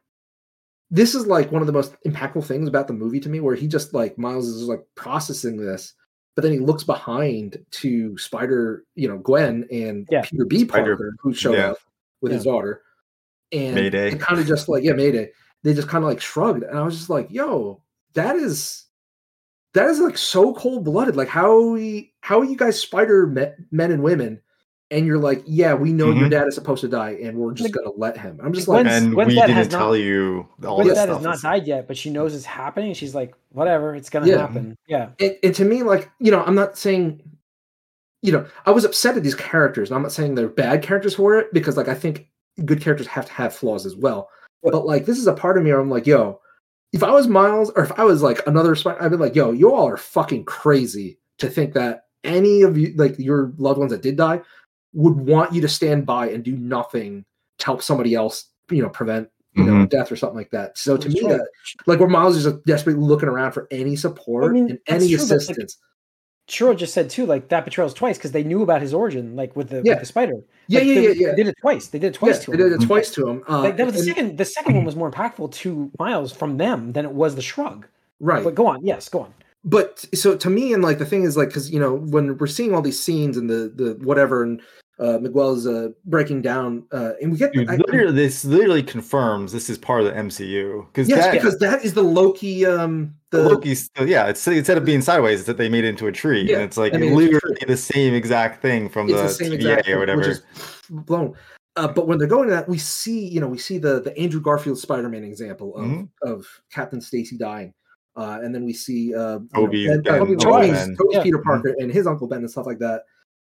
this 0.92 1.14
is 1.14 1.26
like 1.26 1.50
one 1.50 1.62
of 1.62 1.66
the 1.66 1.72
most 1.72 1.96
impactful 2.06 2.44
things 2.44 2.68
about 2.68 2.86
the 2.86 2.92
movie 2.92 3.18
to 3.18 3.30
me, 3.30 3.40
where 3.40 3.54
he 3.56 3.66
just 3.66 3.94
like 3.94 4.18
Miles 4.18 4.46
is 4.46 4.64
like 4.68 4.82
processing 4.94 5.56
this, 5.56 5.94
but 6.36 6.42
then 6.42 6.52
he 6.52 6.58
looks 6.58 6.84
behind 6.84 7.58
to 7.72 8.16
Spider, 8.18 8.84
you 8.94 9.08
know, 9.08 9.16
Gwen 9.16 9.66
and 9.72 10.06
Yeah. 10.10 10.20
Peter 10.22 10.44
B. 10.44 10.60
Spider- 10.68 10.96
Parker, 10.96 11.16
who 11.18 11.32
showed 11.32 11.54
yeah. 11.56 11.70
up 11.70 11.78
with 12.20 12.30
his 12.32 12.44
daughter, 12.44 12.82
and 13.52 13.74
Mayday. 13.74 14.12
it 14.12 14.20
kind 14.20 14.38
of 14.38 14.46
just 14.46 14.68
like 14.68 14.84
yeah, 14.84 14.92
Mayday. 14.92 15.30
They 15.62 15.72
just 15.72 15.88
kind 15.88 16.04
of 16.04 16.10
like 16.10 16.20
shrugged, 16.20 16.62
and 16.62 16.78
I 16.78 16.82
was 16.82 16.96
just 16.96 17.08
like, 17.10 17.28
yo, 17.30 17.82
that 18.12 18.36
is 18.36 18.84
that 19.72 19.88
is 19.88 19.98
like 19.98 20.18
so 20.18 20.52
cold 20.54 20.84
blooded. 20.84 21.16
Like 21.16 21.28
how 21.28 21.58
we 21.70 22.12
how 22.20 22.40
are 22.40 22.44
you 22.44 22.56
guys 22.56 22.78
spider 22.78 23.26
men, 23.26 23.54
men 23.70 23.90
and 23.90 24.02
women, 24.02 24.42
and 24.92 25.06
you're 25.06 25.18
like, 25.18 25.42
yeah, 25.46 25.74
we 25.74 25.92
know 25.92 26.10
your 26.12 26.28
Mhm. 26.28 26.30
dad 26.30 26.46
is 26.46 26.54
supposed 26.54 26.82
to 26.82 26.88
die, 26.88 27.16
and 27.22 27.36
we're 27.36 27.52
just 27.52 27.64
Like- 27.64 27.72
gonna 27.84 27.96
let 27.96 28.16
him. 28.16 28.38
I'm 28.42 28.52
just 28.52 28.68
like, 28.68 28.86
and 28.86 29.12
Gwen's 29.14 29.28
we 29.28 29.34
didn't 29.34 29.50
has 29.50 29.70
not- 29.72 29.78
tell 29.78 29.96
you 29.96 30.46
all 30.64 30.76
Gwen's 30.76 30.90
this 30.90 30.98
dad 30.98 31.04
stuff 31.04 31.16
has 31.24 31.24
not 31.42 31.50
died 31.50 31.66
yet, 31.66 31.88
but 31.88 31.96
she 31.96 32.10
knows 32.10 32.34
it's 32.34 32.44
happening. 32.44 32.94
She's 32.94 33.14
like, 33.14 33.34
whatever, 33.50 33.94
it's 33.96 34.10
gonna 34.10 34.28
Yeah. 34.28 34.38
happen. 34.38 34.76
Yeah, 34.86 35.08
and, 35.18 35.36
and 35.42 35.54
to 35.56 35.64
me, 35.64 35.82
like 35.82 36.10
you 36.20 36.30
know, 36.30 36.42
I'm 36.44 36.54
not 36.54 36.76
saying, 36.78 37.20
you 38.22 38.30
know, 38.32 38.44
I 38.66 38.70
was 38.70 38.84
upset 38.84 39.16
at 39.16 39.22
these 39.24 39.34
characters. 39.34 39.90
And 39.90 39.96
I'm 39.96 40.02
not 40.02 40.12
saying 40.12 40.34
they're 40.36 40.48
bad 40.48 40.82
characters 40.82 41.14
for 41.16 41.36
it 41.38 41.52
because 41.52 41.76
like 41.76 41.88
I 41.88 41.94
think 41.94 42.28
good 42.64 42.80
characters 42.80 43.06
have 43.08 43.26
to 43.26 43.32
have 43.32 43.52
flaws 43.54 43.84
as 43.86 43.96
well. 43.96 44.28
But 44.62 44.86
like 44.86 45.06
this 45.06 45.18
is 45.18 45.26
a 45.26 45.32
part 45.32 45.56
of 45.58 45.64
me 45.64 45.72
where 45.72 45.80
I'm 45.80 45.90
like, 45.90 46.06
yo, 46.06 46.38
if 46.92 47.02
I 47.02 47.10
was 47.10 47.26
Miles 47.26 47.70
or 47.74 47.82
if 47.82 47.98
I 47.98 48.04
was 48.04 48.22
like 48.22 48.46
another 48.46 48.74
Spider, 48.76 49.02
I'd 49.02 49.10
be 49.10 49.16
like, 49.16 49.34
yo, 49.34 49.50
you 49.52 49.72
all 49.74 49.88
are 49.88 49.96
fucking 49.96 50.44
crazy 50.44 51.18
to 51.38 51.48
think 51.48 51.72
that 51.74 52.04
any 52.22 52.62
of 52.62 52.78
you, 52.78 52.92
like 52.96 53.18
your 53.18 53.52
loved 53.58 53.80
ones 53.80 53.90
that 53.90 54.02
did 54.02 54.16
die, 54.16 54.40
would 54.94 55.14
want 55.16 55.52
you 55.52 55.60
to 55.62 55.68
stand 55.68 56.04
by 56.06 56.28
and 56.30 56.42
do 56.44 56.56
nothing 56.56 57.24
to 57.58 57.64
help 57.66 57.82
somebody 57.82 58.14
else, 58.14 58.46
you 58.70 58.82
know, 58.82 58.88
prevent 58.88 59.28
you 59.54 59.64
know 59.64 59.72
Mhm. 59.84 59.90
death 59.90 60.10
or 60.10 60.16
something 60.16 60.36
like 60.36 60.50
that. 60.50 60.78
So 60.78 60.96
to 60.96 61.08
That's 61.08 61.20
me, 61.22 61.28
right. 61.28 61.38
that 61.38 61.48
like 61.86 62.00
where 62.00 62.08
Miles 62.08 62.36
is 62.36 62.44
just 62.44 62.64
desperately 62.64 63.02
looking 63.02 63.28
around 63.28 63.52
for 63.52 63.68
any 63.70 63.96
support 63.96 64.52
mean, 64.54 64.70
and 64.70 64.78
any 64.86 65.08
true, 65.08 65.18
but, 65.18 65.28
like, 65.28 65.36
assistance. 65.40 65.76
Shiro 66.48 66.74
just 66.74 66.92
said 66.92 67.08
too, 67.08 67.24
like 67.26 67.48
that 67.50 67.64
betrayals 67.64 67.94
twice 67.94 68.18
because 68.18 68.32
they 68.32 68.42
knew 68.44 68.62
about 68.62 68.80
his 68.82 68.92
origin, 68.92 69.36
like 69.36 69.54
with 69.54 69.68
the 69.68 69.82
Yeah. 69.84 69.92
with 69.92 70.00
the 70.00 70.06
spider. 70.06 70.34
yeah, 70.68 70.78
Like, 70.80 70.88
yeah, 70.88 70.94
they, 70.94 71.02
yeah, 71.02 71.08
yeah. 71.14 71.30
They 71.30 71.36
did 71.36 71.46
it 71.48 71.54
twice. 71.60 71.86
They 71.88 71.98
did 71.98 72.06
it 72.08 72.14
twice 72.14 72.36
yeah, 72.38 72.44
to 72.44 72.50
they 72.50 72.56
him. 72.64 72.70
did 72.70 72.82
it 72.82 72.86
twice 72.86 73.10
to 73.10 73.28
him. 73.28 73.42
Uh, 73.48 73.60
Like 73.60 73.76
that 73.76 73.86
was 73.86 73.94
the 73.94 74.00
and- 74.00 74.08
second. 74.08 74.38
The 74.38 74.44
second 74.44 74.74
one 74.74 74.84
was 74.84 74.96
more 74.96 75.10
impactful 75.10 75.52
to 75.52 75.90
Miles 75.98 76.32
from 76.32 76.56
them 76.56 76.92
than 76.92 77.04
it 77.04 77.12
was 77.12 77.34
the 77.36 77.42
shrug. 77.42 77.86
right. 78.20 78.42
But 78.44 78.54
go 78.54 78.66
on. 78.66 78.84
Yes, 78.84 79.08
go 79.08 79.20
on. 79.20 79.34
but 79.64 80.04
so 80.14 80.34
to 80.36 80.50
me 80.50 80.72
and 80.72 80.82
like 80.82 80.98
the 80.98 81.04
thing 81.06 81.22
is 81.22 81.36
like 81.36 81.48
because 81.48 81.70
you 81.70 81.78
know 81.78 81.94
when 81.94 82.36
we're 82.38 82.46
seeing 82.48 82.74
all 82.74 82.82
these 82.82 83.00
scenes 83.00 83.36
and 83.36 83.48
the 83.50 83.70
the 83.74 83.96
whatever 84.02 84.42
and 84.42 84.60
uh 85.02 85.18
miguel's 85.18 85.66
uh 85.66 85.88
breaking 86.04 86.40
down 86.42 86.84
uh 86.92 87.12
and 87.20 87.32
we 87.32 87.36
get 87.38 87.52
Dude, 87.52 87.68
I- 87.68 87.76
literally, 87.76 88.12
this 88.12 88.44
literally 88.44 88.82
confirms 88.82 89.50
this 89.52 89.68
is 89.68 89.76
part 89.78 90.00
of 90.02 90.06
the 90.06 90.12
MCU 90.12 90.86
because 90.86 91.08
yes 91.08 91.24
that, 91.24 91.32
because 91.32 91.58
that 91.58 91.84
is 91.84 91.92
the 91.94 92.02
loki 92.02 92.64
um 92.66 93.14
the 93.30 93.42
Loki's 93.42 93.90
yeah, 93.98 94.26
it's 94.26 94.46
instead 94.46 94.76
of 94.76 94.84
being 94.84 95.00
sideways, 95.00 95.40
it's 95.40 95.46
that 95.46 95.56
they 95.56 95.68
made 95.70 95.84
it 95.84 95.88
into 95.88 96.06
a 96.06 96.12
tree, 96.12 96.42
Yeah, 96.42 96.56
and 96.56 96.64
it's 96.64 96.76
like 96.76 96.92
I 96.94 96.98
mean, 96.98 97.12
it's 97.12 97.16
literally 97.16 97.56
the 97.66 97.76
same 97.78 98.12
exact 98.12 98.60
thing 98.60 98.90
from 98.90 99.08
it's 99.08 99.16
the, 99.16 99.22
the 99.22 99.28
same 99.30 99.52
TVA 99.52 99.54
exact 99.54 99.88
or 99.88 99.98
whatever. 99.98 100.18
which 100.20 100.28
is 100.28 100.42
blown 100.90 101.34
uh, 101.76 101.88
but 101.88 102.06
when 102.06 102.18
they're 102.18 102.28
going 102.28 102.46
to 102.48 102.54
that 102.54 102.68
we 102.68 102.76
see 102.78 103.26
you 103.26 103.40
know 103.40 103.48
we 103.48 103.56
see 103.58 103.78
the 103.78 104.00
the 104.02 104.16
andrew 104.18 104.40
garfield 104.40 104.78
spider-man 104.78 105.24
example 105.24 105.74
of 105.76 105.86
Mhm. 105.86 106.08
of 106.22 106.46
captain 106.70 107.00
stacy 107.00 107.38
dying 107.38 107.72
uh 108.16 108.38
and 108.42 108.54
then 108.54 108.66
we 108.66 108.74
see 108.74 109.14
uh 109.14 109.38
you 109.38 109.48
know, 109.54 109.66
Ben- 109.66 110.02
Ben, 110.02 110.02
Tobey's, 110.02 110.20
Uncle 110.20 110.36
Tobey's- 110.36 110.72
Ben. 110.72 110.96
Tobey's 110.96 111.16
Yeah. 111.16 111.22
peter 111.22 111.38
Mhm. 111.38 111.42
parker 111.44 111.74
and 111.78 111.90
his 111.90 112.06
uncle 112.06 112.26
ben 112.28 112.40
and 112.40 112.50
stuff 112.50 112.66
like 112.66 112.78
that 112.80 113.04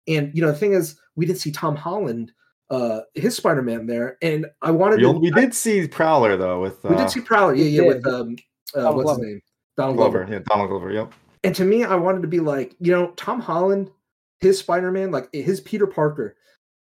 and 0.07 0.31
you 0.35 0.41
know 0.41 0.51
the 0.51 0.57
thing 0.57 0.73
is 0.73 0.99
we 1.15 1.25
didn't 1.25 1.39
see 1.39 1.51
tom 1.51 1.75
holland 1.75 2.31
uh 2.69 3.01
his 3.13 3.35
spider-man 3.35 3.85
there 3.85 4.17
and 4.21 4.45
i 4.61 4.71
wanted 4.71 4.95
we, 4.97 5.01
to 5.03 5.07
only- 5.09 5.21
we 5.21 5.31
did 5.31 5.53
see 5.53 5.87
Prowler 5.87 6.35
though 6.37 6.61
with 6.61 6.83
uh, 6.85 6.89
We 6.89 6.95
did 6.95 7.09
see 7.09 7.21
Prowler, 7.21 7.53
yeah, 7.55 7.63
we 7.63 7.69
yeah, 7.69 7.81
did. 7.81 7.87
with 8.03 8.07
um, 8.07 8.35
uh, 8.75 8.81
Donald 8.81 8.95
what's 8.95 9.05
Glover. 9.05 9.23
his 9.23 9.27
name, 9.33 9.41
Donald 9.77 9.97
Glover, 9.97 10.17
Glover. 10.19 10.33
yeah, 10.33 10.39
Donald 10.47 10.69
Glover, 10.69 10.91
yep. 10.91 11.13
And 11.43 11.55
to 11.55 11.63
me, 11.63 11.83
I 11.83 11.95
wanted 11.95 12.23
to 12.23 12.27
be 12.27 12.39
like, 12.39 12.75
you 12.79 12.91
know, 12.91 13.11
Tom 13.17 13.39
Holland, 13.39 13.91
his 14.39 14.57
Spider 14.57 14.89
Man, 14.91 15.11
like 15.11 15.29
his 15.31 15.61
Peter 15.61 15.85
Parker, 15.85 16.35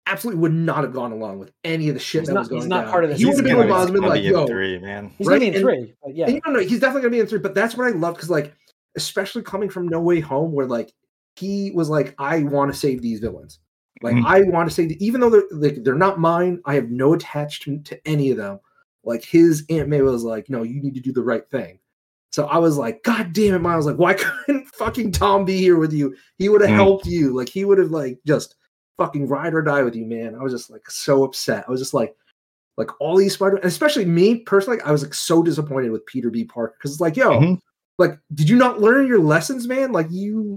absolutely 0.06 0.40
would 0.42 0.52
not 0.52 0.84
have 0.84 0.92
gone 0.92 1.10
along 1.12 1.38
with 1.40 1.50
any 1.64 1.88
of 1.88 1.94
the 1.94 2.00
shit 2.00 2.20
He's 2.20 2.28
that 2.28 2.34
not- 2.34 2.40
was 2.40 2.48
going 2.50 2.60
he's 2.62 2.68
not 2.68 2.82
down. 2.82 2.90
part 2.90 3.04
of 3.04 3.10
this. 3.10 3.18
He 3.18 3.24
would 3.24 3.30
He's 3.32 3.38
have 3.38 3.44
been 3.44 3.52
gonna 3.54 3.66
with 3.66 3.68
be- 3.68 3.72
Miles 3.72 3.84
and 3.86 3.92
been 3.94 4.02
gonna 4.02 4.14
like, 4.14 4.22
be 4.22 4.26
in 4.28 4.32
yo, 4.34 4.46
three, 4.46 4.78
man. 4.78 5.10
He's 5.18 5.26
Right, 5.26 5.40
gonna 5.40 5.50
be 5.50 5.56
in 5.56 5.62
three. 5.62 5.94
But 6.04 6.14
yeah, 6.14 6.26
and 6.26 6.34
you 6.36 6.40
don't 6.42 6.60
he's 6.68 6.78
definitely 6.78 7.02
gonna 7.02 7.10
be 7.12 7.20
in 7.20 7.26
three. 7.26 7.38
But 7.40 7.54
that's 7.54 7.76
what 7.76 7.86
I 7.88 7.90
love 7.96 8.14
because, 8.14 8.30
like, 8.30 8.54
especially 8.96 9.42
coming 9.42 9.68
from 9.68 9.88
No 9.88 10.00
Way 10.00 10.20
Home, 10.20 10.52
where 10.52 10.66
like 10.66 10.92
he 11.36 11.70
was 11.72 11.88
like, 11.88 12.14
I 12.18 12.42
want 12.42 12.72
to 12.72 12.78
save 12.78 13.02
these 13.02 13.20
villains. 13.20 13.58
Like 14.02 14.16
Mhm. 14.16 14.24
I 14.26 14.42
want 14.42 14.68
to 14.68 14.74
say, 14.74 14.84
even 15.00 15.20
though 15.20 15.30
they're 15.30 15.42
like 15.52 15.82
they're 15.84 15.94
not 15.94 16.18
mine, 16.20 16.60
I 16.64 16.74
have 16.74 16.90
no 16.90 17.14
attachment 17.14 17.86
to 17.86 18.08
any 18.08 18.30
of 18.30 18.36
them. 18.36 18.58
Like 19.04 19.24
his 19.24 19.64
Aunt 19.70 19.88
May 19.88 20.02
was 20.02 20.24
like, 20.24 20.48
no, 20.50 20.62
you 20.62 20.80
need 20.82 20.94
to 20.94 21.00
do 21.00 21.12
the 21.12 21.22
right 21.22 21.48
thing. 21.50 21.78
So 22.32 22.46
I 22.46 22.58
was 22.58 22.76
like, 22.76 23.02
God 23.04 23.32
damn 23.32 23.54
it, 23.54 23.60
Miles! 23.60 23.86
Like, 23.86 23.96
why 23.96 24.14
couldn't 24.46 24.66
fucking 24.74 25.12
Tom 25.12 25.44
be 25.44 25.58
here 25.58 25.78
with 25.78 25.92
you? 25.92 26.16
He 26.38 26.48
would 26.48 26.60
have 26.62 26.70
Mhm. 26.70 26.74
helped 26.74 27.06
you. 27.06 27.34
Like 27.34 27.48
he 27.48 27.64
would 27.64 27.78
have 27.78 27.90
like 27.92 28.18
just 28.26 28.56
fucking 28.98 29.28
ride 29.28 29.54
or 29.54 29.62
die 29.62 29.82
with 29.82 29.94
you, 29.94 30.04
man. 30.06 30.34
I 30.34 30.42
was 30.42 30.52
just 30.52 30.70
like 30.70 30.90
so 30.90 31.24
upset. 31.24 31.64
I 31.66 31.70
was 31.70 31.80
just 31.80 31.94
like, 31.94 32.16
like 32.76 32.90
all 33.00 33.16
these 33.16 33.34
Spider, 33.34 33.56
and 33.56 33.64
especially 33.66 34.04
me 34.04 34.40
personally, 34.40 34.80
I 34.82 34.90
was 34.90 35.02
like 35.04 35.14
so 35.14 35.42
disappointed 35.42 35.90
with 35.92 36.04
Peter 36.06 36.30
B. 36.30 36.44
Parker 36.44 36.74
because 36.78 36.90
it's 36.92 37.00
like, 37.00 37.16
yo, 37.16 37.38
Mhm. 37.40 37.58
like, 37.98 38.18
did 38.34 38.48
you 38.48 38.56
not 38.56 38.80
learn 38.80 39.06
your 39.06 39.20
lessons, 39.20 39.68
man? 39.68 39.92
Like 39.92 40.08
you, 40.10 40.56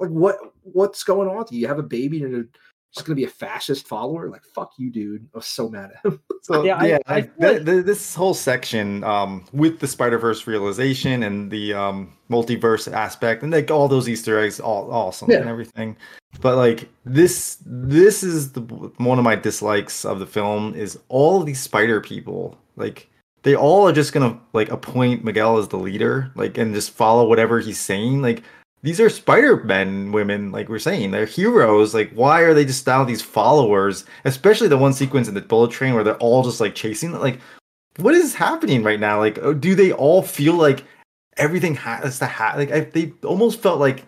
like 0.00 0.10
what, 0.10 0.36
what's 0.62 1.04
going 1.04 1.28
on 1.28 1.36
with 1.38 1.52
you? 1.52 1.60
You 1.60 1.68
have 1.68 1.78
a 1.78 1.82
baby 1.82 2.22
and 2.22 2.32
you're 2.32 2.46
just 2.94 3.06
gonna 3.06 3.16
be 3.16 3.24
a 3.24 3.28
fascist 3.28 3.88
follower? 3.88 4.28
Like, 4.30 4.44
fuck 4.54 4.72
you, 4.78 4.90
dude. 4.90 5.26
I 5.34 5.38
was 5.38 5.46
so 5.46 5.68
mad 5.68 5.90
at 5.96 6.04
him. 6.12 6.20
So 6.44 6.62
Yeah, 6.62 6.84
yeah, 6.84 6.98
I- 7.06 7.14
I 7.14 7.16
I, 7.16 7.22
feel 7.22 7.32
th- 7.40 7.56
like- 7.56 7.64
th- 7.66 7.84
this 7.86 8.14
whole 8.14 8.34
section 8.34 9.02
um, 9.02 9.46
with 9.54 9.78
the 9.78 9.86
Spider 9.88 10.18
Verse 10.18 10.46
realization 10.46 11.22
and 11.22 11.50
the 11.50 11.72
um, 11.72 12.12
multiverse 12.30 12.92
aspect, 12.92 13.42
and 13.42 13.50
like 13.50 13.70
all 13.70 13.88
those 13.88 14.10
Easter 14.10 14.38
eggs, 14.38 14.60
all 14.60 14.92
awesome 14.92 15.30
Yeah. 15.30 15.38
and 15.38 15.48
everything. 15.48 15.96
But 16.42 16.56
like 16.56 16.86
this, 17.06 17.56
this 17.64 18.22
is 18.22 18.52
the 18.52 18.60
one 18.98 19.16
of 19.18 19.24
my 19.24 19.36
dislikes 19.36 20.04
of 20.04 20.18
the 20.18 20.26
film 20.26 20.74
is 20.74 20.98
all 21.08 21.40
of 21.40 21.46
these 21.46 21.60
Spider 21.60 22.02
people. 22.02 22.58
Like 22.76 23.08
they 23.42 23.56
all 23.56 23.88
are 23.88 23.92
just 23.92 24.12
gonna 24.12 24.38
like 24.52 24.68
appoint 24.70 25.24
Miguel 25.24 25.56
as 25.56 25.68
the 25.68 25.78
leader, 25.78 26.30
like 26.36 26.58
and 26.58 26.74
just 26.74 26.90
follow 26.90 27.26
whatever 27.26 27.58
he's 27.58 27.80
saying. 27.80 28.20
Like 28.20 28.42
these 28.84 29.00
are 29.00 29.08
Spider-Men 29.08 30.12
women, 30.12 30.52
like 30.52 30.68
we're 30.68 30.78
saying, 30.78 31.10
they're 31.10 31.24
heroes. 31.24 31.94
Like, 31.94 32.12
why 32.12 32.42
are 32.42 32.52
they 32.52 32.66
just 32.66 32.86
now 32.86 33.02
these 33.02 33.22
followers? 33.22 34.04
Especially 34.26 34.68
the 34.68 34.76
one 34.76 34.92
sequence 34.92 35.26
in 35.26 35.32
the 35.32 35.40
bullet 35.40 35.70
train 35.70 35.94
where 35.94 36.04
they're 36.04 36.18
all 36.18 36.44
just 36.44 36.60
like 36.60 36.74
chasing. 36.74 37.12
Like, 37.12 37.40
what 37.96 38.14
is 38.14 38.34
happening 38.34 38.82
right 38.82 39.00
now? 39.00 39.18
Like, 39.18 39.38
oh, 39.40 39.54
do 39.54 39.74
they 39.74 39.90
all 39.90 40.20
feel 40.20 40.52
like 40.52 40.84
everything 41.38 41.74
has 41.76 42.18
to 42.18 42.26
happen? 42.26 42.60
Like, 42.60 42.72
I, 42.72 42.80
they 42.80 43.14
almost 43.24 43.62
felt 43.62 43.80
like 43.80 44.04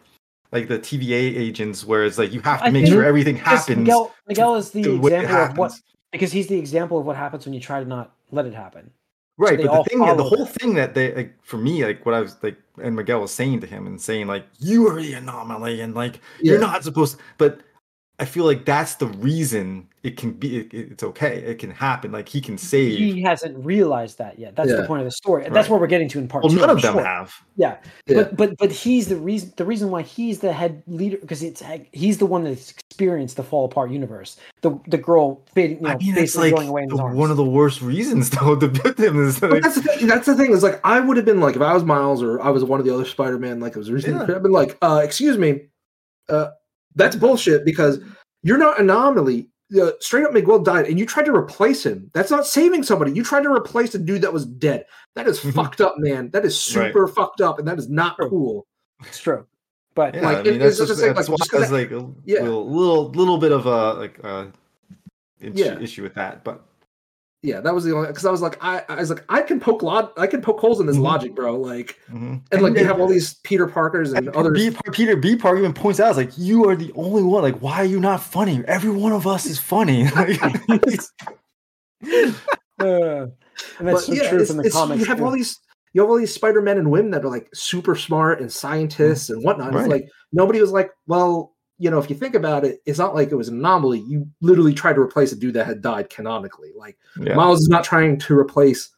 like 0.52 0.68
the 0.68 0.78
TVA 0.78 1.36
agents, 1.36 1.82
where 1.82 2.04
it's 2.04 2.18
like 2.18 2.34
you 2.34 2.42
have 2.42 2.62
to 2.62 2.70
make 2.70 2.86
sure 2.86 3.02
everything 3.02 3.36
happens. 3.36 3.78
Miguel, 3.78 4.14
Miguel 4.28 4.56
is 4.56 4.72
the 4.72 4.82
the 4.82 4.94
example 4.94 5.36
of 5.36 5.56
what 5.56 5.72
because 6.12 6.32
he's 6.32 6.48
the 6.48 6.58
example 6.58 6.98
of 6.98 7.06
what 7.06 7.16
happens 7.16 7.46
when 7.46 7.54
you 7.54 7.60
try 7.60 7.80
to 7.80 7.88
not 7.88 8.14
let 8.30 8.44
it 8.44 8.52
happen. 8.52 8.90
Right, 9.38 9.59
they 9.59 9.64
but 9.64 9.85
the 9.85 9.90
thing, 9.90 9.99
the 9.99 10.25
whole 10.25 10.46
thing 10.46 10.75
that 10.75 10.94
they 10.94 11.14
like 11.14 11.44
for 11.44 11.59
me, 11.59 11.85
like 11.85 12.07
what 12.07 12.14
I 12.14 12.20
was 12.20 12.37
like, 12.42 12.57
and 12.83 12.96
Miguel 12.96 13.20
was 13.20 13.33
saying 13.33 13.61
to 13.61 13.66
him 13.66 13.87
and 13.87 14.01
saying 14.01 14.29
like, 14.29 14.46
"You 14.59 14.88
are 14.88 15.01
the 15.01 15.12
anomaly," 15.12 15.83
and 15.83 15.94
like 15.94 16.20
you're 16.40 16.59
not 16.59 16.83
supposed. 16.85 17.18
But 17.37 17.61
I 18.18 18.24
feel 18.24 18.44
like 18.44 18.64
that's 18.64 18.94
the 18.94 19.09
reason 19.09 19.88
it 20.02 20.16
can 20.16 20.33
be. 20.33 20.59
It, 20.61 20.72
it's 20.72 21.02
okay. 21.02 21.37
It 21.38 21.59
can 21.59 21.70
happen. 21.70 22.12
Like 22.12 22.29
he 22.31 22.40
can 22.40 22.57
save. 22.57 22.96
He 22.98 23.20
hasn't 23.22 23.62
realized 23.62 24.16
that 24.18 24.38
yet. 24.38 24.57
That's 24.57 24.70
the 24.74 24.87
point 24.87 25.00
of 25.00 25.05
the 25.05 25.11
story. 25.11 25.42
That's 25.42 25.55
Right. 25.55 25.70
where 25.70 25.81
we're 25.81 25.87
getting 25.87 26.09
to 26.11 26.18
in 26.18 26.26
part 26.26 26.42
well, 26.44 26.50
two. 26.50 26.59
none 26.61 26.70
I'm 26.70 26.76
of 26.76 26.83
them 26.83 26.94
sure. 26.94 27.05
have. 27.05 27.35
Yeah. 27.57 27.76
Yeah. 28.07 28.16
But 28.22 28.37
but 28.38 28.57
but 28.59 28.72
he's 28.72 29.09
the 29.09 29.16
reason 29.16 29.52
the 29.57 29.66
reason 29.66 29.90
why 29.90 30.00
he's 30.00 30.38
the 30.40 30.50
head 30.52 30.83
leader 30.87 31.18
because 31.18 31.42
it's 31.42 31.62
he's 31.92 32.16
the 32.16 32.24
one 32.24 32.44
that's 32.44 32.70
experienced 32.70 33.37
the 33.37 33.42
fall 33.42 33.66
apart 33.66 33.90
universe. 33.90 34.38
The 34.62 34.81
the 34.87 34.96
girl 34.98 35.42
fading, 35.55 35.76
you 35.79 35.83
know, 35.83 35.90
I 35.90 35.96
mean, 35.98 36.11
it's 36.12 36.16
basically 36.37 36.52
like 36.52 36.57
going 36.57 36.68
away 36.68 36.83
in 36.85 36.88
the- 36.88 36.96
one 36.96 37.31
of 37.31 37.37
the 37.37 37.44
worst 37.44 37.83
reasons 37.83 38.31
though 38.40 38.57
to 38.57 38.68
put 38.68 38.96
them 38.96 39.22
is 39.22 39.38
But 39.40 39.50
like, 39.50 39.62
that's 39.62 39.74
the 39.74 39.83
thing. 39.83 40.07
That's 40.07 40.24
the 40.26 40.35
thing. 40.37 40.52
Is 40.52 40.62
like 40.62 40.81
I 40.85 41.00
would 41.00 41.18
have 41.18 41.26
been 41.26 41.40
like 41.40 41.57
if 41.57 41.61
I 41.61 41.74
was 41.74 41.85
Miles 41.85 42.22
or 42.22 42.40
I 42.40 42.48
was 42.48 42.64
one 42.64 42.81
of 42.81 42.87
the 42.87 42.94
other 42.94 43.05
Spider-Man, 43.05 43.61
like 43.61 43.72
it 43.76 43.79
was 43.79 43.90
recently. 43.90 44.24
Yeah. 44.26 44.37
I've 44.37 44.42
been 44.42 44.52
like, 44.52 44.79
uh, 44.81 45.02
excuse 45.05 45.37
me, 45.37 45.66
uh, 46.31 46.48
that's 46.96 47.14
bullshit 47.16 47.64
because 47.64 48.00
you're 48.42 48.59
not 48.59 48.80
anomaly. 48.80 49.48
Uh, 49.80 49.90
straight 50.00 50.24
up, 50.24 50.32
Miguel 50.32 50.61
died, 50.61 50.87
and 50.87 50.98
you 50.98 51.04
tried 51.06 51.24
to 51.26 51.35
replace 51.35 51.85
him. 51.85 52.09
That's 52.14 52.30
not 52.30 52.46
saving 52.46 52.82
somebody. 52.85 53.11
You 53.12 53.24
tried 53.24 53.42
to 53.42 53.50
replace 53.52 53.94
a 53.96 53.98
dude 53.98 54.22
that 54.22 54.32
was 54.32 54.46
dead. 54.46 54.87
That 55.16 55.26
is 55.26 55.40
fucked 55.54 55.80
up, 55.80 55.94
man. 55.98 56.30
That 56.30 56.44
is 56.44 56.54
Right. 56.76 56.87
super 56.88 57.09
fucked 57.09 57.40
up, 57.40 57.59
and 57.59 57.66
that 57.66 57.78
is 57.78 57.88
not 57.88 58.16
True. 58.16 58.28
cool. 58.30 58.66
It's 59.04 59.18
true. 59.18 59.44
But 59.94 60.14
yeah, 60.14 60.20
like, 60.20 60.37
I 60.38 60.42
mean 60.42 60.54
it- 60.54 60.59
that's 60.59 60.78
it's 60.78 60.88
just, 60.88 60.90
just 60.90 61.02
like- 61.02 61.16
that's 61.16 61.28
like, 61.28 61.38
why 61.38 61.44
just 61.44 61.50
'cause 61.50 61.72
like 61.72 61.90
a 61.90 62.06
yeah. 62.26 62.42
little, 62.42 62.70
little 62.70 63.11
little 63.11 63.38
bit 63.38 63.50
of 63.52 63.66
a 63.66 63.94
like 63.94 64.20
uh 64.22 64.46
issue, 65.40 65.52
Yeah. 65.54 65.78
issue 65.80 66.02
with 66.02 66.14
that, 66.14 66.44
but 66.44 66.65
Yeah, 67.46 67.61
that 67.61 67.72
was 67.72 67.85
the 67.85 67.94
only 67.94 68.09
because 68.09 68.26
I 68.26 68.32
was 68.32 68.42
like, 68.42 68.59
I, 68.61 68.82
I 68.88 68.96
was 68.96 69.09
like, 69.09 69.24
I 69.28 69.40
can 69.40 69.61
poke 69.61 69.85
log, 69.85 70.11
I 70.16 70.26
can 70.26 70.42
poke 70.42 70.59
holes 70.59 70.80
in 70.80 70.87
this 70.87 70.96
Mhm. 70.96 71.02
logic, 71.02 71.35
bro. 71.37 71.54
Like, 71.54 71.96
mhm. 72.11 72.42
and 72.50 72.61
like 72.61 72.74
you 72.76 72.85
have 72.85 72.98
all 72.98 73.06
these 73.06 73.35
Peter 73.44 73.68
Parkers 73.68 74.12
and, 74.12 74.26
And 74.26 74.37
others. 74.37 74.59
B, 74.59 74.76
Peter 74.90 75.14
B. 75.14 75.37
Park 75.37 75.56
even 75.56 75.72
points 75.72 76.00
out, 76.00 76.16
like 76.16 76.37
you 76.37 76.68
are 76.68 76.74
the 76.74 76.90
only 76.96 77.22
one. 77.22 77.42
Like, 77.44 77.62
why 77.62 77.76
are 77.76 77.85
you 77.85 78.00
not 78.00 78.20
funny? 78.20 78.64
Every 78.66 78.90
one 78.90 79.12
of 79.12 79.28
us 79.28 79.46
is 79.46 79.61
funny." 79.61 80.09
Like, 80.16 80.42
uh, 82.80 83.26
and 83.78 83.88
that's 83.88 83.92
but 83.92 83.98
so 84.00 84.12
yeah, 84.12 84.28
true 84.28 84.44
from 84.44 84.56
the 84.59 84.68
comics. 84.70 85.00
you 85.00 85.06
have 85.06 85.22
all 85.22 85.30
these 85.30 85.61
you 85.92 86.02
have 86.02 86.11
all 86.11 86.18
these 86.18 86.35
Spider 86.35 86.61
Men 86.61 86.78
and 86.78 86.90
women 86.90 87.12
that 87.12 87.24
are 87.24 87.30
like 87.30 87.48
super 87.54 87.94
smart 87.94 88.40
and 88.40 88.52
scientists 88.52 89.30
and 89.30 89.42
whatnot. 89.44 89.74
It's 89.74 89.88
like 89.88 90.09
nobody 90.32 90.61
was 90.61 90.72
like, 90.72 90.90
well, 91.06 91.54
you 91.78 91.90
know, 91.90 91.98
if 91.98 92.08
you 92.08 92.16
think 92.16 92.34
about 92.34 92.64
it, 92.64 92.80
it's 92.86 92.98
not 92.98 93.14
like 93.14 93.30
it 93.30 93.34
was 93.36 93.48
an 93.48 93.58
anomaly. 93.58 94.00
You 94.00 94.26
literally 94.40 94.72
tried 94.74 94.94
to 94.94 95.00
replace 95.00 95.32
a 95.32 95.36
dude 95.36 95.54
that 95.54 95.66
had 95.66 95.82
died 95.82 96.08
canonically. 96.10 96.72
Like 96.76 96.96
yeah. 97.20 97.34
Miles 97.34 97.60
is 97.60 97.68
not 97.68 97.84
trying 97.84 98.18
to 98.20 98.38
replace, 98.38 98.90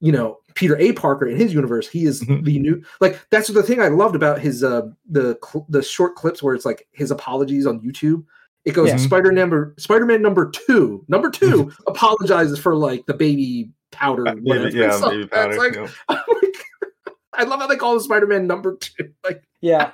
you 0.00 0.12
know, 0.12 0.38
Peter 0.54 0.76
A. 0.78 0.92
Parker 0.92 1.26
in 1.26 1.36
his 1.36 1.52
universe. 1.54 1.88
He 1.88 2.04
is 2.04 2.22
Mhm. 2.24 2.44
the 2.44 2.58
new 2.58 2.82
like 3.00 3.20
that's 3.30 3.48
the 3.48 3.62
thing 3.62 3.80
I 3.80 3.88
loved 3.88 4.14
about 4.16 4.38
his 4.40 4.62
uh 4.64 4.82
the 5.08 5.38
cl- 5.44 5.66
the 5.68 5.82
short 5.82 6.14
clips 6.16 6.42
where 6.42 6.54
it's 6.54 6.64
like 6.66 6.86
his 6.92 7.10
apologies 7.10 7.66
on 7.66 7.80
YouTube. 7.80 8.24
It 8.64 8.72
goes 8.72 8.88
Yeah. 8.88 8.96
Spider 8.96 9.32
number 9.32 9.74
Spider 9.78 10.04
Man 10.06 10.20
number 10.22 10.50
two 10.50 11.04
number 11.08 11.30
two 11.30 11.70
apologizes 11.86 12.58
for 12.58 12.74
like 12.74 13.06
the 13.06 13.14
baby 13.14 13.70
powder. 13.92 14.26
Uh, 14.28 14.34
whatever. 14.42 14.66
Baby, 14.68 14.78
yeah, 14.80 15.00
baby 15.08 15.22
it's 15.22 15.30
powder. 15.32 15.56
like- 15.56 15.74
yeah. 15.74 15.88
I'm 16.08 16.18
like, 16.42 16.56
I 17.34 17.44
love 17.44 17.60
how 17.60 17.66
they 17.66 17.76
call 17.76 17.94
him 17.94 18.00
Spider 18.00 18.26
Man 18.26 18.46
number 18.46 18.76
two. 18.76 19.12
Like 19.24 19.42
yeah 19.62 19.92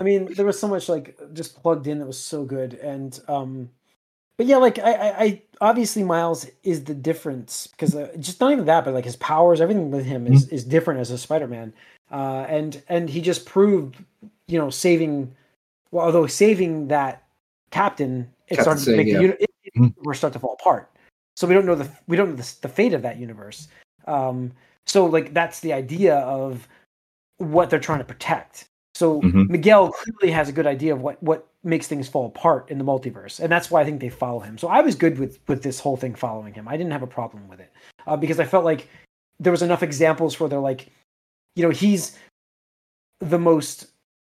i 0.00 0.02
mean 0.02 0.32
there 0.34 0.46
was 0.46 0.58
so 0.58 0.68
much 0.68 0.88
like 0.88 1.18
just 1.32 1.60
plugged 1.62 1.86
in 1.86 1.98
that 1.98 2.06
was 2.06 2.18
so 2.18 2.44
good 2.44 2.74
and 2.74 3.20
um 3.28 3.70
but 4.36 4.46
yeah 4.46 4.56
like 4.56 4.78
i 4.78 4.92
i, 4.92 5.22
I 5.24 5.42
obviously 5.60 6.02
miles 6.02 6.46
is 6.62 6.84
the 6.84 6.94
difference 6.94 7.68
because 7.68 7.94
uh, 7.94 8.10
just 8.18 8.40
not 8.40 8.52
even 8.52 8.64
that 8.66 8.84
but 8.84 8.94
like 8.94 9.04
his 9.04 9.16
powers 9.16 9.60
everything 9.60 9.90
with 9.90 10.04
him 10.04 10.26
is 10.26 10.48
is 10.48 10.64
different 10.64 11.00
as 11.00 11.10
a 11.10 11.18
spider-man 11.18 11.72
uh 12.10 12.46
and 12.48 12.82
and 12.88 13.08
he 13.08 13.20
just 13.20 13.46
proved 13.46 13.96
you 14.48 14.58
know 14.58 14.70
saving 14.70 15.32
well 15.90 16.06
although 16.06 16.26
saving 16.26 16.88
that 16.88 17.24
captain 17.70 18.28
it 18.48 18.56
Captain 18.56 18.78
started 18.78 18.84
to 18.84 18.96
make 18.96 19.06
yeah. 19.06 19.16
the 19.16 19.22
uni- 19.22 19.36
it, 19.40 19.50
it, 19.62 19.74
universe 19.74 20.18
start 20.18 20.32
to 20.32 20.40
fall 20.40 20.56
apart. 20.60 20.90
So 21.36 21.46
we 21.46 21.54
don't 21.54 21.64
know 21.64 21.76
the 21.76 21.88
we 22.08 22.16
don't 22.16 22.30
know 22.30 22.36
the, 22.36 22.56
the 22.62 22.68
fate 22.68 22.92
of 22.92 23.02
that 23.02 23.16
universe 23.16 23.68
um 24.06 24.52
so 24.86 25.06
like 25.06 25.32
that's 25.32 25.60
the 25.60 25.72
idea 25.72 26.16
of 26.16 26.66
what 27.38 27.70
they're 27.70 27.80
trying 27.80 27.98
to 27.98 28.04
protect 28.04 28.68
so 29.00 29.22
Mhm. 29.22 29.48
Miguel 29.48 29.92
clearly 29.92 30.30
has 30.30 30.50
a 30.50 30.52
good 30.52 30.66
idea 30.66 30.92
of 30.92 31.00
what 31.00 31.22
what 31.22 31.48
makes 31.64 31.86
things 31.88 32.06
fall 32.06 32.26
apart 32.26 32.70
in 32.70 32.76
the 32.76 32.84
multiverse, 32.84 33.40
and 33.40 33.50
that's 33.50 33.70
why 33.70 33.80
I 33.80 33.84
think 33.84 33.98
they 34.00 34.10
follow 34.10 34.40
him. 34.40 34.58
So 34.58 34.68
I 34.68 34.82
was 34.82 34.94
good 34.94 35.18
with 35.18 35.40
with 35.48 35.62
this 35.62 35.80
whole 35.80 35.96
thing 35.96 36.14
following 36.14 36.52
him. 36.52 36.68
I 36.68 36.76
didn't 36.76 36.92
have 36.92 37.02
a 37.02 37.06
problem 37.06 37.48
with 37.48 37.60
it 37.60 37.72
uh, 38.06 38.16
because 38.18 38.38
I 38.38 38.44
felt 38.44 38.66
like 38.66 38.88
there 39.38 39.52
was 39.52 39.62
enough 39.62 39.82
examples 39.82 40.38
where 40.38 40.50
they're 40.50 40.68
like, 40.72 40.88
you 41.56 41.62
know, 41.64 41.70
he's 41.70 42.18
the 43.20 43.38
most. 43.38 43.86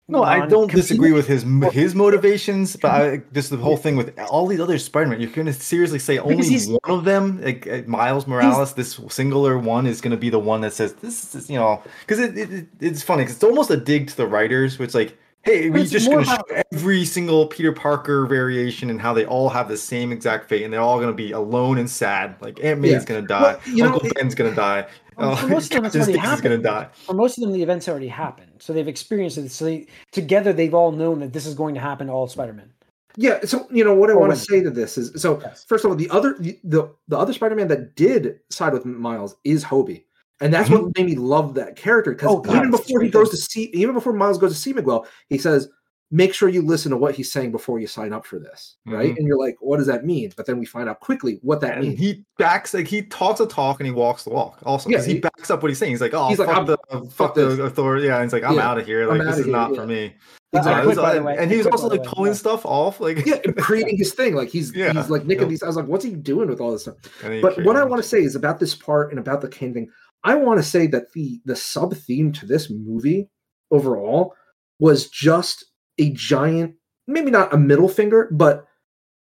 No, 0.08 0.24
I 0.24 0.46
don't 0.46 0.70
disagree 0.70 1.14
with 1.14 1.28
his 1.28 1.44
his 1.72 1.96
motivations, 1.96 2.76
but 2.76 2.92
I, 2.92 3.22
just 3.34 3.50
the 3.50 3.58
whole 3.58 3.78
thing 3.78 3.96
with 3.96 4.18
all 4.30 4.46
these 4.46 4.60
other 4.60 4.78
Spider-Man. 4.78 5.22
You're 5.22 5.32
going 5.32 5.46
to 5.48 5.54
seriously 5.54 6.00
say 6.00 6.18
only 6.18 6.36
one 6.68 6.80
of 7.00 7.06
them, 7.06 7.42
like 7.42 7.66
uh, 7.66 7.84
Miles 7.88 8.28
Morales, 8.28 8.74
this 8.74 9.00
singular 9.10 9.58
one, 9.58 9.88
is 9.88 10.02
going 10.02 10.12
to 10.12 10.18
be 10.18 10.30
the 10.30 10.40
one 10.40 10.62
that 10.62 10.74
says 10.74 10.94
this 10.96 11.34
is 11.34 11.50
you 11.50 11.58
know 11.58 11.82
because 12.02 12.20
it, 12.20 12.38
it, 12.38 12.52
it- 12.52 12.68
it's 12.82 13.02
funny 13.04 13.24
because 13.24 13.36
it's 13.36 13.44
almost 13.44 13.70
a 13.72 13.78
dig 13.78 14.08
to 14.10 14.18
the 14.18 14.28
writers, 14.28 14.78
which 14.80 14.94
like. 14.94 15.18
Hey, 15.43 15.69
we 15.71 15.82
it's 15.82 15.91
just 15.91 16.06
more 16.08 16.15
going 16.17 16.25
to 16.27 16.34
about- 16.36 16.47
show 16.49 16.62
every 16.71 17.04
single 17.06 17.47
Peter 17.47 17.71
Parker 17.71 18.25
variation 18.27 18.89
and 18.91 19.01
how 19.01 19.13
they 19.13 19.25
all 19.25 19.49
have 19.49 19.67
the 19.67 19.77
same 19.77 20.12
exact 20.12 20.47
fate, 20.47 20.63
and 20.63 20.71
they're 20.71 20.80
all 20.82 20.97
going 20.97 21.08
to 21.10 21.13
be 21.15 21.32
alone 21.32 21.77
and 21.80 21.89
sad. 21.89 22.36
Like 22.41 22.63
Aunt 22.63 22.80
May's 22.80 22.91
Yeah. 22.91 23.04
going 23.06 23.21
to 23.21 23.27
die, 23.27 23.41
Well, 23.41 23.60
you 23.65 23.84
know, 23.84 23.93
Uncle 23.93 24.08
it- 24.10 24.15
Ben's 24.15 24.36
going 24.36 24.51
to 24.51 24.56
die, 24.56 24.88
Well, 25.17 25.32
uh, 25.32 25.36
for 25.36 25.47
most 25.47 25.73
of 25.73 25.82
them, 25.82 25.86
already 26.01 26.13
going 26.13 26.21
to 26.21 26.30
happened. 26.30 26.63
die. 26.63 26.88
For 26.93 27.13
most 27.13 27.38
of 27.38 27.41
them, 27.43 27.54
the 27.54 27.63
events 27.63 27.89
already 27.89 28.08
happened, 28.08 28.51
so 28.60 28.71
they've 28.71 28.88
experienced 28.88 29.38
it. 29.39 29.49
So 29.51 29.65
they 29.65 29.88
together 30.12 30.54
they've 30.54 30.73
all 30.75 30.91
known 30.91 31.19
that 31.21 31.34
this 31.34 31.45
is 31.47 31.56
going 31.56 31.73
to 31.75 31.82
happen 31.82 32.08
to 32.08 32.13
all 32.13 32.27
Spider-Man. 32.27 32.69
Yeah, 33.17 33.39
so 33.43 33.67
you 33.71 33.84
know 33.84 33.93
what 33.95 34.10
I 34.10 34.13
Or 34.13 34.19
want 34.19 34.34
to 34.34 34.39
say 34.39 34.62
to 34.63 34.69
this 34.69 34.97
is 34.97 35.19
so 35.21 35.39
Yes. 35.41 35.65
first 35.67 35.84
of 35.84 35.91
all, 35.91 35.97
the 35.97 36.10
other 36.12 36.36
the, 36.39 36.58
the 36.63 36.88
the 37.08 37.17
other 37.17 37.34
Spider-Man 37.34 37.67
that 37.67 37.95
did 37.95 38.39
side 38.49 38.73
with 38.73 38.86
Miles 38.86 39.36
is 39.43 39.65
Hobie. 39.65 40.04
And 40.41 40.54
that's 40.54 40.69
what 40.69 40.97
made 40.97 41.06
me 41.06 41.15
love 41.15 41.54
that 41.56 41.75
character 41.75 42.12
because 42.12 42.41
Oh, 42.45 42.56
even 42.56 42.71
before 42.71 43.01
he 43.01 43.10
goes 43.10 43.30
to 43.30 43.38
see 43.38 43.69
even 43.73 43.93
before 43.93 44.12
Miles 44.13 44.38
goes 44.38 44.51
to 44.54 44.60
see 44.60 44.73
Miguel, 44.73 45.06
he 45.30 45.38
says, 45.38 45.69
make 46.13 46.34
sure 46.34 46.49
you 46.49 46.62
listen 46.62 46.91
to 46.91 46.97
what 46.97 47.15
he's 47.15 47.32
saying 47.32 47.51
before 47.54 47.80
you 47.80 47.88
sign 47.88 48.12
up 48.12 48.25
for 48.25 48.38
this. 48.38 48.75
Right. 48.86 49.13
Mhm. 49.13 49.17
And 49.17 49.27
you're 49.27 49.38
like, 49.38 49.56
what 49.62 49.77
does 49.77 49.88
that 49.88 50.06
mean? 50.06 50.34
But 50.36 50.45
then 50.45 50.60
we 50.60 50.65
find 50.65 50.89
out 50.89 50.99
quickly 50.99 51.39
what 51.41 51.62
that 51.62 51.77
And 51.77 51.88
means. 51.88 51.99
he 51.99 52.25
backs 52.38 52.73
like 52.73 52.88
he 52.88 53.04
talks 53.04 53.39
a 53.39 53.45
talk 53.45 53.80
and 53.80 53.88
he 53.88 53.93
walks 53.93 54.23
the 54.25 54.32
walk. 54.32 54.60
Also, 54.65 54.89
because 54.89 55.06
Yeah, 55.08 55.10
he, 55.10 55.13
he- 55.15 55.21
backs 55.21 55.49
up 55.49 55.62
what 55.62 55.69
he's 55.69 55.77
saying. 55.77 55.91
He's 55.93 56.01
like, 56.01 56.13
"Oh, 56.13 56.27
He's 56.27 56.38
like, 56.39 56.49
fuck 56.49 56.58
I'm- 56.58 56.65
the 56.65 56.77
fuck 56.89 57.12
fuck 57.13 57.36
the 57.36 57.63
authority." 57.63 58.08
Yeah, 58.08 58.21
he's 58.23 58.34
like, 58.34 58.43
"I'm 58.43 58.56
Yeah, 58.56 58.69
out 58.69 58.77
of 58.77 58.86
here. 58.86 59.06
Like 59.08 59.21
this 59.21 59.38
is 59.38 59.45
here, 59.45 59.54
not 59.54 59.69
yeah. 59.71 59.75
for 59.82 59.88
me." 59.88 60.13
Exactly. 60.54 60.84
quit, 60.93 60.97
by 60.97 61.12
the 61.12 61.15
and, 61.17 61.25
way. 61.25 61.36
and 61.39 61.49
he 61.49 61.56
was 61.56 61.67
also 61.67 61.88
like 61.88 62.01
way, 62.01 62.08
pulling 62.10 62.32
yeah. 62.32 62.38
stuff 62.38 62.65
off. 62.65 62.99
Like, 62.99 63.25
yeah, 63.25 63.38
creating 63.60 63.97
his 63.97 64.13
thing. 64.13 64.36
Like 64.36 64.49
he's 64.49 64.75
Yeah, 64.75 64.91
he's 64.91 65.10
like 65.10 65.23
yeah. 65.25 65.45
these. 65.45 65.63
I 65.63 65.67
was 65.67 65.77
like, 65.77 65.86
what's 65.86 66.04
he 66.04 66.12
doing 66.13 66.49
with 66.49 66.60
all 66.60 66.73
this 66.73 66.82
stuff? 66.82 66.97
But 67.41 67.63
what 67.63 67.77
I 67.77 67.86
want 67.86 68.04
to 68.04 68.08
say 68.10 68.21
is 68.21 68.36
about 68.36 68.60
this 68.60 68.75
part 68.75 69.12
and 69.12 69.19
about 69.19 69.39
the 69.39 69.47
Kane 69.47 69.73
thing. 69.73 69.89
I 70.24 70.36
want 70.36 70.60
to 70.60 70.64
say 70.64 70.88
that 70.88 71.12
the 71.14 71.42
the 71.46 71.56
sub 71.56 71.96
theme 71.96 72.32
to 72.34 72.46
this 72.46 72.70
movie 72.70 73.30
overall 73.72 74.36
was 74.80 75.10
just 75.10 75.66
a 75.98 76.12
giant, 76.12 76.76
maybe 77.08 77.32
not 77.32 77.54
a 77.54 77.58
middle 77.58 77.90
finger, 77.90 78.30
but 78.32 78.66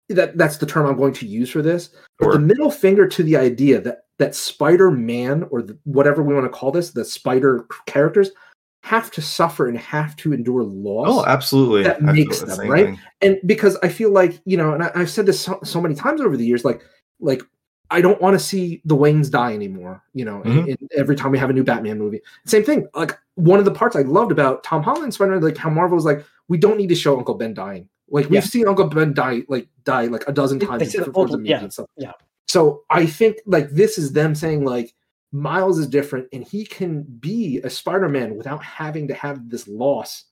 that 0.09 0.37
that's 0.37 0.59
the 0.59 0.67
term 0.67 0.87
I'm 0.87 0.97
going 0.97 1.15
to 1.15 1.27
use 1.27 1.51
for 1.51 1.63
this. 1.63 1.91
But 2.19 2.33
the 2.33 2.39
middle 2.39 2.71
finger 2.71 3.09
to 3.09 3.23
the 3.23 3.37
idea 3.37 3.81
that 3.81 4.01
that 4.19 4.35
Spider 4.35 4.91
Man 4.91 5.47
or 5.51 5.63
the, 5.63 5.79
whatever 5.85 6.23
we 6.23 6.35
want 6.35 6.47
to 6.47 6.51
call 6.57 6.71
this, 6.71 6.91
the 6.91 7.05
Spider 7.05 7.67
characters 7.87 8.31
have 8.83 9.11
to 9.11 9.23
suffer 9.23 9.67
and 9.67 9.79
have 9.79 10.15
to 10.15 10.35
endure 10.35 10.63
loss 10.63 11.07
Oh, 11.09 11.25
absolutely. 11.27 11.85
that 11.85 12.03
makes 12.03 12.41
them, 12.41 12.69
right? 12.69 12.87
thing. 12.87 13.01
and 13.23 13.39
because 13.47 13.79
I 13.83 13.89
feel 13.89 14.11
like 14.11 14.41
you 14.45 14.59
know, 14.59 14.75
and 14.75 14.83
I, 14.85 14.93
I've 14.95 15.11
said 15.11 15.25
this 15.27 15.41
so, 15.41 15.59
so 15.65 15.81
many 15.81 15.95
times 15.95 16.21
over 16.21 16.37
the 16.37 16.45
years, 16.45 16.65
like 16.65 16.83
like 17.19 17.43
I 17.91 18.01
don't 18.01 18.21
want 18.21 18.35
to 18.35 18.39
see 18.39 18.81
the 18.85 18.97
Waynes 18.97 19.31
die 19.31 19.53
anymore. 19.55 20.03
You 20.15 20.25
know, 20.25 20.43
Mhm. 20.45 20.69
in 20.69 20.89
every 20.97 21.17
time 21.17 21.31
we 21.33 21.39
have 21.39 21.51
a 21.51 21.53
new 21.53 21.65
Batman 21.65 21.99
movie, 21.99 22.21
same 22.47 22.65
thing. 22.65 22.89
Like 22.95 23.17
one 23.35 23.59
of 23.59 23.65
the 23.65 23.71
parts 23.71 23.95
I 23.97 24.03
loved 24.03 24.33
about 24.33 24.63
Tom 24.65 24.83
Holland 24.83 25.13
Spider, 25.15 25.33
Man, 25.33 25.43
like 25.43 25.57
how 25.57 25.71
Marvel 25.71 25.95
was 25.97 26.05
like, 26.05 26.25
we 26.49 26.57
don't 26.59 26.77
need 26.79 26.89
to 26.89 26.95
show 26.95 27.17
Uncle 27.19 27.35
Ben 27.35 27.55
dying. 27.55 27.89
Like 28.11 28.25
we've 28.27 28.35
Yeah. 28.35 28.41
seen 28.41 28.69
Uncle 28.69 28.87
Ben 28.89 29.13
die, 29.15 29.43
like 29.49 29.69
die 29.85 30.07
like 30.07 30.27
a 30.29 30.33
dozen 30.33 30.59
times 30.59 30.79
they 30.81 30.85
in 30.87 30.91
said 30.91 30.97
it 30.97 31.01
different 31.01 31.15
forms 31.15 31.35
of 31.35 31.41
multiple- 31.41 31.43
media 31.43 31.57
yeah, 31.57 31.63
and 31.63 31.73
stuff. 31.73 31.87
yeah. 31.97 32.13
So 32.49 32.83
I 32.91 33.07
think 33.07 33.37
like 33.47 33.71
this 33.71 33.99
is 33.99 34.13
them 34.13 34.35
saying 34.35 34.65
like 34.65 34.95
Miles 35.33 35.79
is 35.79 35.89
different 35.89 36.29
and 36.33 36.45
he 36.45 36.65
can 36.65 37.03
be 37.03 37.61
a 37.65 37.71
Spider-Man 37.71 38.37
without 38.37 38.63
having 38.63 39.09
to 39.09 39.15
have 39.15 39.49
this 39.51 39.67
loss 39.67 40.25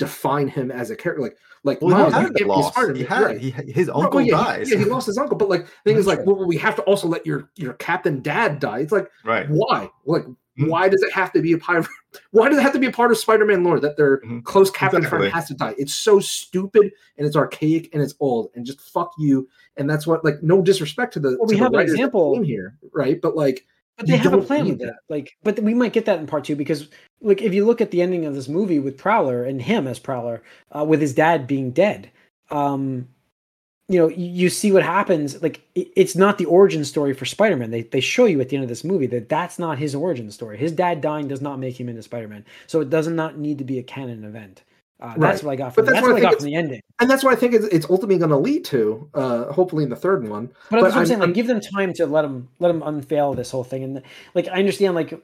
define 0.00 0.48
him 0.48 0.70
as 0.72 0.90
a 0.90 0.96
character. 0.96 1.22
Like 1.22 1.36
like 1.62 1.80
Well, 1.82 1.90
Miles, 1.90 2.14
he 2.14 2.18
had 2.20 2.26
can't 2.26 2.36
it 2.36 2.38
be 2.38 2.44
lost. 2.44 2.96
He 2.96 3.04
had 3.04 3.22
right. 3.22 3.38
He, 3.40 3.50
his 3.50 3.86
No, 3.88 3.94
uncle 3.94 4.20
yeah, 4.20 4.24
he- 4.24 4.30
dies. 4.58 4.70
yeah, 4.72 4.78
he 4.78 4.84
lost 4.86 5.06
his 5.06 5.18
uncle, 5.18 5.36
but 5.36 5.48
like 5.48 5.66
the 5.66 5.90
thing 5.90 5.96
is 5.98 6.06
like, 6.06 6.24
true. 6.24 6.34
well, 6.34 6.46
we 6.46 6.56
have 6.56 6.74
to 6.76 6.82
also 6.82 7.06
let 7.06 7.24
your 7.26 7.48
your 7.56 7.74
captain 7.74 8.20
dad 8.22 8.58
die. 8.58 8.80
It's 8.80 8.92
like 8.92 9.08
right. 9.24 9.46
why? 9.48 9.90
Like 10.06 10.24
Mhm. 10.58 10.68
why 10.68 10.88
does 10.88 11.02
it 11.02 11.12
have 11.12 11.32
to 11.34 11.40
be 11.42 11.52
a 11.52 11.58
part? 11.58 11.78
Of, 11.80 11.88
why 12.32 12.48
does 12.48 12.58
it 12.58 12.62
have 12.62 12.72
to 12.72 12.78
be 12.78 12.86
a 12.88 12.90
part 12.92 13.10
of 13.12 13.18
Spider-Man 13.18 13.62
lore 13.62 13.78
that 13.80 13.96
their 13.96 14.20
Mhm. 14.22 14.42
close 14.42 14.70
captain 14.70 14.98
Exactly. 14.98 15.18
friend 15.20 15.34
has 15.34 15.46
to 15.48 15.54
die? 15.54 15.74
It's 15.78 15.94
so 15.94 16.18
stupid 16.18 16.90
and 17.18 17.26
it's 17.26 17.36
archaic 17.36 17.88
and 17.92 18.02
it's 18.02 18.14
old 18.20 18.50
and 18.54 18.64
just 18.66 18.80
fuck 18.80 19.12
you. 19.18 19.46
And 19.76 19.88
that's 19.88 20.06
what 20.06 20.24
like 20.24 20.42
no 20.42 20.60
disrespect 20.62 21.12
to 21.14 21.20
the 21.20 21.36
Well, 21.38 21.46
to 21.46 21.54
we 21.54 21.56
the 21.56 21.62
have 21.64 21.74
an 21.74 21.80
example- 21.80 22.34
came 22.34 22.44
here, 22.44 22.76
right? 22.92 23.20
But 23.20 23.36
like 23.36 23.64
But 23.96 24.06
they 24.06 24.16
have 24.16 24.32
a 24.32 24.40
plan 24.40 24.66
with 24.66 24.78
that. 24.78 24.96
Like, 25.08 25.36
but 25.42 25.60
we 25.60 25.74
might 25.74 25.92
get 25.92 26.06
that 26.06 26.18
in 26.18 26.26
part 26.26 26.44
two 26.44 26.56
because, 26.56 26.88
like, 27.20 27.42
if 27.42 27.52
you 27.52 27.66
look 27.66 27.80
at 27.80 27.90
the 27.90 28.00
ending 28.00 28.24
of 28.24 28.34
this 28.34 28.48
movie 28.48 28.78
with 28.78 28.96
Prowler 28.96 29.44
and 29.44 29.60
him 29.60 29.86
as 29.86 29.98
Prowler, 29.98 30.42
uh, 30.72 30.84
with 30.84 31.02
his 31.02 31.12
dad 31.12 31.46
being 31.46 31.70
dead, 31.70 32.10
um, 32.50 33.06
you 33.88 33.98
know, 33.98 34.08
you, 34.08 34.26
you 34.26 34.48
see 34.48 34.72
what 34.72 34.82
happens. 34.82 35.42
Like, 35.42 35.60
it, 35.74 35.88
it's 35.96 36.16
not 36.16 36.38
the 36.38 36.46
origin 36.46 36.84
story 36.84 37.12
for 37.12 37.26
Spider-Man. 37.26 37.70
They 37.70 37.82
they 37.82 38.00
show 38.00 38.24
you 38.24 38.40
at 38.40 38.48
the 38.48 38.56
end 38.56 38.62
of 38.62 38.68
this 38.70 38.84
movie 38.84 39.06
that 39.08 39.28
that's 39.28 39.58
not 39.58 39.78
his 39.78 39.94
origin 39.94 40.30
story. 40.30 40.56
His 40.56 40.72
dad 40.72 41.00
dying 41.02 41.28
does 41.28 41.42
not 41.42 41.58
make 41.58 41.78
him 41.78 41.88
into 41.88 42.02
Spider-Man. 42.02 42.46
So 42.68 42.80
it 42.80 42.88
does 42.88 43.08
not 43.08 43.36
need 43.36 43.58
to 43.58 43.64
be 43.64 43.78
a 43.78 43.82
canon 43.82 44.24
event. 44.24 44.62
Uh, 45.00 45.14
That's 45.16 45.42
Right. 45.42 45.44
what 45.44 45.52
I 45.52 45.56
got 45.56 45.64
But 45.68 45.74
from 45.74 45.84
that's 45.86 45.94
that's 45.94 46.02
what 46.02 46.10
I 46.10 46.12
what 46.12 46.16
I 46.18 46.20
think 46.20 46.32
got 46.32 46.40
from 46.40 46.44
the 46.46 46.54
ending. 46.56 46.80
and 47.00 47.10
that's 47.10 47.24
what 47.24 47.32
I 47.32 47.36
think 47.36 47.54
it's, 47.54 47.64
it's 47.66 47.86
ultimately 47.88 48.18
going 48.18 48.30
to 48.30 48.36
lead 48.36 48.64
to. 48.66 49.08
Uh, 49.14 49.44
hopefully 49.52 49.82
in 49.84 49.90
the 49.90 49.96
third 49.96 50.28
one. 50.28 50.46
But, 50.70 50.80
But 50.80 50.82
that's 50.82 50.92
I'm 50.94 50.98
I'm- 50.98 51.06
saying. 51.06 51.20
Like, 51.20 51.26
I'm- 51.28 51.32
give 51.32 51.46
them 51.46 51.60
time 51.60 51.92
to 51.94 52.06
let 52.06 52.22
them 52.22 52.48
let 52.58 52.68
them 52.68 52.82
unveil 52.82 53.32
this 53.34 53.50
whole 53.50 53.64
thing. 53.64 53.82
And 53.84 54.02
like, 54.34 54.48
I 54.48 54.58
understand 54.58 54.94
like 54.94 55.18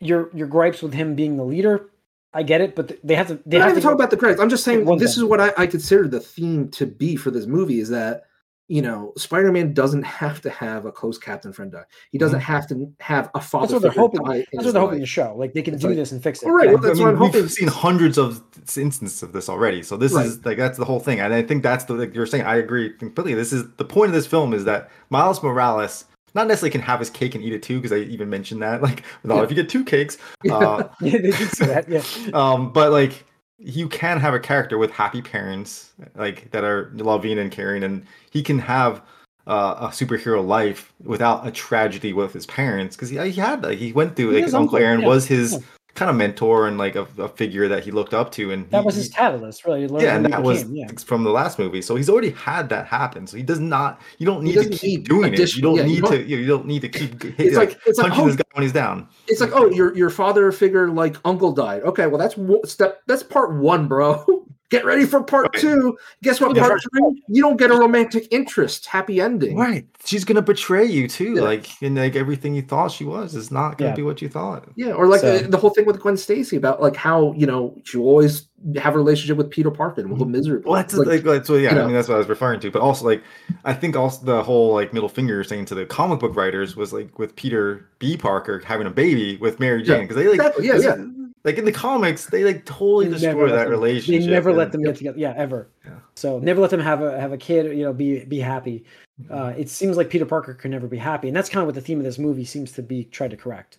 your 0.00 0.30
your 0.34 0.48
gripes 0.48 0.82
with 0.82 0.94
him 0.94 1.14
being 1.14 1.36
the 1.36 1.44
leader. 1.44 1.90
I 2.32 2.44
get 2.44 2.60
it, 2.60 2.76
but 2.76 2.96
they 3.04 3.14
have 3.16 3.26
to. 3.28 3.40
They 3.44 3.58
have 3.58 3.74
to 3.74 3.80
talking 3.80 3.94
about 3.96 4.10
the 4.10 4.16
credits. 4.16 4.40
I'm 4.40 4.50
just 4.50 4.62
saying 4.64 4.84
this 4.98 5.14
thing. 5.16 5.24
is 5.24 5.28
what 5.28 5.40
I, 5.40 5.52
I 5.56 5.66
consider 5.66 6.06
the 6.06 6.20
theme 6.20 6.68
to 6.70 6.86
be 6.86 7.16
for 7.16 7.30
this 7.32 7.46
movie 7.46 7.80
is 7.80 7.88
that 7.90 8.24
you 8.70 8.80
know 8.80 9.12
Spider-Man 9.16 9.74
doesn't 9.74 10.04
have 10.04 10.40
to 10.42 10.50
have 10.50 10.86
a 10.86 10.92
close 10.92 11.18
captain 11.18 11.52
friend 11.52 11.72
die. 11.72 11.82
He 12.12 12.18
doesn't 12.18 12.38
have 12.38 12.68
to 12.68 12.90
have 13.00 13.28
a 13.34 13.40
father. 13.40 13.62
That's 13.66 13.72
what 13.74 13.82
they're 13.82 13.90
hoping. 13.90 14.22
die 14.22 14.46
That's 14.52 14.64
what 14.66 14.72
they're 14.72 14.80
hoping 14.80 15.00
life. 15.00 15.08
to 15.08 15.12
show. 15.12 15.34
Like 15.36 15.52
they 15.54 15.62
can 15.62 15.74
It's 15.74 15.82
do 15.82 15.88
like- 15.88 15.96
this 15.96 16.12
and 16.12 16.22
fix 16.22 16.42
it. 16.42 16.46
All 16.46 16.52
right, 16.52 16.66
Yeah. 16.66 16.74
well, 16.74 16.82
that's 16.82 17.00
I 17.00 17.04
what 17.12 17.14
I'm 17.16 17.32
we've 17.32 17.50
seen 17.50 17.66
hundreds 17.68 18.16
of 18.16 18.42
instances 18.76 19.22
of 19.24 19.32
this 19.32 19.48
already. 19.48 19.82
So 19.82 19.96
this 19.96 20.12
Right. 20.12 20.26
is 20.26 20.44
like 20.44 20.56
that's 20.56 20.78
the 20.78 20.84
whole 20.84 21.00
thing, 21.00 21.18
and 21.20 21.34
I 21.34 21.42
think 21.42 21.64
that's 21.64 21.84
the 21.84 21.94
like 21.94 22.14
you're 22.14 22.26
saying. 22.26 22.44
I 22.44 22.56
agree 22.56 22.90
completely. 22.96 23.34
This 23.34 23.52
is 23.52 23.64
the 23.76 23.84
point 23.84 24.10
of 24.10 24.14
this 24.14 24.26
film 24.28 24.54
is 24.54 24.64
that 24.66 24.88
Miles 25.10 25.42
Morales 25.42 26.04
not 26.32 26.46
necessarily 26.46 26.70
can 26.70 26.80
have 26.82 27.00
his 27.00 27.10
cake 27.10 27.34
and 27.34 27.42
eat 27.42 27.52
it 27.52 27.60
too, 27.64 27.78
because 27.80 27.90
I 27.90 27.96
even 28.02 28.30
mentioned 28.30 28.62
that. 28.62 28.80
Like, 28.88 29.02
no, 29.24 29.36
Yeah. 29.38 29.42
if 29.42 29.50
you 29.50 29.56
get 29.56 29.68
two 29.68 29.82
cakes, 29.84 30.16
uh, 30.50 30.84
yeah, 31.00 31.18
they 31.18 31.32
did 31.32 31.50
say 31.50 31.66
that. 31.66 31.88
Yeah, 31.88 32.02
um, 32.34 32.72
but 32.72 32.92
like 32.92 33.24
you 33.60 33.88
can 33.88 34.18
have 34.18 34.34
a 34.34 34.40
character 34.40 34.78
with 34.78 34.90
happy 34.90 35.20
parents, 35.20 35.92
like 36.16 36.50
that 36.50 36.64
are 36.64 36.90
loving 36.94 37.38
and 37.38 37.52
caring, 37.52 37.82
and 37.82 38.04
he 38.30 38.42
can 38.42 38.58
have 38.58 39.02
uh, 39.46 39.76
a 39.80 39.86
superhero 39.88 40.44
life 40.44 40.92
without 41.02 41.46
a 41.46 41.50
tragedy 41.50 42.12
with 42.12 42.32
his 42.32 42.46
parents 42.46 42.96
because 42.96 43.10
he, 43.10 43.18
he 43.30 43.40
had 43.40 43.62
like 43.62 43.78
he 43.78 43.92
went 43.92 44.16
through 44.16 44.30
He 44.30 44.36
like 44.36 44.44
his 44.44 44.54
uncle 44.54 44.76
uncle, 44.76 44.86
Aaron 44.86 45.00
yeah, 45.00 45.08
was 45.08 45.26
his. 45.26 45.62
Kind 45.94 46.10
of 46.10 46.16
mentor 46.16 46.66
and 46.66 46.78
like 46.78 46.96
a, 46.96 47.06
a 47.18 47.28
figure 47.28 47.68
that 47.68 47.84
he 47.84 47.90
looked 47.90 48.14
up 48.14 48.30
to, 48.32 48.50
and 48.52 48.68
that 48.70 48.80
he- 48.80 48.86
was 48.86 48.94
his 48.94 49.08
catalyst. 49.08 49.64
Really, 49.64 50.02
yeah, 50.02 50.16
and 50.16 50.26
that 50.26 50.42
was 50.42 50.64
yeah. 50.70 50.86
from 51.04 51.24
the 51.24 51.30
last 51.30 51.58
movie. 51.58 51.82
So 51.82 51.96
he's 51.96 52.08
already 52.08 52.30
had 52.30 52.68
that 52.70 52.86
happen. 52.86 53.26
So 53.26 53.36
he 53.36 53.42
does 53.42 53.60
not. 53.60 54.00
You 54.18 54.26
don't 54.26 54.42
need 54.42 54.54
to 54.54 54.68
keep 54.68 55.00
need 55.00 55.08
doing 55.08 55.34
it. 55.34 55.54
You 55.56 55.62
don't 55.62 55.76
yeah, 55.76 55.82
you 55.82 55.88
need 55.88 56.02
don't- 56.02 56.12
to. 56.12 56.24
You 56.24 56.46
don't 56.46 56.66
need 56.66 56.82
to 56.82 56.88
keep 56.88 57.22
hit, 57.22 57.34
It's 57.38 57.56
like 57.56 57.78
it's 57.86 57.98
like 57.98 58.16
oh, 58.18 58.26
this 58.26 58.36
guy 58.36 58.44
when 58.52 58.62
he's 58.62 58.72
down. 58.72 59.08
it's 59.28 59.40
like 59.40 59.50
oh 59.52 59.70
your 59.70 59.96
your 59.96 60.10
father 60.10 60.50
figure 60.52 60.88
like 60.90 61.16
uncle 61.24 61.52
died. 61.52 61.82
Okay, 61.82 62.06
well 62.06 62.18
that's 62.18 62.36
step 62.70 63.02
that's 63.06 63.22
part 63.22 63.54
one, 63.54 63.88
bro. 63.88 64.24
Get 64.70 64.84
ready 64.84 65.04
for 65.04 65.22
part 65.22 65.48
Right. 65.54 65.60
two. 65.60 65.98
Guess 66.22 66.40
what? 66.40 66.54
Yeah, 66.56 66.62
Part 66.68 66.80
three, 66.92 67.22
you 67.28 67.42
don't 67.42 67.56
get 67.56 67.70
a 67.72 67.74
romantic 67.74 68.28
interest. 68.30 68.86
Happy 68.86 69.20
ending. 69.20 69.56
Right. 69.56 69.84
She's 70.04 70.24
gonna 70.24 70.42
betray 70.42 70.84
you 70.86 71.08
too. 71.08 71.34
Yeah. 71.34 71.42
Like 71.42 71.66
and 71.82 71.96
like 71.96 72.14
everything 72.14 72.54
you 72.54 72.62
thought 72.62 72.92
she 72.92 73.04
was 73.04 73.34
is 73.34 73.50
not 73.50 73.78
gonna 73.78 73.90
Yeah. 73.90 73.96
be 73.96 74.02
what 74.02 74.22
you 74.22 74.28
thought. 74.28 74.68
Yeah, 74.76 74.92
or 74.92 75.08
like 75.08 75.20
So- 75.22 75.34
uh, 75.34 75.42
the 75.48 75.56
whole 75.56 75.70
thing 75.70 75.86
with 75.86 76.00
Gwen 76.00 76.16
Stacy 76.16 76.56
about 76.56 76.80
like 76.80 76.94
how 76.96 77.32
you 77.36 77.46
know 77.46 77.76
she 77.84 77.98
always 77.98 78.46
have 78.76 78.94
a 78.94 78.98
relationship 78.98 79.36
with 79.38 79.50
Peter 79.50 79.70
Parker 79.70 80.02
and 80.02 80.10
will 80.10 80.18
go 80.18 80.24
miserable. 80.26 80.60
Mm-hmm. 80.60 80.68
Well, 80.70 80.76
that's 80.82 80.94
Like, 80.94 81.06
like, 81.08 81.22
that's 81.24 81.48
what, 81.48 81.62
yeah. 81.62 81.74
you 81.74 81.80
I 81.80 81.84
mean, 81.86 81.94
that's 81.94 82.08
what 82.08 82.16
I 82.16 82.18
was 82.18 82.28
referring 82.28 82.60
to. 82.60 82.70
But 82.70 82.82
also, 82.82 83.06
like, 83.06 83.22
I 83.64 83.72
think 83.72 83.96
also 83.96 84.24
the 84.24 84.42
whole 84.42 84.74
like 84.74 84.92
middle 84.92 85.08
finger 85.08 85.42
saying 85.42 85.64
to 85.66 85.74
the 85.74 85.86
comic 85.86 86.20
book 86.20 86.36
writers 86.36 86.76
was 86.76 86.92
like 86.92 87.18
with 87.18 87.34
Peter 87.36 87.88
B. 87.98 88.16
Parker 88.16 88.60
having 88.64 88.86
a 88.86 88.90
baby 88.90 89.36
with 89.38 89.58
Mary 89.58 89.82
Jane 89.82 90.02
because 90.02 90.16
they 90.16 90.26
like 90.28 90.34
exactly, 90.34 90.66
yeah, 90.68 90.76
yeah. 90.76 91.04
Like 91.42 91.56
in 91.56 91.64
the 91.64 91.72
comics, 91.72 92.26
they 92.26 92.44
like 92.44 92.64
totally 92.66 93.06
They 93.06 93.12
destroy 93.12 93.48
that 93.48 93.62
them- 93.64 93.70
relationship. 93.70 94.22
They 94.24 94.30
never 94.30 94.52
let 94.52 94.64
and- 94.66 94.72
them 94.74 94.82
get 94.82 94.96
together. 94.96 95.18
Yeah, 95.18 95.32
ever. 95.36 95.68
Yeah. 95.86 95.92
So 96.14 96.38
never 96.38 96.60
let 96.60 96.70
them 96.70 96.80
have 96.80 97.00
a 97.02 97.18
have 97.18 97.32
a 97.32 97.38
kid. 97.38 97.76
You 97.76 97.84
know, 97.84 97.92
be 97.94 98.24
be 98.24 98.38
happy. 98.40 98.84
Mm-hmm. 99.22 99.32
Uh, 99.34 99.48
it 99.50 99.68
seems 99.70 99.96
like 99.96 100.10
Peter 100.10 100.26
Parker 100.26 100.52
can 100.54 100.70
never 100.70 100.86
be 100.86 100.98
happy, 100.98 101.28
and 101.28 101.36
that's 101.36 101.48
kind 101.48 101.62
of 101.62 101.66
what 101.66 101.74
the 101.74 101.80
theme 101.80 101.98
of 101.98 102.04
this 102.04 102.18
movie 102.18 102.44
seems 102.44 102.72
to 102.72 102.82
be 102.82 103.04
tried 103.04 103.30
to 103.30 103.36
correct. 103.36 103.78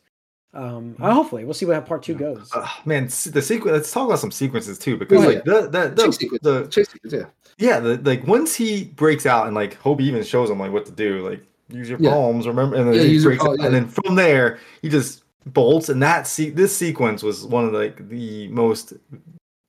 Um, 0.53 0.95
uh, 0.99 1.13
hopefully, 1.13 1.45
we'll 1.45 1.53
see 1.53 1.65
what 1.65 1.75
how 1.75 1.81
part 1.81 2.03
two 2.03 2.13
goes. 2.15 2.49
Uh, 2.53 2.67
man, 2.85 3.05
the 3.05 3.41
sequence. 3.41 3.71
Let's 3.73 3.91
talk 3.91 4.07
about 4.07 4.19
some 4.19 4.31
sequences 4.31 4.77
too, 4.77 4.97
because 4.97 5.23
Oh, 5.23 5.27
like 5.29 5.43
the 5.45 5.61
the 5.69 5.89
the, 5.95 6.05
chase 6.07 6.17
sequence, 6.17 6.43
the 6.43 6.67
chase 6.67 6.89
sequence, 6.89 7.13
yeah. 7.13 7.25
yeah, 7.57 7.79
the, 7.79 7.97
like 7.97 8.25
once 8.27 8.53
he 8.55 8.83
breaks 8.85 9.25
out 9.25 9.45
and 9.47 9.55
like 9.55 9.79
Hobie 9.81 10.01
even 10.01 10.23
shows 10.23 10.49
him 10.49 10.59
like 10.59 10.71
what 10.73 10.85
to 10.87 10.91
do, 10.91 11.21
like 11.27 11.41
use 11.69 11.89
your 11.89 11.99
Yeah. 12.01 12.09
palms, 12.11 12.47
remember, 12.47 12.75
and 12.75 12.87
then 12.87 12.95
Yeah, 12.95 13.03
he 13.03 13.23
breaks 13.23 13.41
palm- 13.41 13.53
out, 13.53 13.59
yeah. 13.59 13.65
and 13.67 13.75
then 13.75 13.87
from 13.87 14.15
there 14.15 14.59
he 14.81 14.89
just 14.89 15.23
bolts, 15.45 15.89
and 15.89 16.01
that 16.03 16.27
see 16.27 16.49
this 16.49 16.75
sequence 16.75 17.23
was 17.23 17.45
one 17.45 17.65
of 17.65 17.73
like 17.73 18.09
the 18.09 18.47
most 18.49 18.93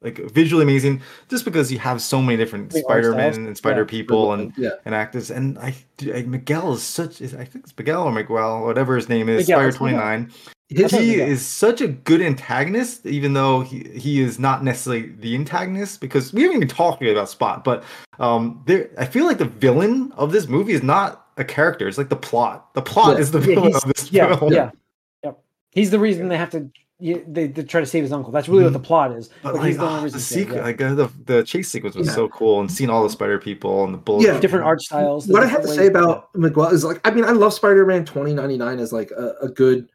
like 0.03 0.19
visually 0.33 0.65
amazing, 0.65 1.01
just 1.29 1.45
because 1.45 1.71
you 1.71 1.79
have 1.79 2.03
so 2.03 2.21
many 2.21 2.37
different 2.37 2.71
The 2.71 2.81
Spider 2.81 3.15
Man 3.15 3.47
and 3.47 3.57
Spider 3.57 3.83
yeah. 3.83 3.87
People 3.87 4.33
and 4.33 4.53
yeah, 4.57 4.71
and 4.85 4.95
actors, 4.95 5.31
and 5.31 5.59
I, 5.59 5.75
I 6.13 6.23
Miguel 6.23 6.73
is 6.75 6.83
such 6.83 7.21
is 7.21 7.35
I 7.35 7.45
think 7.45 7.65
it's 7.65 7.77
Miguel 7.77 8.05
or 8.05 8.13
Miguel, 8.13 8.65
whatever 8.65 8.97
his 8.97 9.09
name 9.09 9.29
is, 9.29 9.43
Miguel, 9.43 9.59
Spider 9.59 9.69
it's 9.69 9.77
Twenty 9.77 9.97
Miguel. 9.97 10.27
His, 10.69 10.91
he 10.91 11.21
is 11.21 11.47
such 11.47 11.83
a 11.83 11.89
good 11.89 12.23
antagonist, 12.23 13.05
even 13.05 13.35
though 13.35 13.61
he, 13.61 13.81
he 13.95 14.23
is 14.23 14.39
not 14.39 14.65
necessarily 14.65 15.13
the 15.21 15.35
antagonist. 15.35 16.01
Because 16.01 16.33
we 16.33 16.43
haven't 16.43 16.57
even 16.57 16.69
talked 16.69 17.03
about 17.03 17.29
Spot, 17.29 17.63
but 17.63 17.85
um, 18.19 18.63
there 18.67 18.89
I 18.99 19.05
feel 19.05 19.27
like 19.27 19.39
the 19.39 19.45
villain 19.45 20.13
of 20.13 20.33
this 20.33 20.49
movie 20.49 20.73
is 20.73 20.83
not 20.83 21.27
a 21.37 21.45
character; 21.45 21.89
it's 21.89 21.99
like 21.99 22.09
the 22.09 22.17
plot. 22.17 22.73
The 22.75 22.83
plot 22.83 23.17
Yeah. 23.17 23.21
is 23.21 23.31
the 23.31 23.41
villain 23.41 23.75
of 23.75 23.85
this 23.85 24.11
yeah, 24.11 24.35
film. 24.35 24.53
yeah. 24.53 24.71
He's 25.73 25.91
the 25.91 25.99
reason 25.99 26.29
they 26.29 26.37
have 26.39 26.51
to. 26.51 26.71
You, 27.01 27.25
they, 27.27 27.49
they 27.49 27.65
try 27.65 27.81
to 27.81 27.87
save 27.87 28.05
his 28.05 28.13
uncle. 28.13 28.31
That's 28.31 28.49
really 28.49 28.63
what 28.63 28.75
the 28.75 28.79
plot 28.79 29.11
is. 29.11 29.29
Mm-hmm. 29.29 29.39
But 29.43 29.53
But 29.55 29.59
like 29.59 29.67
he's 29.69 29.77
the 29.79 29.89
oh, 29.89 30.01
the 30.03 30.11
to 30.11 30.21
save, 30.21 30.39
sequence, 30.39 30.57
yeah. 30.59 30.63
like 30.63 30.81
uh, 30.81 30.95
the 30.95 31.11
the 31.25 31.43
chase 31.43 31.69
sequence 31.69 31.97
was 31.97 32.07
Yeah. 32.07 32.13
so 32.15 32.29
cool, 32.29 32.61
and 32.61 32.71
seeing 32.71 32.91
all 32.91 33.03
the 33.03 33.11
Spider 33.11 33.39
People 33.41 33.85
and 33.85 33.93
the 33.93 33.99
bullets. 33.99 34.25
Yeah. 34.27 34.39
different 34.39 34.65
art 34.67 34.81
styles. 34.81 35.27
what 35.27 35.43
I 35.43 35.47
have 35.47 35.63
to 35.63 35.69
say 35.69 35.87
about 35.89 36.29
Miguel 36.37 36.69
is 36.69 36.85
like, 36.85 37.01
I 37.05 37.11
mean, 37.11 37.25
I 37.25 37.33
love 37.33 37.53
Spider-Man 37.55 38.05
2099 38.05 38.79
as 38.79 38.93
like 38.93 39.11
a, 39.11 39.35
a 39.43 39.49
good, 39.49 39.89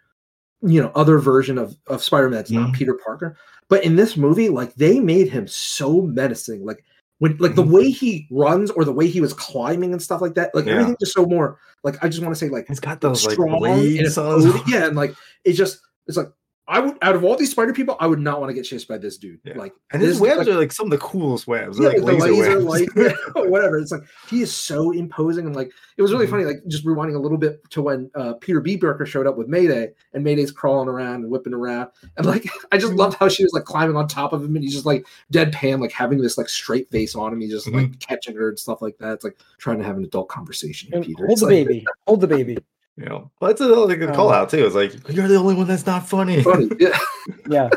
you 0.61 0.81
know, 0.81 0.91
other 0.95 1.17
version 1.19 1.57
of 1.57 1.77
of 1.87 2.03
Spider-Man 2.03 2.35
that's 2.39 2.51
not 2.51 2.71
Mhm. 2.71 2.75
Peter 2.75 2.99
Parker. 3.05 3.37
But 3.69 3.85
in 3.85 3.95
this 3.95 4.17
movie, 4.17 4.49
like 4.49 4.75
they 4.75 4.99
made 4.99 5.29
him 5.29 5.47
so 5.47 6.01
menacing. 6.01 6.65
Like 6.65 6.83
when 7.19 7.37
like 7.37 7.55
the 7.55 7.63
Mhm. 7.63 7.71
way 7.71 7.89
he 7.89 8.27
runs 8.31 8.69
or 8.71 8.83
the 8.83 8.91
way 8.91 9.07
he 9.07 9.21
was 9.21 9.33
climbing 9.33 9.93
and 9.93 10.01
stuff 10.01 10.19
like 10.19 10.33
that, 10.35 10.53
like 10.53 10.65
Yeah. 10.65 10.73
everything 10.73 10.97
just 10.99 11.13
so 11.13 11.25
more 11.25 11.57
like 11.87 12.03
I 12.03 12.09
just 12.09 12.21
want 12.21 12.33
to 12.35 12.39
say 12.39 12.49
like 12.49 12.67
He's 12.67 12.79
got 12.79 13.01
those 13.01 13.25
like 13.25 13.33
strong 13.33 13.65
and 13.65 14.05
it's 14.07 14.15
his 14.15 14.15
coded- 14.15 14.61
yeah, 14.67 14.85
and 14.87 14.95
like 14.95 15.13
it's 15.45 15.57
just 15.57 15.79
it's 16.07 16.17
like 16.17 16.27
I 16.69 16.79
would 16.81 16.97
out 17.01 17.15
of 17.15 17.23
all 17.23 17.37
these 17.37 17.51
spider 17.51 17.71
people, 17.73 17.95
I 17.99 18.07
would 18.07 18.19
not 18.19 18.41
want 18.41 18.49
to 18.49 18.53
get 18.53 18.63
chased 18.63 18.89
by 18.89 18.97
this 18.97 19.17
dude. 19.17 19.39
Yeah. 19.45 19.57
Like 19.57 19.73
And 19.91 20.01
his 20.01 20.19
webs 20.19 20.39
like, 20.39 20.47
are 20.49 20.55
like 20.55 20.71
some 20.73 20.87
of 20.87 20.91
the 20.91 20.97
coolest 20.97 21.47
webs. 21.47 21.79
yeah, 21.79 21.87
like 21.87 22.01
like 22.01 22.19
the 22.19 22.25
laser, 22.25 22.59
laser, 22.59 22.93
webs. 22.95 23.19
like 23.35 23.35
whatever. 23.49 23.77
It's 23.77 23.91
like 23.91 24.01
he 24.29 24.41
is 24.41 24.53
so 24.53 24.91
imposing 24.91 25.45
and 25.45 25.55
like 25.55 25.71
it 25.95 26.01
was 26.01 26.11
really 26.11 26.27
Mhm. 26.27 26.31
funny. 26.31 26.43
Like 26.45 26.57
just 26.67 26.85
rewinding 26.85 27.15
a 27.15 27.19
little 27.19 27.37
bit 27.37 27.61
to 27.71 27.81
when 27.81 28.11
uh, 28.15 28.33
Peter 28.41 28.59
B. 28.59 28.77
Parker 28.77 29.05
showed 29.05 29.27
up 29.27 29.37
with 29.37 29.47
Mayday, 29.47 29.91
and 30.13 30.23
Mayday's 30.23 30.51
crawling 30.51 30.89
around 30.89 31.21
and 31.23 31.29
whipping 31.31 31.53
around, 31.53 31.89
and 32.17 32.25
like 32.25 32.45
I 32.73 32.77
just 32.77 32.93
loved 32.93 33.17
how 33.17 33.29
she 33.29 33.43
was 33.43 33.53
like 33.53 33.63
climbing 33.63 33.95
on 33.95 34.07
top 34.09 34.33
of 34.33 34.43
him, 34.43 34.55
and 34.55 34.63
he's 34.63 34.73
just 34.73 34.85
like 34.85 35.05
deadpan, 35.31 35.79
like 35.79 35.93
having 35.93 36.19
this 36.21 36.37
like 36.37 36.49
straight 36.49 36.89
face 36.91 37.15
on 37.15 37.31
him. 37.31 37.39
He's 37.39 37.51
just 37.51 37.67
like 37.69 37.97
catching 37.99 38.35
her 38.35 38.49
and 38.49 38.59
stuff 38.59 38.81
like 38.81 38.97
that. 38.97 39.13
It's 39.13 39.23
like 39.23 39.39
trying 39.57 39.77
to 39.77 39.85
have 39.85 39.95
an 39.97 40.03
adult 40.03 40.27
conversation. 40.27 40.93
And 40.93 41.05
Peter, 41.05 41.25
hold 41.25 41.31
It's 41.31 41.41
the 41.41 41.47
like, 41.47 41.67
baby. 41.67 41.85
Hold 42.07 42.21
the 42.21 42.27
baby. 42.27 42.57
You 42.97 43.05
know, 43.05 43.29
well, 43.39 43.49
that's 43.49 43.61
a 43.61 43.65
like 43.67 43.99
a 43.99 44.09
Um, 44.09 44.15
call 44.15 44.31
out 44.31 44.49
too. 44.49 44.65
It's 44.65 44.75
like 44.75 44.93
you're 45.13 45.27
the 45.27 45.35
only 45.35 45.55
one 45.55 45.67
that's 45.67 45.85
not 45.85 46.07
funny. 46.07 46.41
funny. 46.43 46.69
Yeah. 46.79 46.97
Yeah. 47.49 47.69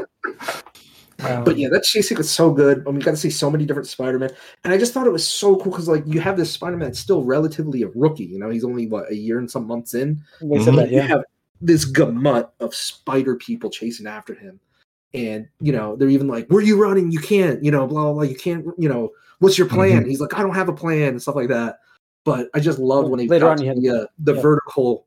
Um, 1.23 1.45
But 1.45 1.59
yeah, 1.59 1.69
that 1.69 1.83
chase 1.83 2.09
sequence 2.09 2.29
is 2.29 2.33
so 2.33 2.51
good. 2.51 2.79
And 2.87 2.97
we 2.97 3.03
got 3.03 3.11
to 3.11 3.17
see 3.17 3.29
so 3.31 3.51
many 3.51 3.67
different 3.67 3.89
Spider-Man. 3.89 4.31
And 4.65 4.73
I 4.73 4.79
just 4.79 4.95
thought 4.95 5.07
it 5.07 5.13
was 5.13 5.27
so 5.29 5.55
cool 5.57 5.71
because 5.73 5.87
like 5.89 6.03
you 6.07 6.19
have 6.21 6.37
this 6.39 6.51
Spider-Man 6.51 6.89
that's 6.89 6.99
still 6.99 7.23
relatively 7.25 7.83
a 7.83 7.89
rookie. 7.89 8.25
You 8.25 8.39
know, 8.39 8.49
he's 8.49 8.65
only 8.65 8.87
what 8.87 9.11
a 9.11 9.15
year 9.17 9.39
and 9.39 9.51
some 9.51 9.67
months 9.67 9.93
in. 9.95 10.23
they 10.41 10.59
said 10.65 10.75
Mhm. 10.75 10.77
that. 10.77 10.91
You 10.91 11.01
have 11.03 11.23
this 11.61 11.85
gamut 11.85 12.49
of 12.61 12.75
spider 12.75 13.37
people 13.37 13.69
chasing 13.69 14.07
after 14.07 14.33
him. 14.35 14.59
And 15.13 15.47
you 15.61 15.73
know, 15.73 15.95
they're 15.97 16.09
even 16.09 16.27
like, 16.29 16.47
Where 16.49 16.61
are 16.61 16.65
you 16.65 16.81
running? 16.83 17.11
You 17.11 17.19
can't, 17.21 17.63
you 17.63 17.71
know, 17.71 17.87
blah 17.87 18.05
blah 18.05 18.13
blah. 18.15 18.23
You 18.23 18.37
can't, 18.37 18.65
you 18.79 18.89
know, 18.89 19.11
what's 19.41 19.59
your 19.59 19.69
plan? 19.69 20.07
He's 20.09 20.21
like, 20.21 20.33
I 20.39 20.41
don't 20.43 20.55
have 20.55 20.69
a 20.71 20.73
plan 20.73 21.09
and 21.09 21.21
stuff 21.21 21.35
like 21.35 21.49
that. 21.49 21.81
But 22.25 22.49
I 22.55 22.61
just 22.61 22.79
loved 22.79 23.11
when 23.11 23.21
he 23.21 23.29
Later 23.29 23.45
got 23.47 23.51
on, 23.53 23.57
to 23.59 23.63
he 23.65 23.69
had- 23.69 23.77
the, 23.83 23.89
uh, 23.91 24.07
the 24.21 24.35
yeah. 24.37 24.41
vertical 24.43 25.07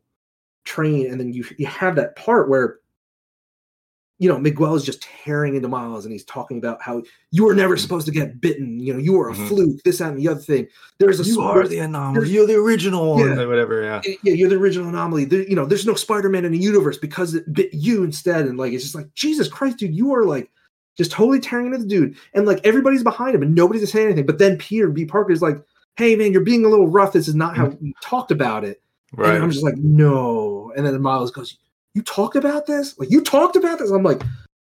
train, 0.65 1.11
and 1.11 1.19
then 1.19 1.33
you 1.33 1.45
you 1.57 1.65
have 1.67 1.95
that 1.95 2.15
part 2.15 2.49
where 2.49 2.79
you 4.19 4.29
know, 4.29 4.39
Miguel 4.39 4.75
is 4.75 4.85
just 4.85 5.01
tearing 5.01 5.55
into 5.55 5.67
Miles 5.67 6.05
and 6.05 6.13
he's 6.13 6.23
talking 6.23 6.57
about 6.57 6.81
how 6.81 7.01
you 7.31 7.43
were 7.43 7.55
never 7.55 7.75
supposed 7.75 8.05
to 8.05 8.11
get 8.11 8.39
bitten. 8.39 8.79
You 8.79 8.93
know, 8.93 8.99
you 8.99 9.11
were 9.13 9.29
a 9.29 9.33
Mhm. 9.33 9.47
fluke, 9.49 9.83
this, 9.83 9.97
that, 9.97 10.11
and 10.11 10.19
the 10.19 10.29
other 10.29 10.39
thing. 10.39 10.67
There's 10.99 11.19
a 11.19 11.23
You 11.23 11.41
are 11.41 11.67
the 11.67 11.79
anomaly. 11.79 12.29
You're 12.29 12.45
the 12.45 12.55
original. 12.55 13.19
Yeah. 13.19 13.41
or 13.41 13.47
Whatever. 13.49 13.81
Yeah. 13.81 14.01
yeah, 14.05 14.33
you're 14.33 14.49
the 14.49 14.55
original 14.55 14.87
anomaly. 14.87 15.25
There, 15.25 15.41
you 15.41 15.55
know, 15.55 15.65
there's 15.65 15.87
no 15.87 15.95
Spider-Man 15.95 16.45
in 16.45 16.51
the 16.53 16.57
universe 16.57 16.97
because 16.97 17.33
it 17.33 17.51
bit 17.51 17.73
you 17.73 18.03
instead. 18.03 18.45
And 18.45 18.57
like, 18.57 18.71
it's 18.71 18.83
just 18.83 18.95
like, 18.95 19.13
Jesus 19.15 19.49
Christ, 19.49 19.77
dude, 19.79 19.95
you 19.95 20.13
are 20.13 20.23
like 20.25 20.49
just 20.95 21.11
totally 21.11 21.39
tearing 21.39 21.65
into 21.65 21.79
the 21.79 21.85
dude. 21.87 22.15
And 22.33 22.45
like 22.45 22.61
everybody's 22.63 23.03
behind 23.03 23.35
him 23.35 23.41
and 23.41 23.55
nobody's 23.55 23.91
saying 23.91 24.05
anything. 24.05 24.27
But 24.27 24.37
then 24.37 24.57
Peter 24.57 24.89
B. 24.89 25.05
Parker 25.05 25.31
is 25.31 25.41
like, 25.41 25.57
hey 25.97 26.15
man, 26.15 26.31
you're 26.31 26.41
being 26.41 26.63
a 26.63 26.69
little 26.69 26.87
rough. 26.87 27.13
This 27.13 27.27
is 27.27 27.35
not 27.35 27.57
how 27.57 27.65
we 27.81 27.93
talked 28.01 28.31
about 28.31 28.63
it. 28.63 28.81
Right. 29.13 29.35
And 29.35 29.43
I'm 29.43 29.51
just 29.51 29.63
like, 29.63 29.77
no. 29.77 30.73
And 30.75 30.85
then 30.85 30.99
Miles 31.01 31.31
goes, 31.31 31.57
you 31.93 32.01
talked 32.01 32.35
about 32.35 32.65
this? 32.65 32.97
Like 32.97 33.11
you 33.11 33.21
talked 33.21 33.55
about 33.55 33.79
this? 33.79 33.91
I'm 33.91 34.03
like, 34.03 34.21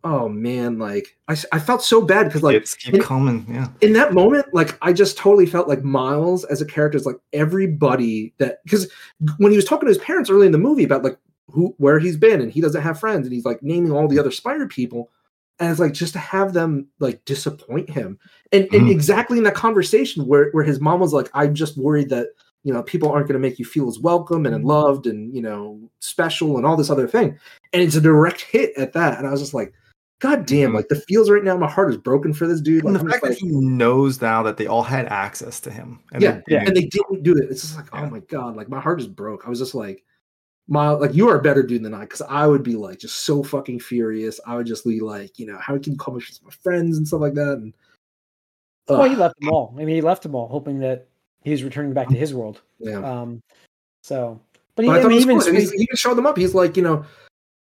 oh 0.06 0.30
man, 0.30 0.80
like 0.80 1.18
I, 1.28 1.36
I 1.52 1.60
felt 1.60 1.84
so 1.84 2.02
bad 2.02 2.26
because 2.28 2.42
like 2.44 2.56
it's 2.56 2.74
keep 2.76 2.94
and- 2.94 3.04
coming. 3.04 3.46
Yeah. 3.50 3.68
in 3.82 3.92
that 3.94 4.14
moment, 4.14 4.46
like 4.54 4.78
I 4.82 4.94
just 4.94 5.18
totally 5.18 5.46
felt 5.46 5.68
like 5.68 5.84
Miles 5.84 6.46
as 6.46 6.62
a 6.62 6.66
character 6.66 6.98
is 6.98 7.06
like 7.06 7.18
everybody 7.34 8.34
that 8.38 8.64
because 8.64 8.90
when 9.38 9.52
he 9.52 9.58
was 9.58 9.66
talking 9.66 9.88
to 9.88 9.92
his 9.94 9.98
parents 10.04 10.30
early 10.30 10.46
in 10.46 10.52
the 10.54 10.58
movie 10.58 10.84
about 10.86 11.04
like 11.04 11.18
who 11.48 11.74
where 11.80 12.00
he's 12.00 12.16
been 12.16 12.40
and 12.42 12.52
he 12.52 12.62
doesn't 12.62 12.82
have 12.82 13.00
friends 13.00 13.26
and 13.26 13.34
he's 13.34 13.44
like 13.46 13.62
naming 13.62 13.92
all 13.92 14.08
the 14.08 14.20
other 14.20 14.32
spider 14.32 14.68
people 14.68 15.10
and 15.60 15.70
it's 15.72 15.80
like 15.80 15.94
just 15.94 16.14
to 16.14 16.20
have 16.20 16.54
them 16.54 16.88
like 17.00 17.26
disappoint 17.26 17.90
him 17.90 18.18
and, 18.54 18.66
and 18.72 18.84
Mhm. 18.84 18.92
exactly 18.92 19.38
in 19.40 19.44
that 19.46 19.56
conversation 19.56 20.26
where 20.28 20.52
where 20.52 20.64
his 20.64 20.80
mom 20.80 21.00
was 21.00 21.12
like 21.12 21.28
i'm 21.34 21.56
just 21.56 21.76
worried 21.76 22.10
that 22.10 22.28
you 22.64 22.74
know 22.74 22.84
people 22.84 23.10
aren't 23.10 23.28
going 23.28 23.40
to 23.42 23.48
make 23.48 23.58
you 23.60 23.66
feel 23.66 23.88
as 23.88 24.00
welcome 24.00 24.46
and 24.46 24.66
loved 24.66 25.08
and 25.08 25.34
you 25.34 25.42
know 25.42 25.80
special 26.00 26.58
and 26.58 26.66
all 26.66 26.76
this 26.78 26.90
other 26.90 27.08
thing 27.08 27.38
and 27.74 27.82
it's 27.82 27.96
a 27.96 28.02
direct 28.02 28.42
hit 28.42 28.72
at 28.78 28.94
that 28.94 29.18
and 29.18 29.26
i 29.28 29.32
was 29.32 29.40
just 29.40 29.54
like 29.54 29.74
god 30.20 30.46
damn 30.46 30.72
Mhm. 30.72 30.76
like 30.76 30.88
the 30.90 31.00
feels 31.08 31.30
right 31.30 31.44
now 31.44 31.56
my 31.56 31.70
heart 31.70 31.90
is 31.90 31.98
broken 31.98 32.34
for 32.34 32.46
this 32.48 32.60
dude 32.62 32.84
And 32.84 32.94
like, 32.94 33.02
the 33.02 33.06
I'm 33.08 33.12
fact 33.12 33.24
like, 33.24 33.32
that 33.34 33.40
he 33.40 33.48
knows 33.50 34.22
now 34.22 34.44
that 34.44 34.58
they 34.58 34.68
all 34.68 34.84
had 34.84 35.06
access 35.08 35.62
to 35.62 35.72
him. 35.72 36.00
And 36.12 36.22
yeah, 36.22 36.42
they 36.46 36.56
yeah. 36.56 36.60
didn't. 36.66 36.68
and 36.68 36.78
they 36.78 36.86
didn't 36.90 37.24
do 37.24 37.38
it. 37.38 37.50
It's 37.50 37.62
just 37.62 37.78
like, 37.78 37.88
Yeah. 37.94 38.02
oh 38.04 38.10
my 38.10 38.20
god, 38.20 38.58
like 38.58 38.68
my 38.68 38.82
heart 38.82 39.00
is 39.00 39.08
broke. 39.08 39.46
I 39.46 39.50
was 39.50 39.60
just 39.60 39.76
like, 39.76 40.04
my 40.68 40.90
like 40.90 41.14
you 41.14 41.30
are 41.30 41.38
a 41.40 41.42
better 41.42 41.64
dude 41.64 41.84
than 41.84 41.94
I, 41.94 42.02
because 42.02 42.22
I 42.22 42.46
would 42.48 42.64
be 42.64 42.76
like 42.76 43.00
just 43.00 43.22
so 43.22 43.42
fucking 43.44 43.80
furious. 43.80 44.42
I 44.46 44.56
would 44.58 44.68
just 44.68 44.84
be 44.86 45.00
like, 45.00 45.40
you 45.40 45.46
know, 45.48 45.58
how 45.58 45.78
can 45.78 45.94
you 45.94 45.98
call 45.98 46.14
me 46.16 46.22
my 46.44 46.52
friends 46.52 46.98
and 46.98 47.08
stuff 47.08 47.22
like 47.22 47.34
that? 47.36 47.54
And 47.54 47.74
Well, 48.90 49.04
he 49.10 49.16
left 49.16 49.40
them 49.40 49.50
all. 49.54 49.74
I 49.76 49.86
mean, 49.86 49.96
he 49.96 50.02
left 50.02 50.24
them 50.24 50.36
all, 50.36 50.48
hoping 50.50 50.80
that 50.80 51.08
he 51.44 51.52
was 51.52 51.64
returning 51.64 51.94
back 51.94 52.08
to 52.10 52.16
his 52.16 52.34
world. 52.34 52.62
yeah. 52.80 52.98
Um, 53.00 53.42
so, 54.04 54.40
but, 54.76 54.86
But 54.86 54.86
he, 54.86 54.92
I 54.92 54.98
I 54.98 55.02
thought 55.02 55.08
mean, 55.10 55.12
it 55.30 55.34
was 55.34 55.48
even 55.48 55.56
cool. 55.56 55.70
And 55.72 55.74
he 55.78 55.84
even 55.84 55.96
showed 55.96 56.16
them 56.16 56.26
up. 56.26 56.38
He's 56.38 56.54
like, 56.56 56.78
you 56.78 56.84
know, 56.84 57.06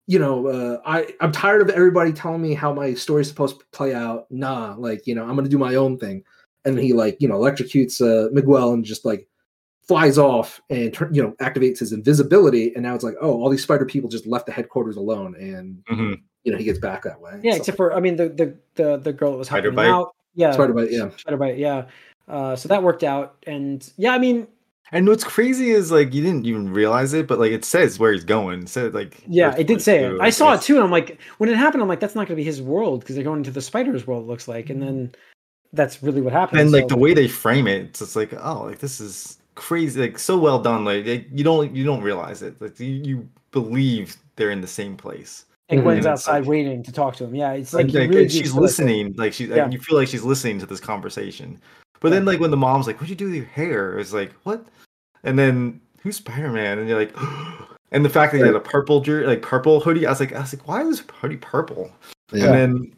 you 0.06 0.18
know, 0.18 0.46
uh, 0.46 0.80
I 0.86 1.14
I'm 1.20 1.32
tired 1.32 1.60
of 1.62 1.68
everybody 1.70 2.12
telling 2.12 2.40
me 2.40 2.54
how 2.54 2.72
my 2.72 2.94
story's 2.94 3.28
supposed 3.28 3.58
to 3.60 3.66
play 3.72 3.92
out. 3.94 4.26
Nah, 4.30 4.74
like 4.78 5.06
you 5.06 5.14
know, 5.14 5.22
I'm 5.24 5.34
gonna 5.36 5.48
do 5.48 5.58
my 5.58 5.74
own 5.74 5.98
thing. 5.98 6.24
And 6.64 6.78
he 6.78 6.92
like 6.92 7.16
you 7.20 7.28
know 7.28 7.38
electrocutes 7.38 8.00
uh, 8.00 8.30
Miguel 8.32 8.72
and 8.72 8.84
just 8.84 9.04
like 9.04 9.26
flies 9.86 10.18
off 10.18 10.60
and 10.70 10.92
turn, 10.92 11.12
you 11.14 11.22
know 11.22 11.32
activates 11.40 11.78
his 11.78 11.92
invisibility. 11.92 12.72
And 12.74 12.82
now 12.84 12.94
it's 12.94 13.04
like, 13.04 13.14
oh, 13.20 13.32
all 13.42 13.48
these 13.50 13.62
spider 13.62 13.84
people 13.84 14.08
just 14.10 14.26
left 14.26 14.46
the 14.46 14.52
headquarters 14.52 14.96
alone, 14.96 15.34
and 15.36 15.82
Mhm. 15.90 16.20
you 16.44 16.52
know 16.52 16.58
he 16.58 16.64
gets 16.64 16.78
back 16.78 17.02
that 17.04 17.20
way. 17.20 17.40
yeah, 17.42 17.52
So- 17.52 17.58
except 17.58 17.76
for 17.76 17.94
I 17.94 18.00
mean, 18.00 18.16
the 18.16 18.28
the 18.28 18.54
the, 18.74 18.96
the 18.98 19.12
girl 19.12 19.32
that 19.32 19.38
was 19.38 19.48
hiding 19.48 19.72
helping 19.74 19.90
out. 19.92 20.14
Yeah, 20.34 20.52
Spider-Byte, 20.52 20.90
yeah. 20.92 21.08
Spider-Byte. 21.16 21.58
Yeah. 21.58 21.86
Uh, 22.28 22.54
so 22.56 22.68
that 22.68 22.82
worked 22.82 23.02
out, 23.04 23.36
and 23.46 23.90
yeah, 23.96 24.12
I 24.12 24.18
mean, 24.18 24.46
And 24.92 25.06
what's 25.06 25.24
crazy 25.24 25.70
is 25.70 25.90
like 25.92 26.14
you 26.14 26.22
didn't 26.22 26.46
even 26.46 26.72
realize 26.72 27.12
it, 27.14 27.26
but 27.26 27.38
like 27.38 27.52
it 27.52 27.64
says 27.64 27.98
where 27.98 28.12
he's 28.12 28.24
going. 28.24 28.62
It 28.62 28.68
said 28.68 28.94
like 28.94 29.22
yeah, 29.26 29.54
it 29.56 29.66
did 29.66 29.82
say 29.82 30.04
it. 30.04 30.20
I 30.20 30.30
saw 30.30 30.54
it 30.54 30.62
too, 30.62 30.76
and 30.76 30.84
I'm 30.84 30.90
like, 30.90 31.20
when 31.38 31.48
it 31.50 31.56
happened, 31.56 31.82
I'm 31.82 31.88
like, 31.88 32.00
that's 32.00 32.14
not 32.14 32.26
going 32.26 32.36
to 32.36 32.40
be 32.40 32.44
his 32.44 32.60
world 32.62 33.00
because 33.00 33.14
they're 33.14 33.24
going 33.24 33.38
into 33.40 33.50
the 33.50 33.60
spider's 33.62 34.06
world. 34.06 34.24
It 34.24 34.28
looks 34.28 34.48
like, 34.48 34.70
and 34.70 34.80
then 34.82 35.12
that's 35.74 36.02
really 36.02 36.22
what 36.22 36.32
happened. 36.32 36.60
And 36.60 36.70
like 36.72 36.88
the 36.88 36.96
way 36.96 37.12
they 37.14 37.28
frame 37.28 37.66
it, 37.66 37.82
it's 37.82 37.98
just 38.00 38.16
like 38.16 38.32
oh, 38.34 38.62
like 38.64 38.78
this 38.78 39.00
is 39.00 39.38
crazy, 39.56 40.00
like 40.00 40.18
so 40.18 40.38
well 40.38 40.58
done. 40.62 40.84
Like, 40.84 41.06
like, 41.06 41.26
you 41.32 41.44
don't 41.44 41.74
you 41.74 41.84
don't 41.84 42.02
realize 42.02 42.40
it. 42.42 42.60
Like 42.60 42.78
you, 42.80 42.86
you 42.86 43.28
believe 43.52 44.16
they're 44.36 44.50
in 44.50 44.60
the 44.62 44.66
same 44.66 44.96
place. 44.96 45.44
and 45.70 45.82
Gwen's 45.82 46.06
Mhm. 46.06 46.10
Outside 46.12 46.38
like- 46.40 46.48
waiting 46.48 46.82
to 46.82 46.92
talk 46.92 47.16
to 47.16 47.24
him. 47.24 47.34
Yeah, 47.34 47.52
it's 47.52 47.74
Like, 47.74 47.86
like, 47.86 47.92
you 47.94 48.00
like, 48.00 48.08
really 48.10 48.28
she's 48.30 48.40
feel 48.40 48.52
like 48.52 48.54
that. 48.54 48.60
listening, 48.62 49.14
like 49.18 49.32
she's 49.34 49.48
Yeah. 49.50 49.64
like, 49.64 49.72
you 49.72 49.78
feel 49.80 49.98
like 49.98 50.08
she's 50.08 50.24
listening 50.24 50.58
to 50.60 50.66
this 50.66 50.80
conversation. 50.80 51.60
But 52.00 52.10
then 52.10 52.24
like 52.24 52.40
when 52.40 52.50
the 52.50 52.56
mom's 52.56 52.86
like, 52.86 52.96
"What'd 52.96 53.10
you 53.10 53.16
do 53.16 53.26
with 53.26 53.34
your 53.34 53.44
hair?" 53.46 53.98
It's 53.98 54.12
like 54.12 54.32
what? 54.44 54.64
And 55.24 55.38
then 55.38 55.80
who's 56.02 56.16
Spider 56.16 56.50
Man? 56.50 56.78
And 56.78 56.88
you're 56.88 56.98
like, 56.98 57.14
and 57.92 58.04
the 58.04 58.08
fact 58.10 58.32
that 58.32 58.38
he 58.38 58.44
had 58.44 58.54
a 58.54 58.60
purple 58.60 59.00
jer- 59.00 59.26
like 59.26 59.42
purple 59.42 59.80
hoodie, 59.80 60.06
I 60.06 60.10
was 60.10 60.20
like, 60.20 60.32
I 60.32 60.40
was 60.40 60.54
like, 60.54 60.66
why 60.68 60.82
is 60.82 60.98
his 61.00 61.06
hoodie 61.20 61.36
purple? 61.38 61.90
Yeah. 62.32 62.44
And 62.46 62.54
then 62.54 62.92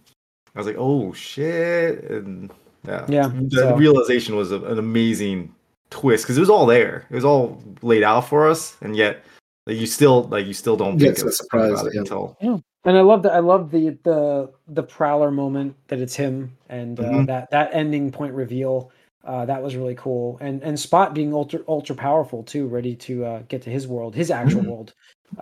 I 0.54 0.58
was 0.58 0.66
like, 0.66 0.76
oh 0.78 1.12
shit, 1.12 2.04
and 2.10 2.50
yeah, 2.86 3.06
Yeah, 3.08 3.30
The 3.34 3.56
so- 3.56 3.76
realization 3.76 4.36
was 4.36 4.52
a, 4.52 4.60
an 4.64 4.78
amazing 4.78 5.54
twist 5.90 6.24
because 6.24 6.36
it 6.36 6.40
was 6.40 6.50
all 6.50 6.66
there. 6.66 7.06
It 7.10 7.14
was 7.14 7.24
all 7.24 7.62
laid 7.82 8.02
out 8.02 8.28
for 8.28 8.48
us, 8.48 8.76
and 8.80 8.96
yet 8.96 9.24
like, 9.66 9.76
you 9.76 9.86
still 9.86 10.24
like 10.24 10.46
you 10.46 10.54
still 10.54 10.76
don't 10.76 10.98
Yeah, 10.98 11.06
think 11.06 11.18
it's 11.18 11.22
a 11.22 11.32
surprise, 11.32 11.72
about 11.72 11.86
it 11.86 11.94
yeah. 12.40 12.58
And 12.84 12.96
I 12.96 13.02
love 13.02 13.22
that. 13.24 13.32
I 13.32 13.40
love 13.40 13.70
the 13.70 13.90
the 14.04 14.50
the 14.68 14.82
prowler 14.82 15.30
moment 15.30 15.76
that 15.88 16.00
it's 16.00 16.16
him, 16.16 16.56
and 16.68 16.98
uh, 16.98 17.02
Mhm. 17.02 17.26
that 17.26 17.50
that 17.50 17.70
ending 17.74 18.10
point 18.10 18.34
reveal. 18.34 18.90
Uh, 19.22 19.44
that 19.44 19.62
was 19.62 19.76
really 19.76 19.94
cool, 19.96 20.38
and 20.40 20.62
and 20.62 20.80
Spot 20.80 21.12
being 21.14 21.34
ultra 21.34 21.60
ultra 21.68 21.94
powerful 21.94 22.42
too, 22.42 22.66
ready 22.66 22.96
to 22.96 23.24
uh, 23.24 23.42
get 23.48 23.60
to 23.62 23.70
his 23.70 23.86
world, 23.86 24.14
his 24.14 24.30
actual 24.30 24.62
Mhm. 24.62 24.66
world. 24.68 24.94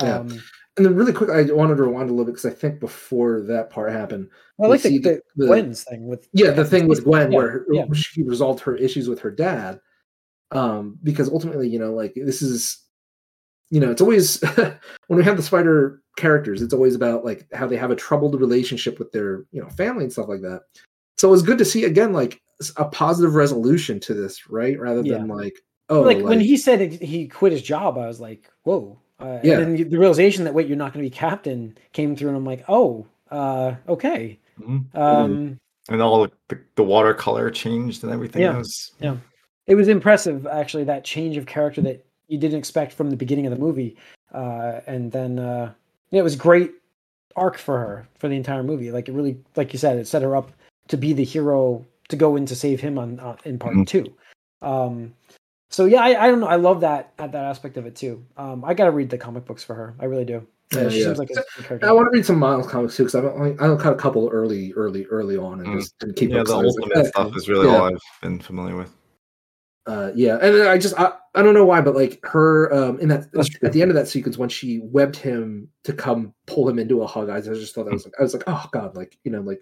Yeah. 0.02 0.18
Um, 0.18 0.28
And 0.76 0.86
then 0.86 0.94
really 0.94 1.12
quick, 1.12 1.30
I 1.30 1.42
wanted 1.52 1.76
to 1.76 1.82
rewind 1.84 2.08
a 2.08 2.12
little 2.12 2.24
bit 2.26 2.32
because 2.32 2.44
I 2.46 2.54
think 2.54 2.78
before 2.78 3.40
that 3.42 3.68
part 3.70 3.90
happened, 3.90 4.28
I 4.62 4.66
like 4.68 4.82
the, 4.82 4.98
the, 4.98 5.20
the- 5.36 5.46
Gwen's 5.46 5.82
thing 5.84 6.06
with 6.06 6.28
yeah, 6.32 6.50
the 6.52 6.64
thing 6.64 6.86
with 6.86 7.02
Gwen 7.04 7.32
Yeah, 7.32 7.36
where 7.38 7.66
yeah. 7.70 7.84
she 7.94 8.22
resolved 8.22 8.60
her 8.60 8.76
issues 8.76 9.08
with 9.08 9.18
her 9.20 9.30
dad, 9.32 9.80
um, 10.52 10.98
because 11.02 11.28
ultimately, 11.30 11.68
you 11.68 11.78
know, 11.80 11.92
like 11.94 12.14
this 12.14 12.42
is, 12.42 12.78
you 13.70 13.80
know, 13.80 13.90
it's 13.90 14.00
always 14.00 14.40
when 15.06 15.18
we 15.18 15.24
have 15.24 15.36
the 15.36 15.42
spider 15.42 16.00
characters, 16.18 16.60
it's 16.60 16.74
always 16.74 16.94
about 16.94 17.24
like 17.24 17.46
how 17.54 17.66
they 17.66 17.76
have 17.76 17.90
a 17.90 17.96
troubled 17.96 18.38
relationship 18.38 18.98
with 18.98 19.10
their 19.12 19.44
you 19.52 19.62
know 19.62 19.68
family 19.70 20.04
and 20.04 20.12
stuff 20.12 20.28
like 20.28 20.42
that. 20.42 20.62
So 21.16 21.28
it 21.28 21.30
was 21.30 21.42
good 21.42 21.58
to 21.58 21.64
see 21.64 21.84
again 21.84 22.12
like 22.12 22.42
a 22.76 22.84
positive 22.84 23.34
resolution 23.34 24.00
to 24.00 24.14
this, 24.14 24.50
right? 24.50 24.78
Rather 24.78 25.02
than 25.02 25.28
like 25.28 25.58
oh, 25.88 26.02
like, 26.02 26.18
when 26.18 26.40
he 26.40 26.56
said 26.56 26.92
he 26.92 27.26
quit 27.28 27.52
his 27.52 27.62
job, 27.62 27.96
I 27.96 28.06
was 28.06 28.20
like, 28.20 28.50
whoa. 28.64 28.98
Uh, 29.20 29.38
Yeah. 29.42 29.58
And 29.58 29.78
then 29.78 29.88
the 29.88 29.98
realization 29.98 30.44
that 30.44 30.54
wait, 30.54 30.68
you're 30.68 30.76
not 30.76 30.92
going 30.92 31.04
to 31.04 31.10
be 31.10 31.14
captain 31.14 31.76
came 31.92 32.14
through, 32.14 32.28
and 32.28 32.36
I'm 32.36 32.44
like, 32.44 32.64
oh, 32.68 33.06
uh, 33.30 33.74
okay. 33.88 34.38
Mhm. 34.60 34.94
Um, 34.94 35.58
and 35.88 36.02
all 36.02 36.28
the, 36.48 36.58
the 36.74 36.84
watercolor 36.84 37.50
changed 37.50 38.04
and 38.04 38.12
everything. 38.12 38.42
Yeah. 38.42 38.54
It 38.54 38.58
was 38.58 38.92
it 39.66 39.74
was 39.74 39.88
impressive 39.88 40.46
actually 40.46 40.84
that 40.84 41.04
change 41.04 41.36
of 41.36 41.46
character 41.46 41.80
that 41.82 42.04
you 42.26 42.38
didn't 42.38 42.58
expect 42.58 42.92
from 42.92 43.10
the 43.10 43.16
beginning 43.16 43.46
of 43.46 43.52
the 43.52 43.58
movie 43.58 43.96
uh 44.34 44.80
and 44.86 45.12
then 45.12 45.38
uh 45.38 45.72
yeah, 45.72 45.72
it 46.12 46.22
was 46.22 46.36
great 46.36 46.72
arc 47.36 47.56
for 47.58 47.78
her 47.78 48.08
for 48.18 48.28
the 48.28 48.34
entire 48.36 48.62
movie 48.62 48.90
like 48.90 49.08
it 49.08 49.12
really 49.12 49.38
like 49.56 49.72
you 49.72 49.78
said 49.78 49.96
it 49.98 50.06
set 50.08 50.22
her 50.22 50.34
up 50.34 50.50
to 50.88 50.96
be 50.96 51.12
the 51.12 51.24
hero 51.24 51.84
to 52.08 52.16
go 52.16 52.36
in 52.36 52.46
to 52.46 52.56
save 52.56 52.80
him 52.80 52.98
on 52.98 53.20
uh, 53.20 53.36
in 53.44 53.58
part 53.58 53.74
Mhm. 53.76 53.86
two 53.86 54.12
um 54.62 55.14
so 55.70 55.84
yeah 55.84 56.00
I, 56.02 56.24
I 56.24 56.28
don't 56.28 56.40
know 56.40 56.46
i 56.48 56.56
love 56.56 56.80
that 56.80 57.12
that 57.18 57.34
aspect 57.34 57.76
of 57.76 57.86
it 57.86 57.94
too 57.94 58.24
um 58.36 58.64
i 58.64 58.74
gotta 58.74 58.90
read 58.90 59.10
the 59.10 59.18
comic 59.18 59.44
books 59.44 59.62
for 59.62 59.74
her 59.74 59.94
i 60.00 60.06
really 60.06 60.24
do 60.24 60.44
yeah, 60.72 60.82
Yeah, 60.82 60.88
she 60.90 60.98
yeah. 60.98 61.04
seems 61.06 61.18
like 61.18 61.30
a 61.30 61.34
good 61.34 61.44
character. 61.64 61.88
I 61.88 61.92
want 61.92 62.06
to 62.06 62.10
read 62.18 62.26
some 62.26 62.38
Miles 62.38 62.66
comics 62.66 62.94
too 62.94 63.04
because 63.04 63.14
I've 63.14 63.24
only, 63.24 63.52
I 63.52 63.74
caught 63.82 63.94
a 63.94 63.96
couple 63.96 64.28
early, 64.30 64.74
early, 64.74 65.06
early 65.06 65.38
on 65.38 65.60
and 65.60 65.68
Mm. 65.68 65.78
just 65.80 65.98
didn't 65.98 66.16
keep 66.16 66.28
yeah, 66.28 66.40
up. 66.40 66.46
the 66.46 66.52
so 66.52 66.58
I 66.58 66.62
like, 66.62 66.74
ultimate 66.82 67.06
stuff 67.06 67.36
is 67.38 67.48
really 67.48 67.68
yeah. 67.68 67.78
all 67.78 67.84
I've 67.84 67.98
been 68.20 68.38
familiar 68.38 68.76
with. 68.76 68.94
Uh 69.88 70.12
yeah 70.14 70.36
and 70.42 70.68
i 70.68 70.76
just 70.78 70.98
I, 71.00 71.12
I 71.34 71.42
don't 71.42 71.54
know 71.54 71.64
why 71.64 71.80
but 71.80 71.94
like 71.96 72.20
her 72.24 72.72
um 72.72 73.00
in 73.00 73.08
that 73.08 73.32
That's 73.32 73.48
at 73.62 73.72
the 73.72 73.80
end 73.82 73.90
of 73.90 73.94
that 73.96 74.06
sequence 74.06 74.36
when 74.38 74.48
she 74.50 74.80
webbed 74.82 75.16
him 75.16 75.68
to 75.84 75.92
come 75.92 76.34
pull 76.46 76.68
him 76.68 76.78
into 76.78 77.02
a 77.02 77.06
hug 77.06 77.30
i 77.30 77.40
just 77.40 77.74
thought 77.74 77.84
that 77.84 77.92
was 77.94 78.04
like 78.04 78.14
i 78.18 78.22
was 78.22 78.34
like 78.34 78.44
oh 78.46 78.66
god 78.70 78.96
like 78.96 79.18
you 79.24 79.32
know 79.32 79.40
like 79.40 79.60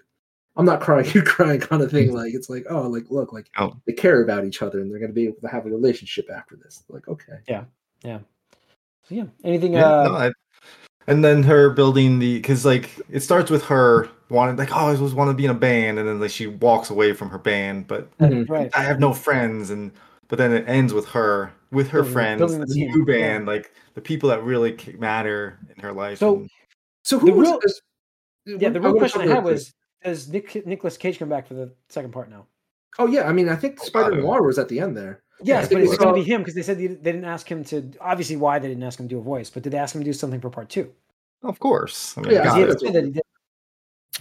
i'm 0.56 0.64
not 0.66 0.80
crying 0.80 1.08
you're 1.14 1.24
crying 1.24 1.60
kind 1.60 1.80
of 1.82 1.90
thing 1.90 2.12
like 2.12 2.34
it's 2.34 2.50
like 2.50 2.66
oh 2.68 2.82
like 2.88 3.04
look 3.08 3.32
like 3.32 3.48
Oh. 3.56 3.72
they 3.86 3.92
care 3.92 4.22
about 4.22 4.44
each 4.44 4.62
other 4.62 4.80
and 4.80 4.90
they're 4.90 4.98
going 4.98 5.10
to 5.10 5.14
be 5.14 5.26
able 5.26 5.40
to 5.42 5.48
have 5.48 5.64
a 5.64 5.70
relationship 5.70 6.28
after 6.34 6.56
this 6.56 6.82
like 6.88 7.06
okay. 7.08 7.38
Yeah, 7.48 7.64
yeah, 8.02 8.18
so 9.08 9.14
yeah 9.14 9.24
anything 9.44 9.74
Yeah, 9.74 9.86
uh 9.88 10.08
no, 10.08 10.14
I, 10.14 10.32
and 11.06 11.24
then 11.24 11.44
her 11.44 11.70
building 11.70 12.18
the 12.18 12.34
because 12.38 12.64
like 12.64 12.90
it 13.10 13.20
starts 13.20 13.48
with 13.50 13.62
her 13.66 14.08
wanting 14.28 14.56
like 14.56 14.72
oh 14.74 14.88
I 14.88 14.96
just 14.96 15.14
want 15.14 15.30
to 15.30 15.34
be 15.34 15.44
in 15.44 15.52
a 15.52 15.54
band 15.54 16.00
and 16.00 16.08
then 16.08 16.18
like 16.18 16.32
she 16.32 16.48
walks 16.48 16.90
away 16.90 17.12
from 17.12 17.30
her 17.30 17.38
band 17.38 17.86
but 17.86 18.10
Mhm. 18.18 18.48
right. 18.48 18.70
I 18.74 18.82
have 18.82 18.98
no 18.98 19.12
friends 19.12 19.70
and 19.70 19.92
but 20.28 20.38
then 20.38 20.52
it 20.52 20.68
ends 20.68 20.92
with 20.92 21.06
her 21.08 21.52
with 21.72 21.88
her 21.88 21.98
Building- 21.98 22.12
friends 22.12 22.38
building 22.40 22.60
the 22.60 22.66
the 22.66 22.74
team, 22.74 22.90
new 22.92 23.04
yeah. 23.12 23.18
band 23.18 23.46
like 23.46 23.72
the 23.94 24.00
people 24.00 24.28
that 24.30 24.42
really 24.44 24.76
matter 24.98 25.58
in 25.74 25.82
her 25.82 25.92
life. 25.92 26.18
So- 26.18 26.36
and- 26.36 26.50
so 27.02 27.18
The 27.18 27.26
who 27.26 27.32
was 27.32 27.48
real- 27.48 27.60
this- 27.62 27.80
yeah 28.46 28.68
the 28.70 28.80
real 28.80 28.90
wanna 28.94 28.98
question 29.00 29.22
i 29.22 29.34
had 29.34 29.44
was 29.44 29.74
does 30.04 30.28
Nick 30.28 30.64
Nicolas 30.66 30.96
Cage 30.96 31.18
come 31.18 31.28
back 31.28 31.46
for 31.48 31.54
the 31.54 31.72
second 31.88 32.12
part 32.12 32.30
now? 32.30 32.46
oh 32.98 33.06
yeah 33.06 33.28
i 33.28 33.32
mean 33.32 33.48
i 33.48 33.56
think 33.56 33.78
oh, 33.80 33.84
spider 33.84 34.12
God. 34.12 34.20
noir 34.20 34.42
was 34.42 34.58
at 34.58 34.68
the 34.68 34.80
end 34.80 34.96
there 34.96 35.22
Yes, 35.42 35.66
I 35.66 35.74
but 35.74 35.82
is 35.82 35.90
we 35.90 35.94
it 35.96 35.98
going 35.98 36.14
to 36.14 36.24
be 36.24 36.30
him? 36.32 36.40
Because 36.40 36.54
they 36.54 36.62
said 36.62 36.78
they 36.78 36.86
they 36.86 37.12
didn't 37.12 37.26
ask 37.26 37.46
him 37.46 37.62
to. 37.64 37.90
Obviously, 38.00 38.36
why 38.36 38.58
they 38.58 38.68
didn't 38.68 38.82
ask 38.82 38.98
him 38.98 39.06
to 39.06 39.14
do 39.16 39.18
a 39.18 39.22
voice, 39.22 39.50
but 39.50 39.62
did 39.62 39.70
they 39.70 39.76
ask 39.76 39.94
him 39.94 40.00
to 40.00 40.04
do 40.06 40.14
something 40.14 40.40
for 40.40 40.48
part 40.48 40.70
two? 40.70 40.90
of 41.42 41.58
course, 41.58 42.16
I 42.16 42.22
mean, 42.22 42.32
Yeah, 42.32 42.54
he 42.54 42.60
he 42.62 42.66
had 42.66 42.80
said 42.80 42.92
that 42.94 43.04
he 43.04 43.10
did. 43.10 43.22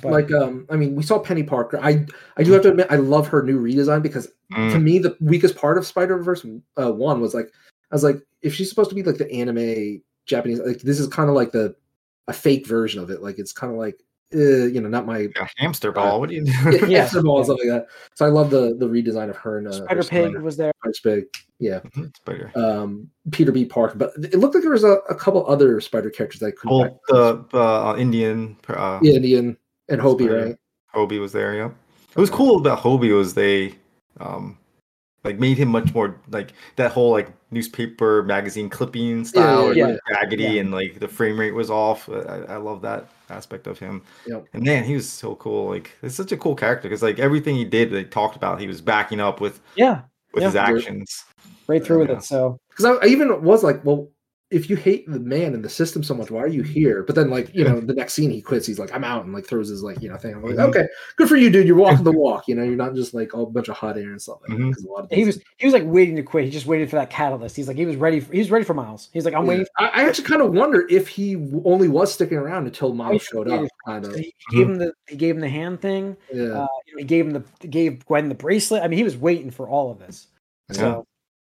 But 0.01 0.11
like 0.11 0.31
um 0.33 0.65
i 0.69 0.75
mean 0.75 0.93
we 0.95 1.03
saw 1.03 1.23
Peni 1.23 1.47
Parker 1.47 1.79
i 1.81 2.05
i 2.37 2.43
do 2.43 2.51
have 2.51 2.61
to 2.63 2.69
admit 2.69 2.87
i 2.89 2.97
love 2.97 3.27
her 3.29 3.41
new 3.43 3.59
redesign 3.61 4.01
because 4.03 4.27
Mm. 4.53 4.71
to 4.73 4.77
me 4.79 4.99
the 4.99 5.17
weakest 5.21 5.55
part 5.55 5.75
of 5.75 5.87
spider 5.87 6.21
verse 6.21 6.45
uh, 6.79 6.91
one 6.91 7.19
was 7.19 7.33
like 7.33 7.47
i 7.91 7.95
was 7.95 8.03
like 8.03 8.21
if 8.43 8.53
she's 8.53 8.69
supposed 8.69 8.89
to 8.91 8.95
be 8.95 9.01
like 9.01 9.17
the 9.17 9.31
anime 9.31 10.03
japanese 10.27 10.59
like 10.59 10.81
this 10.81 10.99
is 10.99 11.07
kind 11.07 11.29
of 11.29 11.35
like 11.35 11.51
the 11.51 11.75
a 12.27 12.33
fake 12.33 12.67
version 12.67 13.01
of 13.01 13.09
it 13.09 13.23
like 13.23 13.39
it's 13.39 13.51
kind 13.51 13.73
of 13.73 13.79
like 13.79 13.95
uh, 14.35 14.37
you 14.67 14.79
know 14.81 14.87
not 14.89 15.07
my 15.07 15.27
A 15.39 15.49
hamster 15.57 15.91
ball. 15.91 16.19
What 16.19 16.29
do 16.29 16.35
you 16.35 16.43
do? 16.45 16.51
Yeah. 16.87 17.09
yeah, 17.11 17.21
ball 17.23 17.37
and 17.37 17.45
stuff 17.45 17.57
like 17.59 17.69
that 17.69 17.87
so 18.13 18.23
i 18.23 18.29
love 18.29 18.51
the 18.51 18.75
the 18.77 18.85
redesign 18.87 19.31
of 19.31 19.35
her 19.37 19.57
and 19.57 19.67
uh, 19.67 19.71
Spider 19.71 19.95
her 19.95 20.03
Pig 20.03 20.25
Spider- 20.31 20.41
was 20.41 20.57
there. 20.57 20.71
Spider 20.93 21.21
Pig 21.21 21.25
yeah 21.59 21.79
Spider. 22.17 22.51
um 22.55 23.09
peter 23.31 23.51
b 23.51 23.65
park 23.65 23.93
but 23.97 24.11
it 24.17 24.35
looked 24.35 24.53
like 24.53 24.61
there 24.63 24.73
was 24.73 24.83
a, 24.83 24.97
a 25.09 25.15
couple 25.15 25.43
other 25.47 25.81
spider 25.81 26.11
characters 26.11 26.39
that 26.41 26.55
could 26.55 26.69
Oh, 26.71 26.99
the 27.07 27.57
uh, 27.57 27.95
Indian 27.97 28.57
uh, 28.67 28.99
Indian 29.01 29.57
and 29.89 30.01
Hobie, 30.01 30.25
Spider. 30.25 30.45
right? 30.45 30.55
Hobie 30.93 31.19
was 31.19 31.31
there. 31.31 31.55
Yep. 31.55 31.75
It 32.15 32.19
was 32.19 32.29
cool 32.29 32.57
about 32.57 32.79
Hobie 32.79 33.15
was 33.15 33.33
they 33.33 33.75
um 34.19 34.57
like 35.23 35.39
made 35.39 35.57
him 35.57 35.69
much 35.69 35.91
more 35.93 36.19
like 36.29 36.53
that 36.75 36.91
whole 36.91 37.09
like 37.11 37.29
newspaper 37.51 38.21
magazine 38.23 38.69
clipping 38.69 39.25
style 39.25 39.73
yeah, 39.73 39.87
like, 39.87 39.99
raggedy 40.09 40.43
yeah. 40.43 40.61
and 40.61 40.71
like 40.71 40.99
the 40.99 41.07
frame 41.07 41.39
rate 41.39 41.53
was 41.53 41.69
off. 41.71 42.07
I, 42.09 42.45
I 42.47 42.57
love 42.57 42.81
that 42.83 43.09
aspect 43.29 43.65
of 43.67 43.79
him. 43.79 44.03
Yep. 44.27 44.45
And 44.53 44.63
man, 44.63 44.83
he 44.83 44.93
was 44.93 45.09
so 45.09 45.35
cool. 45.35 45.69
Like 45.69 45.91
it's 46.03 46.15
such 46.15 46.31
a 46.31 46.37
cool 46.37 46.55
character 46.55 46.87
because 46.87 47.01
like 47.01 47.17
everything 47.19 47.55
he 47.55 47.65
did, 47.65 47.91
they 47.91 48.03
talked 48.03 48.35
about, 48.35 48.59
he 48.61 48.67
was 48.67 48.81
backing 48.81 49.19
up 49.19 49.41
with 49.41 49.61
Yeah, 49.75 50.01
with 50.33 50.43
Yeah. 50.43 50.47
his 50.49 50.55
actions. 50.55 51.25
right 51.67 51.83
through 51.83 51.99
with 51.99 52.09
Yeah. 52.09 52.17
it. 52.17 52.23
So 52.23 52.59
Because 52.69 52.85
I, 52.85 52.91
I 53.03 53.07
even 53.07 53.41
was 53.43 53.63
like, 53.63 53.83
well, 53.83 54.07
if 54.51 54.69
you 54.69 54.75
hate 54.75 55.09
the 55.09 55.19
man 55.19 55.55
and 55.55 55.65
the 55.65 55.69
system 55.69 56.03
so 56.03 56.13
much, 56.13 56.29
why 56.29 56.39
are 56.43 56.47
you 56.47 56.61
here? 56.61 57.01
But 57.01 57.15
then, 57.15 57.31
like, 57.31 57.53
you 57.55 57.63
know, 57.63 57.79
the 57.81 57.95
next 57.95 58.13
scene 58.13 58.29
he 58.29 58.41
quits. 58.43 58.67
He's 58.67 58.77
like, 58.77 58.93
I'm 58.93 59.03
out, 59.03 59.25
and 59.25 59.33
like 59.33 59.47
throws 59.47 59.69
his 59.69 59.81
like, 59.81 60.01
you 60.03 60.07
know, 60.09 60.17
thing. 60.17 60.35
I'm 60.35 60.43
like, 60.43 60.55
Mhm. 60.55 60.69
okay, 60.69 60.87
good 61.17 61.27
for 61.27 61.35
you, 61.35 61.49
dude. 61.49 61.65
You're 61.67 61.75
walking 61.75 62.03
the 62.03 62.11
walk. 62.25 62.47
You 62.47 62.53
know, 62.53 62.63
you're 62.63 62.75
not 62.75 62.93
just 62.93 63.15
like 63.15 63.33
a 63.33 63.43
bunch 63.45 63.69
of 63.69 63.75
hot 63.75 63.97
air 63.97 64.11
and 64.11 64.21
stuff 64.21 64.37
like 64.47 64.57
Mhm. 64.57 64.67
that. 64.69 64.75
'cause 64.75 64.83
a 64.83 64.87
lot 64.87 65.03
of 65.05 65.11
he 65.11 65.25
was 65.25 65.41
he 65.57 65.65
was 65.65 65.73
like 65.73 65.83
waiting 65.85 66.15
to 66.17 66.21
quit. 66.23 66.45
He 66.45 66.51
just 66.51 66.67
waited 66.67 66.89
for 66.91 66.95
that 66.97 67.09
catalyst. 67.09 67.55
He's 67.55 67.67
like 67.67 67.75
he 67.77 67.87
was 67.87 67.95
ready. 67.95 68.19
For, 68.19 68.31
he 68.33 68.39
was 68.39 68.51
ready 68.51 68.65
for 68.65 68.75
Miles. 68.75 69.09
He's 69.13 69.25
like 69.25 69.33
I'm 69.33 69.43
Yeah. 69.45 69.49
waiting. 69.49 69.65
I, 69.79 69.85
I 69.87 70.03
actually 70.07 70.25
kind 70.27 70.41
of 70.43 70.53
wonder 70.53 70.85
if 70.91 71.07
he 71.07 71.35
only 71.65 71.87
was 71.87 72.13
sticking 72.13 72.37
around 72.37 72.67
until 72.67 72.93
Miles 72.93 73.23
yeah, 73.23 73.27
showed 73.31 73.49
up. 73.49 73.67
Kind 73.87 74.05
of, 74.05 74.15
he 74.15 74.31
gave 74.51 74.69
him 74.69 74.75
the 74.77 74.93
he 75.07 75.15
gave 75.15 75.33
him 75.35 75.41
the 75.41 75.49
hand 75.49 75.81
thing. 75.81 76.15
yeah. 76.31 76.61
Uh, 76.63 76.67
he 76.97 77.03
gave 77.03 77.25
him 77.25 77.31
the 77.33 77.67
gave 77.67 78.05
Gwen 78.05 78.29
the 78.29 78.35
bracelet. 78.35 78.83
I 78.83 78.87
mean, 78.87 78.97
he 78.97 79.03
was 79.03 79.17
waiting 79.17 79.49
for 79.49 79.67
all 79.67 79.89
of 79.91 79.97
this. 79.97 80.27
So 80.71 81.05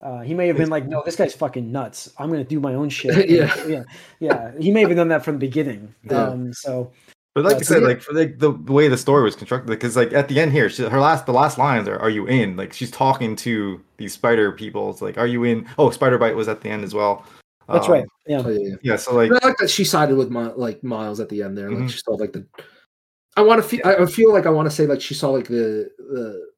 uh, 0.02 0.20
he 0.20 0.32
may 0.34 0.46
have 0.46 0.56
been 0.56 0.70
like, 0.70 0.86
no, 0.86 1.02
this 1.04 1.16
guy's 1.16 1.34
fucking 1.34 1.70
nuts. 1.70 2.12
I'm 2.18 2.30
gonna 2.30 2.44
do 2.44 2.60
my 2.60 2.74
own 2.74 2.88
shit. 2.88 3.28
Yeah. 3.30 3.54
yeah, 3.66 3.82
yeah. 4.18 4.52
He 4.58 4.70
may 4.70 4.80
have 4.82 4.94
done 4.96 5.08
that 5.08 5.24
from 5.24 5.34
the 5.34 5.46
beginning. 5.46 5.94
Yeah. 6.10 6.28
Um, 6.28 6.52
so 6.52 6.90
But 7.34 7.44
like 7.44 7.54
Uh, 7.54 7.58
I 7.58 7.62
so 7.62 7.74
said, 7.74 7.82
yeah. 7.82 7.88
like 7.88 8.00
for 8.02 8.12
like 8.14 8.38
the, 8.38 8.52
the 8.52 8.72
way 8.72 8.88
the 8.88 8.96
story 8.98 9.22
was 9.22 9.36
constructed, 9.36 9.68
because 9.70 9.96
like 9.96 10.12
at 10.12 10.28
the 10.28 10.40
end 10.40 10.52
here, 10.52 10.68
she, 10.70 10.82
her 10.84 11.00
last 11.00 11.26
the 11.26 11.32
last 11.32 11.58
lines 11.58 11.86
are 11.88 11.98
"Are 11.98 12.10
you 12.10 12.26
in?" 12.26 12.56
Like 12.56 12.72
she's 12.72 12.90
talking 12.90 13.36
to 13.36 13.80
these 13.98 14.12
spider 14.14 14.50
people. 14.52 14.90
It's 14.90 15.00
like, 15.02 15.16
"Are 15.18 15.26
you 15.28 15.44
in?" 15.44 15.66
Oh, 15.78 15.90
Spider-Byte 15.90 16.34
was 16.34 16.48
at 16.48 16.60
the 16.62 16.70
end 16.70 16.82
as 16.82 16.92
well. 16.94 17.24
that's 17.68 17.86
Um, 17.86 17.92
right. 17.92 18.04
Yeah. 18.26 18.42
Oh, 18.44 18.48
yeah, 18.50 18.58
yeah. 18.68 18.76
Yeah, 18.82 18.96
so 18.96 19.14
like, 19.14 19.30
But 19.30 19.44
I 19.44 19.48
like 19.48 19.58
that 19.58 19.70
she 19.70 19.84
sided 19.84 20.16
with 20.16 20.30
my 20.30 20.46
like 20.56 20.82
Miles 20.82 21.20
at 21.20 21.28
the 21.28 21.42
end 21.44 21.56
there. 21.56 21.70
Like 21.70 21.84
Mhm. 21.84 21.90
she 21.90 21.98
saw 21.98 22.12
like 22.14 22.32
the. 22.32 22.44
I 23.36 23.42
want 23.42 23.62
to 23.62 23.68
feel. 23.68 23.80
I 23.84 23.94
I 24.02 24.06
feel 24.06 24.32
like 24.32 24.46
I 24.46 24.50
want 24.50 24.68
to 24.68 24.74
say 24.74 24.86
like 24.86 25.00
she 25.00 25.14
saw 25.14 25.30
like 25.30 25.46
the 25.46 25.88
the 25.98 26.49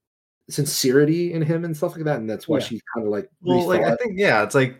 sincerity 0.51 1.32
in 1.32 1.43
him 1.43 1.64
and 1.64 1.76
stuff 1.76 1.95
like 1.97 2.05
that, 2.05 2.18
and 2.18 2.28
that's 2.28 2.47
why 2.49 2.59
Yeah. 2.59 2.64
she 2.64 2.80
kind 2.95 3.07
of 3.07 3.12
like. 3.12 3.28
well, 3.43 3.66
like 3.66 3.82
I 3.82 3.97
think 3.97 4.14
yeah, 4.16 4.43
it's 4.43 4.55
like, 4.55 4.78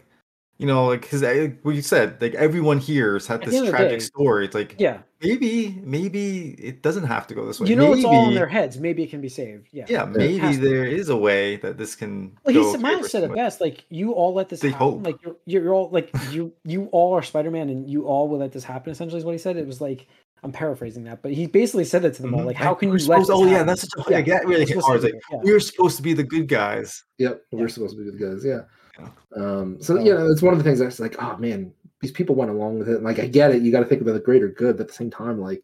you 0.59 0.67
know, 0.67 0.87
like 0.87 1.01
because 1.03 1.23
eh, 1.23 1.51
what 1.63 1.75
you 1.75 1.83
said, 1.83 2.21
like 2.21 2.35
everyone 2.35 2.79
here 2.79 3.15
has 3.15 3.27
had 3.27 3.41
At 3.41 3.47
this 3.47 3.55
end 3.57 3.67
of 3.67 3.73
the 3.73 3.79
tragic 3.79 3.99
day- 4.01 4.05
story. 4.05 4.45
It's 4.45 4.55
like 4.55 4.77
Yeah. 4.79 4.99
maybe 5.21 5.81
maybe 5.83 6.51
it 6.59 6.83
doesn't 6.83 7.05
have 7.05 7.27
to 7.29 7.35
go 7.35 7.47
this 7.47 7.59
way. 7.59 7.69
You 7.69 7.75
know, 7.77 7.89
maybe, 7.89 8.01
it's 8.01 8.07
all 8.07 8.29
in 8.29 8.35
their 8.35 8.47
heads. 8.47 8.79
Maybe 8.79 9.03
it 9.03 9.11
can 9.11 9.21
be 9.21 9.29
saved. 9.29 9.69
Yeah. 9.73 9.87
Yeah, 9.89 10.07
has 10.07 10.17
maybe 10.17 10.57
there 10.57 10.85
is 10.85 11.09
a 11.09 11.17
way 11.17 11.57
that 11.57 11.79
this 11.79 11.97
can. 11.97 12.37
Well, 12.45 12.55
go 12.55 12.61
he 12.61 12.71
said, 12.73 12.75
okay 12.75 12.83
Miles 12.83 13.11
said 13.11 13.19
it 13.25 13.27
somebody. 13.27 13.41
best. 13.41 13.61
Like 13.61 13.85
you 13.89 14.13
all 14.13 14.35
let 14.35 14.51
this 14.51 14.61
They 14.61 14.69
happen. 14.71 14.87
hope. 14.87 15.07
Like 15.07 15.17
you're, 15.25 15.37
you're 15.47 15.75
all 15.75 15.91
like 15.91 16.11
you 16.31 16.53
you 16.65 16.85
all 16.93 17.13
are 17.17 17.23
Spider 17.23 17.51
Man, 17.51 17.69
and 17.69 17.89
you 17.91 18.07
all 18.07 18.29
will 18.29 18.39
let 18.39 18.53
this 18.53 18.63
happen. 18.65 18.93
Essentially, 18.93 19.19
is 19.19 19.25
what 19.25 19.33
he 19.33 19.39
said. 19.39 19.57
It 19.57 19.67
was 19.67 19.81
like 19.81 20.07
I'm 20.45 20.51
paraphrasing 20.53 21.05
that, 21.05 21.23
but 21.23 21.33
he 21.33 21.47
basically 21.47 21.85
said 21.85 22.03
that 22.03 22.15
to 22.15 22.23
them 22.23 22.35
all. 22.35 22.41
Mhm. 22.41 22.47
Like, 22.47 22.57
how 22.57 22.75
can 22.75 22.89
you 22.89 22.93
We're 22.95 22.99
let? 22.99 23.05
supposed- 23.25 23.29
This 23.31 23.37
Oh 23.37 23.45
yeah, 23.45 23.51
happen? 23.53 23.67
that's 23.69 23.81
such 23.83 24.07
a 24.07 24.11
Yeah, 24.11 24.19
yeah, 24.19 24.25
that 24.25 24.41
really 24.47 24.55
we're 24.55 24.59
hit 24.61 24.69
supposed 24.69 24.87
hard. 24.87 25.01
to 25.03 25.07
like 25.07 25.15
yeah. 25.31 25.39
we're 25.43 25.61
supposed 25.61 25.97
to 25.99 26.03
be 26.03 26.13
the 26.15 26.25
good 26.25 26.49
guys. 26.49 27.05
Yep, 27.19 27.43
Yeah. 27.53 27.61
we're 27.61 27.69
supposed 27.69 27.97
to 27.97 28.03
be 28.05 28.11
the 28.11 28.17
good 28.17 28.35
guys. 28.35 28.45
Yeah. 28.45 28.61
Yeah. 28.99 29.09
Um. 29.37 29.77
So 29.81 29.97
So- 29.97 30.03
you 30.03 30.13
know, 30.15 30.31
it's 30.31 30.43
one 30.43 30.53
of 30.53 30.59
the 30.59 30.65
things 30.65 30.79
that's 30.81 30.99
like, 31.01 31.15
oh 31.23 31.37
man, 31.39 31.73
these 32.01 32.11
people 32.13 32.35
went 32.35 32.51
along 32.51 32.81
with 32.81 32.89
it. 32.89 32.97
And, 32.97 33.05
like, 33.05 33.21
I 33.21 33.27
get 33.27 33.55
it. 33.55 33.63
You 33.63 33.71
got 33.71 33.81
to 33.81 33.87
think 33.87 34.03
about 34.03 34.15
the 34.15 34.21
greater 34.21 34.49
good, 34.49 34.77
but 34.77 34.83
at 34.83 34.89
the 34.89 34.95
same 34.95 35.11
time, 35.11 35.41
like, 35.41 35.63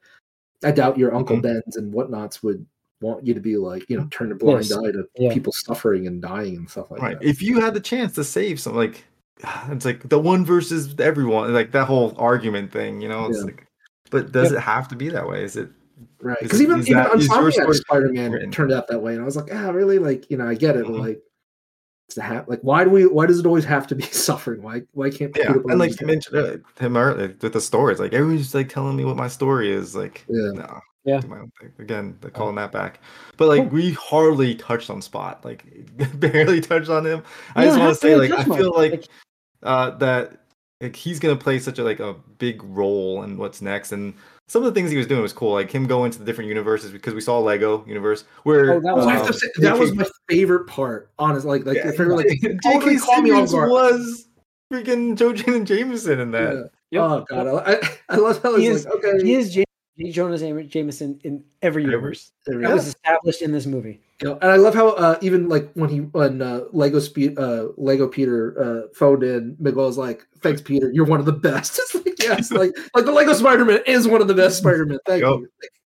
I 0.62 0.70
doubt 0.70 0.96
your 0.96 1.12
Uncle 1.14 1.36
Mhm. 1.38 1.42
Ben's 1.42 1.76
and 1.76 1.92
whatnots 1.92 2.42
would 2.44 2.64
want 3.00 3.26
you 3.26 3.34
to 3.34 3.40
be 3.40 3.56
like, 3.56 3.88
you 3.90 3.96
know, 3.98 4.06
turn 4.12 4.30
a 4.30 4.36
blind 4.36 4.64
Yes. 4.68 4.76
eye 4.78 4.92
to 4.92 5.04
Yeah. 5.16 5.32
people 5.32 5.52
suffering 5.52 6.06
and 6.06 6.22
dying 6.22 6.56
and 6.56 6.70
stuff 6.70 6.90
like 6.92 7.02
Right. 7.02 7.18
that. 7.20 7.26
If 7.28 7.42
you 7.42 7.60
had 7.60 7.74
the 7.74 7.80
chance 7.80 8.14
to 8.14 8.22
save 8.24 8.60
some, 8.60 8.74
like, 8.76 9.04
it's 9.70 9.84
like 9.84 10.08
the 10.08 10.18
one 10.18 10.44
versus 10.44 10.94
everyone, 11.00 11.52
like 11.52 11.72
that 11.72 11.86
whole 11.86 12.14
argument 12.18 12.72
thing, 12.72 13.00
you 13.00 13.08
know. 13.08 13.26
It's 13.26 13.38
Yeah. 13.38 13.44
like, 13.44 13.66
but 14.10 14.32
does 14.32 14.52
it 14.52 14.60
have 14.60 14.88
to 14.88 14.96
be 14.96 15.08
that 15.10 15.28
way? 15.28 15.44
Is 15.44 15.56
it? 15.56 15.68
Right. 16.20 16.38
Because 16.40 16.62
even 16.62 16.80
even 16.80 16.94
that- 16.94 17.14
is 17.14 17.26
your 17.26 17.36
Insomniac 17.36 17.52
story 17.52 17.74
Spider 17.74 18.08
Man 18.12 18.32
written? 18.32 18.50
turned 18.50 18.72
out 18.72 18.86
that 18.88 19.00
way, 19.00 19.12
and 19.14 19.22
I 19.22 19.24
was 19.24 19.36
like, 19.36 19.48
ah, 19.52 19.70
really? 19.70 19.98
Like, 19.98 20.30
you 20.30 20.36
know, 20.36 20.46
I 20.48 20.54
get 20.54 20.76
it, 20.76 20.84
but 20.84 20.92
Mhm. 20.94 21.00
like, 21.00 21.22
it's 22.08 22.14
the 22.14 22.22
hat. 22.22 22.48
like, 22.48 22.60
why 22.62 22.84
do 22.84 22.90
we? 22.90 23.06
Why 23.06 23.26
does 23.26 23.38
it 23.38 23.46
always 23.46 23.64
have 23.64 23.86
to 23.88 23.94
be 23.94 24.02
suffering? 24.10 24.62
Why? 24.62 24.82
Why 24.92 25.10
can't? 25.10 25.36
Yeah. 25.36 25.48
Peter 25.48 25.62
And 25.68 25.78
like 25.78 25.90
just 25.90 26.00
you 26.00 26.06
mentioned 26.06 26.36
uh, 26.38 26.56
him 26.82 26.96
earlier 26.96 27.36
with 27.40 27.52
the 27.52 27.60
stories, 27.60 27.98
like 28.00 28.12
everyone's 28.12 28.54
like 28.54 28.68
telling 28.68 28.96
me 28.96 29.04
what 29.04 29.16
my 29.16 29.28
story 29.28 29.70
is. 29.72 29.94
Like, 29.94 30.24
Yeah. 30.28 30.52
no, 30.52 30.80
Yeah. 31.04 31.20
my 31.28 31.38
own 31.40 31.52
thing. 31.60 31.72
Again, 31.78 32.16
they're 32.20 32.30
calling 32.30 32.54
that 32.56 32.72
back. 32.72 33.00
But 33.36 33.48
like 33.48 33.62
Cool. 33.64 33.70
we 33.70 33.92
hardly 33.92 34.54
touched 34.54 34.88
on 34.90 35.02
Spot, 35.02 35.44
like 35.44 35.64
barely 36.20 36.60
touched 36.62 36.88
on 36.90 37.04
him. 37.04 37.22
I 37.54 37.64
You 37.64 37.68
just 37.70 37.78
want 37.80 37.94
to 37.94 38.00
to 38.00 38.06
say, 38.06 38.16
like, 38.16 38.30
I 38.30 38.44
feel 38.44 38.70
much. 38.72 38.90
like 38.92 39.04
uh, 39.64 39.90
that 39.98 40.40
like 40.80 40.94
he's 40.96 41.18
gonna 41.18 41.36
play 41.36 41.58
such 41.58 41.78
a 41.78 41.84
like 41.84 42.00
a 42.00 42.14
big 42.38 42.62
role 42.62 43.22
in 43.22 43.36
what's 43.36 43.60
next, 43.60 43.92
and 43.92 44.14
some 44.46 44.62
of 44.64 44.72
the 44.72 44.78
things 44.78 44.90
he 44.90 44.96
was 44.96 45.06
doing 45.06 45.20
was 45.22 45.32
cool. 45.32 45.52
Like 45.52 45.70
him 45.70 45.86
going 45.86 46.10
to 46.12 46.18
the 46.18 46.24
different 46.24 46.48
universes 46.48 46.90
because 46.92 47.14
we 47.14 47.20
saw 47.20 47.38
Lego 47.38 47.84
universe 47.86 48.24
where 48.44 48.74
Oh, 48.74 48.80
that 48.80 48.96
was 48.96 49.06
I 49.06 49.12
have 49.12 49.26
um, 49.26 49.32
say, 49.32 49.48
that 49.58 49.78
was 49.78 49.94
my 49.94 50.06
favorite 50.28 50.66
part. 50.66 51.10
Honestly, 51.18 51.58
like, 51.58 51.66
like 51.66 51.76
yeah, 51.76 51.88
if 51.88 51.96
they 51.96 52.04
were 52.04 52.16
like, 52.16 52.28
J.K. 52.40 52.96
call 52.98 53.20
me 53.22 53.30
off 53.32 53.48
Simmons 53.48 53.52
guard. 53.52 53.70
was 53.70 54.28
freaking 54.72 55.16
Joe 55.16 55.32
Jane 55.32 55.54
and 55.54 55.66
Jameson 55.66 56.20
in 56.20 56.30
that. 56.30 56.54
Yeah. 56.54 56.62
Yep. 56.90 57.02
Oh 57.02 57.24
god, 57.28 57.46
I, 57.66 57.72
I, 57.72 57.80
I 58.10 58.16
love 58.16 58.42
how 58.42 58.56
He 58.56 58.66
it's 58.68 58.80
is- 58.80 58.84
like, 58.86 58.94
okay, 59.04 59.24
He 59.24 59.34
is 59.34 59.52
J. 59.52 59.64
J. 59.98 60.10
Jonah 60.12 60.64
Jameson 60.64 61.20
in 61.24 61.42
every 61.62 61.82
Every- 61.82 61.92
universe. 61.92 62.32
there 62.46 62.58
That 62.60 62.68
go. 62.68 62.74
was 62.74 62.86
established 62.88 63.42
in 63.42 63.52
this 63.52 63.66
movie. 63.66 64.00
You 64.22 64.28
know, 64.30 64.38
and 64.42 64.50
I 64.50 64.56
love 64.56 64.74
how 64.74 64.90
uh, 64.90 65.18
even 65.20 65.48
like 65.48 65.70
when 65.74 65.88
he 65.90 65.98
when 65.98 66.42
uh, 66.42 66.62
Lego 66.72 66.98
Spe- 66.98 67.38
uh, 67.38 67.66
Lego 67.76 68.08
Peter 68.08 68.60
uh, 68.60 68.88
phoned 68.94 69.22
in, 69.22 69.56
Miguel's 69.60 69.96
like, 69.96 70.26
"Thanks, 70.40 70.60
Peter, 70.60 70.90
you're 70.92 71.04
one 71.06 71.20
of 71.20 71.26
the 71.26 71.32
best." 71.32 71.78
It's 71.80 71.94
like 71.94 72.18
yes, 72.22 72.50
like 72.62 72.72
like 72.94 73.04
the 73.04 73.12
Lego 73.12 73.32
Spider 73.32 73.64
Man 73.64 73.80
is 73.86 74.08
one 74.08 74.20
of 74.20 74.26
the 74.28 74.34
best 74.34 74.58
Spider 74.58 74.86
Man. 74.86 74.98
Thank 75.06 75.22
Yup. 75.22 75.40
you. 75.40 75.48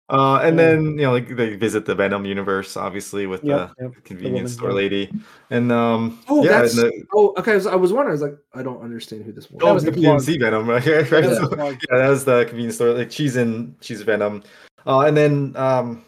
Uh, 0.10 0.38
and 0.42 0.58
then 0.58 0.84
you 0.98 1.04
know, 1.04 1.12
like 1.12 1.28
they 1.36 1.56
visit 1.56 1.86
the 1.86 1.94
Venom 1.94 2.26
universe, 2.26 2.76
obviously 2.76 3.28
with 3.28 3.44
Yep, 3.44 3.72
the 3.78 3.84
yep. 3.84 4.04
convenience 4.04 4.58
woman, 4.60 4.72
store 4.72 4.74
lady, 4.74 5.12
and 5.52 5.72
um, 5.72 6.20
Oh, 6.28 6.44
yeah, 6.44 6.62
that's 6.62 6.78
and 6.78 6.92
the, 6.92 7.04
oh 7.14 7.34
okay. 7.38 7.52
I 7.52 7.56
was, 7.56 7.68
I 7.68 7.76
was 7.76 7.94
wondering. 7.94 8.10
I 8.10 8.14
was 8.14 8.22
like, 8.24 8.38
I 8.56 8.64
don't 8.64 8.82
understand 8.82 9.24
who 9.24 9.32
this 9.32 9.52
was. 9.52 9.62
oh, 9.64 9.74
was 9.74 9.84
the 9.84 9.92
the 9.92 10.02
plug. 10.02 10.22
PNC 10.22 10.40
Venom, 10.40 10.68
right? 10.68 10.86
right? 10.86 11.10
That 11.10 11.26
was 11.30 11.38
So, 11.38 11.48
the 11.48 11.78
yeah, 11.92 11.98
that 12.00 12.10
was 12.10 12.26
the 12.26 12.46
convenience 12.46 12.76
store. 12.76 12.94
Like 12.94 13.12
she's 13.12 13.36
in, 13.38 13.76
she's 13.82 14.02
Venom, 14.02 14.42
uh, 14.88 15.02
and 15.02 15.16
then 15.16 15.54
um, 15.56 16.04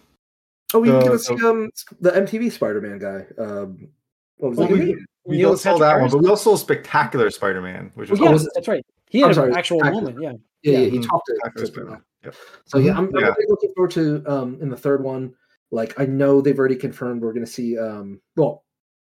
oh, 0.73 0.79
we 0.79 0.87
get 0.89 1.03
to 1.03 1.19
see 1.19 1.35
um 1.45 1.69
the 1.99 2.09
MTV 2.11 2.51
Spider 2.51 2.81
Man 2.81 2.97
guy. 2.97 3.25
Um, 3.37 3.89
what 4.37 4.49
was 4.49 4.57
well, 4.57 4.67
that? 4.67 4.73
we, 4.79 5.05
we 5.25 5.37
Neil 5.37 5.55
saw 5.55 5.77
that 5.77 6.01
one, 6.01 6.09
but 6.09 6.17
we 6.17 6.27
also 6.27 6.55
saw 6.55 6.57
Spectacular 6.57 7.29
Spider-Man, 7.29 7.91
which 7.93 8.09
was 8.09 8.19
Well, 8.19 8.29
yeah, 8.29 8.33
was 8.33 8.49
that's 8.55 8.67
right. 8.67 8.83
He 9.11 9.21
I'm 9.21 9.27
had 9.29 9.35
sorry, 9.35 9.51
an 9.51 9.57
actual 9.57 9.79
Spectacular. 9.79 10.11
moment. 10.13 10.23
Yeah. 10.23 10.31
yeah, 10.63 10.79
yeah, 10.79 10.85
yeah. 10.85 10.89
he 10.89 10.97
Mhm. 10.97 11.07
talked 11.07 11.27
to, 11.27 11.35
Spectacular 11.35 11.65
to 11.67 11.71
Spider-Man. 11.73 12.01
Yep. 12.23 12.35
So 12.65 12.77
yeah, 12.77 12.91
I'm, 12.97 13.05
I'm 13.05 13.13
really 13.13 13.45
looking 13.47 13.71
forward 13.75 13.91
to 13.91 14.23
um 14.27 14.57
in 14.61 14.69
the 14.69 14.77
third 14.77 15.03
one. 15.03 15.33
Like 15.71 15.99
I 15.99 16.05
know 16.05 16.41
they've 16.41 16.57
already 16.57 16.75
confirmed 16.75 17.21
we're 17.21 17.33
gonna 17.33 17.45
see 17.47 17.77
um 17.77 18.21
well 18.35 18.63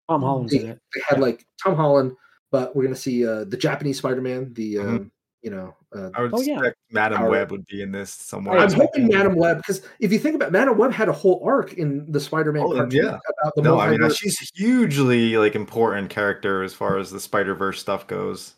Tom 0.09 0.21
Holland's 0.21 0.53
in 0.53 0.67
it. 0.69 0.79
they 0.93 1.01
had 1.07 1.17
Yeah. 1.17 1.23
like 1.25 1.45
Tom 1.63 1.75
Holland, 1.75 2.13
but 2.51 2.75
we're 2.75 2.83
gonna 2.83 2.95
see 2.95 3.25
uh 3.25 3.45
the 3.45 3.57
Japanese 3.57 3.97
Spider-Man, 3.99 4.53
the 4.53 4.75
Mhm. 4.75 4.87
um 4.87 5.11
you 5.41 5.49
know 5.51 5.73
uh, 5.95 6.09
I 6.13 6.21
would 6.21 6.33
Oh, 6.33 6.41
yeah. 6.41 6.55
expect 6.55 6.77
Madam 6.91 7.21
Our- 7.23 7.29
Web 7.29 7.49
would 7.51 7.65
be 7.65 7.81
in 7.81 7.91
this 7.91 8.11
somewhere. 8.11 8.59
I 8.59 8.63
I'm 8.65 8.71
hoping 8.73 9.07
that. 9.07 9.17
Madame 9.17 9.35
Web 9.35 9.57
because 9.57 9.81
if 9.99 10.11
you 10.11 10.19
think 10.19 10.35
about 10.35 10.51
Madame 10.51 10.77
Web 10.77 10.91
had 10.91 11.09
a 11.09 11.13
whole 11.13 11.41
arc 11.43 11.73
in 11.73 12.11
the 12.11 12.19
Spider-Man 12.19 12.61
Oh, 12.61 12.73
cartoon 12.75 12.91
yeah. 13.03 13.17
about 13.41 13.55
the 13.55 13.61
no, 13.63 13.79
I 13.79 13.95
mean 13.97 14.09
she's 14.11 14.37
hugely 14.53 15.35
like 15.37 15.55
important 15.55 16.09
character 16.11 16.61
as 16.61 16.73
far 16.73 16.97
as 16.97 17.09
the 17.09 17.19
Spider 17.19 17.55
Verse 17.55 17.79
stuff 17.79 18.05
goes. 18.05 18.55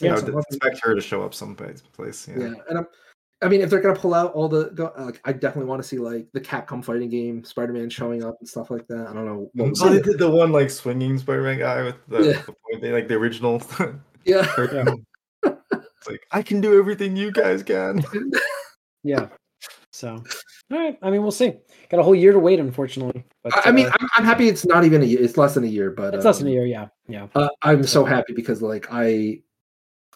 Yeah, 0.00 0.14
I 0.14 0.16
so 0.16 0.24
would 0.24 0.34
I'm- 0.34 0.42
expect 0.48 0.80
her 0.84 0.94
to 0.96 1.00
show 1.00 1.22
up 1.22 1.34
someplace. 1.34 1.82
Place, 1.92 2.26
yeah. 2.26 2.38
yeah. 2.38 2.52
and 2.68 2.78
I'm 2.78 2.86
I 3.44 3.48
mean 3.48 3.60
if 3.60 3.70
they're 3.70 3.80
gonna 3.80 3.98
pull 3.98 4.14
out 4.14 4.32
all 4.32 4.48
the 4.48 4.70
go, 4.70 4.92
like 4.96 5.20
I 5.24 5.32
definitely 5.32 5.68
want 5.68 5.82
to 5.82 5.88
see 5.88 5.98
like 5.98 6.26
the 6.32 6.40
Capcom 6.40 6.84
fighting 6.84 7.10
game 7.10 7.44
Spider-Man 7.44 7.90
showing 7.90 8.24
up 8.24 8.36
and 8.40 8.48
stuff 8.48 8.70
like 8.70 8.86
that. 8.88 9.06
I 9.08 9.12
don't 9.12 9.26
know 9.26 9.50
what 9.54 9.70
was 9.70 9.82
Oh, 9.82 9.90
they 9.90 10.00
did 10.00 10.18
the 10.18 10.30
one 10.30 10.50
like 10.50 10.70
swinging 10.70 11.18
Spider-Man 11.18 11.58
guy 11.58 11.82
with 11.82 11.96
the, 12.08 12.22
Yeah. 12.22 12.42
the 12.42 12.78
they, 12.80 12.92
like 12.92 13.08
the 13.08 13.14
original. 13.14 13.62
yeah. 14.24 14.46
it's 14.56 16.08
like 16.08 16.26
I 16.32 16.42
can 16.42 16.60
do 16.60 16.78
everything 16.78 17.16
you 17.16 17.30
guys 17.30 17.62
can. 17.62 18.04
Yeah. 19.04 19.28
So, 19.92 20.24
all 20.72 20.78
right. 20.78 20.98
I 21.02 21.10
mean, 21.10 21.22
we'll 21.22 21.30
see. 21.30 21.52
Got 21.90 22.00
a 22.00 22.02
whole 22.02 22.14
year 22.14 22.32
to 22.32 22.38
wait, 22.38 22.58
unfortunately. 22.58 23.24
But, 23.44 23.54
I 23.54 23.68
I 23.68 23.72
mean, 23.72 23.86
uh, 23.86 23.96
I'm, 24.00 24.08
I'm 24.16 24.24
happy 24.24 24.48
it's 24.48 24.64
not 24.64 24.84
even 24.84 25.02
a 25.02 25.04
year. 25.04 25.22
It's 25.22 25.36
less 25.36 25.54
than 25.54 25.62
a 25.62 25.68
year, 25.68 25.90
but 25.90 26.14
it's 26.14 26.24
less 26.24 26.38
than 26.38 26.48
a 26.48 26.50
um, 26.50 26.54
year. 26.54 26.66
Yeah, 26.66 26.88
yeah. 27.06 27.28
Uh, 27.34 27.48
I'm 27.62 27.84
so 27.84 28.04
happy 28.04 28.32
because 28.32 28.60
like 28.60 28.88
I, 28.90 29.40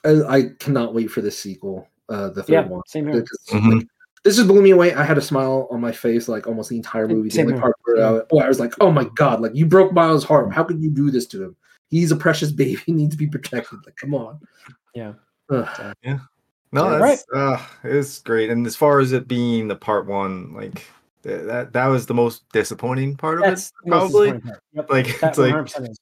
I, 0.04 0.22
I 0.28 0.42
cannot 0.58 0.94
wait 0.94 1.10
for 1.10 1.20
this 1.20 1.38
sequel, 1.38 1.86
uh, 2.08 2.28
the 2.30 2.42
third 2.42 2.52
Yeah, 2.52 2.66
one. 2.66 2.82
same 2.86 3.06
here. 3.06 3.20
Because, 3.20 3.38
Mhm. 3.50 3.74
like, 3.78 3.86
this 4.24 4.36
just 4.36 4.48
blew 4.48 4.60
me 4.62 4.70
away. 4.70 4.94
I 4.94 5.02
had 5.04 5.16
a 5.18 5.22
smile 5.22 5.68
on 5.70 5.80
my 5.80 5.92
face 5.92 6.28
like 6.28 6.46
almost 6.46 6.70
the 6.70 6.76
entire 6.76 7.06
movie. 7.08 7.30
Same 7.30 7.46
The 7.46 7.52
only 7.52 7.60
part 7.62 7.76
where, 7.84 7.96
uh, 8.04 8.20
where 8.30 8.44
I 8.44 8.48
was 8.48 8.58
like, 8.60 8.74
"Oh 8.80 8.90
my 8.90 9.04
god! 9.14 9.40
Like 9.40 9.54
you 9.54 9.64
broke 9.66 9.92
Miles' 9.92 10.24
heart. 10.24 10.52
How 10.52 10.64
could 10.64 10.82
you 10.82 10.90
do 10.90 11.10
this 11.10 11.26
to 11.28 11.42
him? 11.42 11.56
He's 11.88 12.10
a 12.12 12.16
precious 12.16 12.50
baby. 12.52 12.76
He 12.86 12.92
needs 12.92 13.12
to 13.14 13.18
be 13.18 13.26
protected. 13.28 13.78
Like, 13.86 13.96
come 13.96 14.14
on." 14.14 14.40
Yeah. 14.94 15.12
Ugh. 15.50 15.94
No, 16.72 16.90
Yeah. 16.90 16.98
that's 16.98 17.24
uh, 17.34 17.58
it's 17.84 18.18
great. 18.20 18.50
And 18.50 18.66
as 18.66 18.76
far 18.76 19.00
as 19.00 19.12
it 19.12 19.26
being 19.28 19.68
the 19.68 19.76
part 19.76 20.06
one, 20.06 20.52
like 20.52 20.84
th- 21.22 21.44
that 21.46 21.72
that 21.72 21.86
was 21.86 22.04
the 22.06 22.14
most 22.14 22.42
disappointing 22.52 23.16
part 23.16 23.38
of 23.38 23.44
That's 23.44 23.68
it, 23.84 23.88
probably. 23.88 24.32
part. 24.32 24.60
Yep. 24.74 24.90
Like 24.90 25.06
That 25.20 25.28
it's 25.30 25.38
like 25.38 25.88
is. 25.88 25.98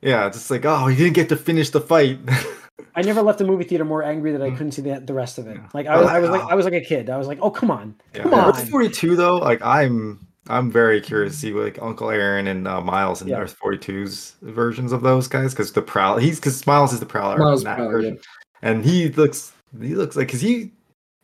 yeah, 0.00 0.26
it's 0.26 0.38
just 0.38 0.50
like 0.50 0.64
oh, 0.64 0.88
you 0.88 0.96
didn't 0.96 1.14
get 1.14 1.28
to 1.28 1.36
finish 1.36 1.70
the 1.70 1.80
fight. 1.80 2.18
I 2.94 3.02
never 3.02 3.22
left 3.22 3.38
the 3.38 3.44
movie 3.44 3.64
theater 3.64 3.84
more 3.84 4.02
angry 4.02 4.32
that 4.32 4.42
I 4.42 4.50
Mm. 4.50 4.56
couldn't 4.56 4.72
see 4.72 4.82
the, 4.82 5.00
the 5.00 5.14
rest 5.14 5.38
of 5.38 5.46
it. 5.46 5.56
Yeah. 5.56 5.68
Like 5.74 5.86
I 5.86 5.98
was, 5.98 6.06
I 6.08 6.18
was 6.18 6.30
like 6.30 6.42
Oh. 6.44 6.48
I 6.48 6.54
was 6.54 6.64
like 6.64 6.74
a 6.74 6.80
kid. 6.80 7.10
I 7.10 7.16
was 7.18 7.26
like, 7.26 7.38
oh 7.42 7.50
come 7.50 7.70
on, 7.70 7.94
Yeah. 8.14 8.22
come 8.22 8.34
Earth 8.34 8.60
on. 8.60 8.66
42 8.66 9.16
though, 9.16 9.36
like 9.38 9.60
I'm 9.62 10.26
I'm 10.48 10.70
very 10.70 11.00
curious 11.00 11.34
to 11.34 11.38
see 11.38 11.52
like 11.52 11.78
Uncle 11.80 12.10
Aaron 12.10 12.46
and 12.48 12.66
uh, 12.66 12.80
Miles 12.80 13.20
and 13.20 13.30
Yeah. 13.30 13.38
Earth 13.40 13.56
42's 13.62 14.34
versions 14.42 14.92
of 14.92 15.02
those 15.02 15.28
guys 15.28 15.52
because 15.52 15.72
the 15.72 15.82
prowl 15.82 16.18
he's 16.18 16.40
because 16.40 16.66
Miles 16.66 16.92
is 16.92 17.00
the 17.00 17.06
prowler 17.06 17.38
Miles 17.38 17.60
in 17.60 17.64
that 17.66 17.76
Prowler, 17.76 17.92
version. 17.92 18.18
and 18.62 18.84
he 18.84 19.08
looks 19.10 19.52
he 19.80 19.94
looks 19.94 20.16
like 20.16 20.26
because 20.28 20.40
he 20.40 20.72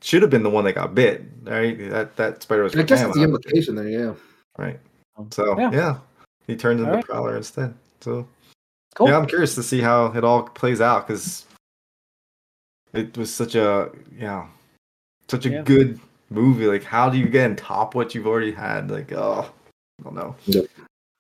should 0.03 0.23
have 0.23 0.31
been 0.31 0.43
the 0.43 0.51
one 0.51 0.65
that 0.65 0.75
got 0.75 0.95
bit 0.95 1.25
right 1.45 1.91
that 1.91 2.17
that 2.17 2.43
spider 2.43 2.63
was 2.63 2.77
I 2.77 2.83
guess 2.83 3.01
from 3.01 3.11
it's 3.11 3.19
the 3.19 3.25
implication 3.25 3.75
there. 3.75 3.89
Yeah. 3.89 4.13
right 4.59 4.79
so 5.33 5.59
Yeah. 5.59 5.71
yeah, 5.73 5.99
he 6.47 6.55
turns 6.55 6.79
into 6.81 6.91
Alright. 6.91 7.05
prowler 7.07 7.37
instead 7.37 7.75
so 8.03 8.29
Cool. 8.97 9.09
yeah 9.09 9.17
I'm 9.19 9.27
curious 9.27 9.55
to 9.57 9.63
see 9.63 9.81
how 9.81 10.07
it 10.07 10.25
all 10.25 10.43
plays 10.45 10.81
out 10.81 11.07
because 11.07 11.45
it 12.93 13.17
was 13.17 13.33
such 13.33 13.55
a 13.55 13.91
yeah 14.17 14.47
such 15.29 15.47
a 15.47 15.51
Yeah. 15.51 15.63
good 15.63 16.01
movie 16.31 16.67
like 16.67 16.83
how 16.83 17.09
do 17.11 17.19
you 17.19 17.29
get 17.29 17.51
on 17.51 17.57
top 17.57 17.95
what 17.95 18.15
you've 18.15 18.27
already 18.27 18.53
had 18.53 18.91
like 18.91 19.13
oh 19.13 19.51
I 20.01 20.03
don't 20.03 20.15
know 20.15 20.35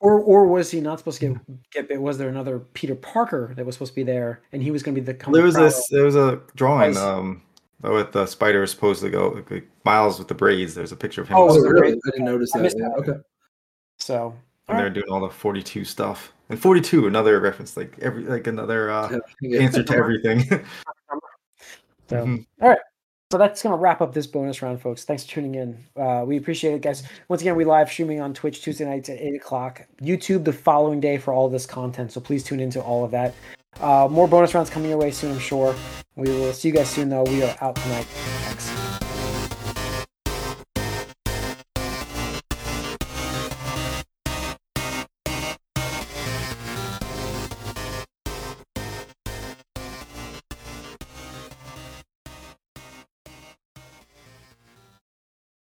Or 0.00 0.20
or 0.20 0.46
was 0.46 0.70
he 0.70 0.80
not 0.80 0.98
supposed 0.98 1.20
to 1.20 1.28
get 1.28 1.70
get 1.72 1.88
bit? 1.88 2.00
Was 2.00 2.18
there 2.18 2.28
another 2.28 2.58
Peter 2.58 2.94
Parker 2.94 3.52
that 3.56 3.64
was 3.66 3.74
supposed 3.76 3.92
to 3.92 3.96
be 3.96 4.02
there, 4.02 4.42
and 4.52 4.62
he 4.62 4.70
was 4.70 4.82
going 4.82 4.94
to 4.94 5.00
be 5.00 5.04
the 5.04 5.14
comic 5.14 5.36
there 5.36 5.44
was 5.44 5.54
prowler? 5.54 5.68
this 5.70 5.88
there 5.90 6.04
was 6.04 6.16
a 6.16 6.40
drawing 6.54 6.88
Was- 6.90 6.98
um 6.98 7.42
with 7.82 8.12
the 8.12 8.26
spider 8.26 8.60
was 8.60 8.70
supposed 8.70 9.00
to 9.02 9.10
go 9.10 9.42
like, 9.50 9.66
miles 9.84 10.18
with 10.18 10.28
the 10.28 10.34
braids 10.34 10.74
there's 10.74 10.92
a 10.92 10.96
picture 10.96 11.20
of 11.22 11.28
him 11.28 11.36
Oh, 11.36 11.46
with 11.46 11.56
was 11.56 11.62
the 11.64 11.68
it 11.70 11.72
really? 11.72 11.92
I 11.92 12.10
didn't 12.10 12.24
notice 12.24 12.50
I 12.54 12.58
that. 12.58 12.62
missed 12.64 12.76
Yeah. 12.78 12.88
that. 12.88 13.10
Okay. 13.10 13.20
So 13.98 14.34
and 14.68 14.78
they're 14.78 14.90
doing 14.90 15.08
all 15.10 15.20
the 15.20 15.30
42 15.30 15.84
stuff 15.84 16.32
and 16.48 16.60
42 16.60 17.06
another 17.06 17.40
reference 17.40 17.76
like 17.76 17.96
every 18.00 18.24
like 18.24 18.46
another 18.46 18.90
uh 18.90 19.18
Yeah. 19.40 19.60
answer 19.60 19.82
to 19.82 19.94
everything 19.96 20.40
So, 22.08 22.24
Mhm. 22.24 22.46
all 22.62 22.68
right. 22.68 22.78
So 23.32 23.38
that's 23.38 23.60
going 23.60 23.72
to 23.72 23.76
wrap 23.82 24.00
up 24.00 24.14
this 24.14 24.28
bonus 24.28 24.62
round, 24.62 24.80
folks. 24.80 25.02
Thanks 25.04 25.24
for 25.24 25.32
tuning 25.32 25.56
in. 25.56 25.84
Uh, 26.00 26.22
we 26.24 26.36
appreciate 26.36 26.74
it, 26.74 26.80
guys. 26.82 27.02
Once 27.28 27.40
again, 27.42 27.56
we 27.56 27.64
live 27.64 27.90
streaming 27.90 28.20
on 28.20 28.32
Twitch 28.32 28.62
Tuesday 28.62 28.84
nights 28.84 29.08
at 29.08 29.18
8 29.20 29.34
o'clock, 29.34 29.82
YouTube 30.00 30.44
the 30.44 30.52
following 30.52 31.00
day 31.00 31.18
for 31.18 31.34
all 31.34 31.48
this 31.48 31.66
content. 31.66 32.12
So 32.12 32.20
please 32.20 32.44
tune 32.44 32.60
into 32.60 32.80
all 32.80 33.04
of 33.04 33.10
that. 33.10 33.34
Uh, 33.80 34.06
more 34.08 34.28
bonus 34.28 34.54
rounds 34.54 34.70
coming 34.70 34.90
your 34.90 34.98
way 35.00 35.10
soon, 35.10 35.32
I'm 35.32 35.40
sure. 35.40 35.74
We 36.14 36.30
will 36.30 36.52
see 36.52 36.68
you 36.68 36.74
guys 36.74 36.88
soon, 36.88 37.08
though. 37.08 37.24
We 37.24 37.42
are 37.42 37.56
out 37.60 37.74
tonight. 37.74 38.04
Thanks. 38.04 39.05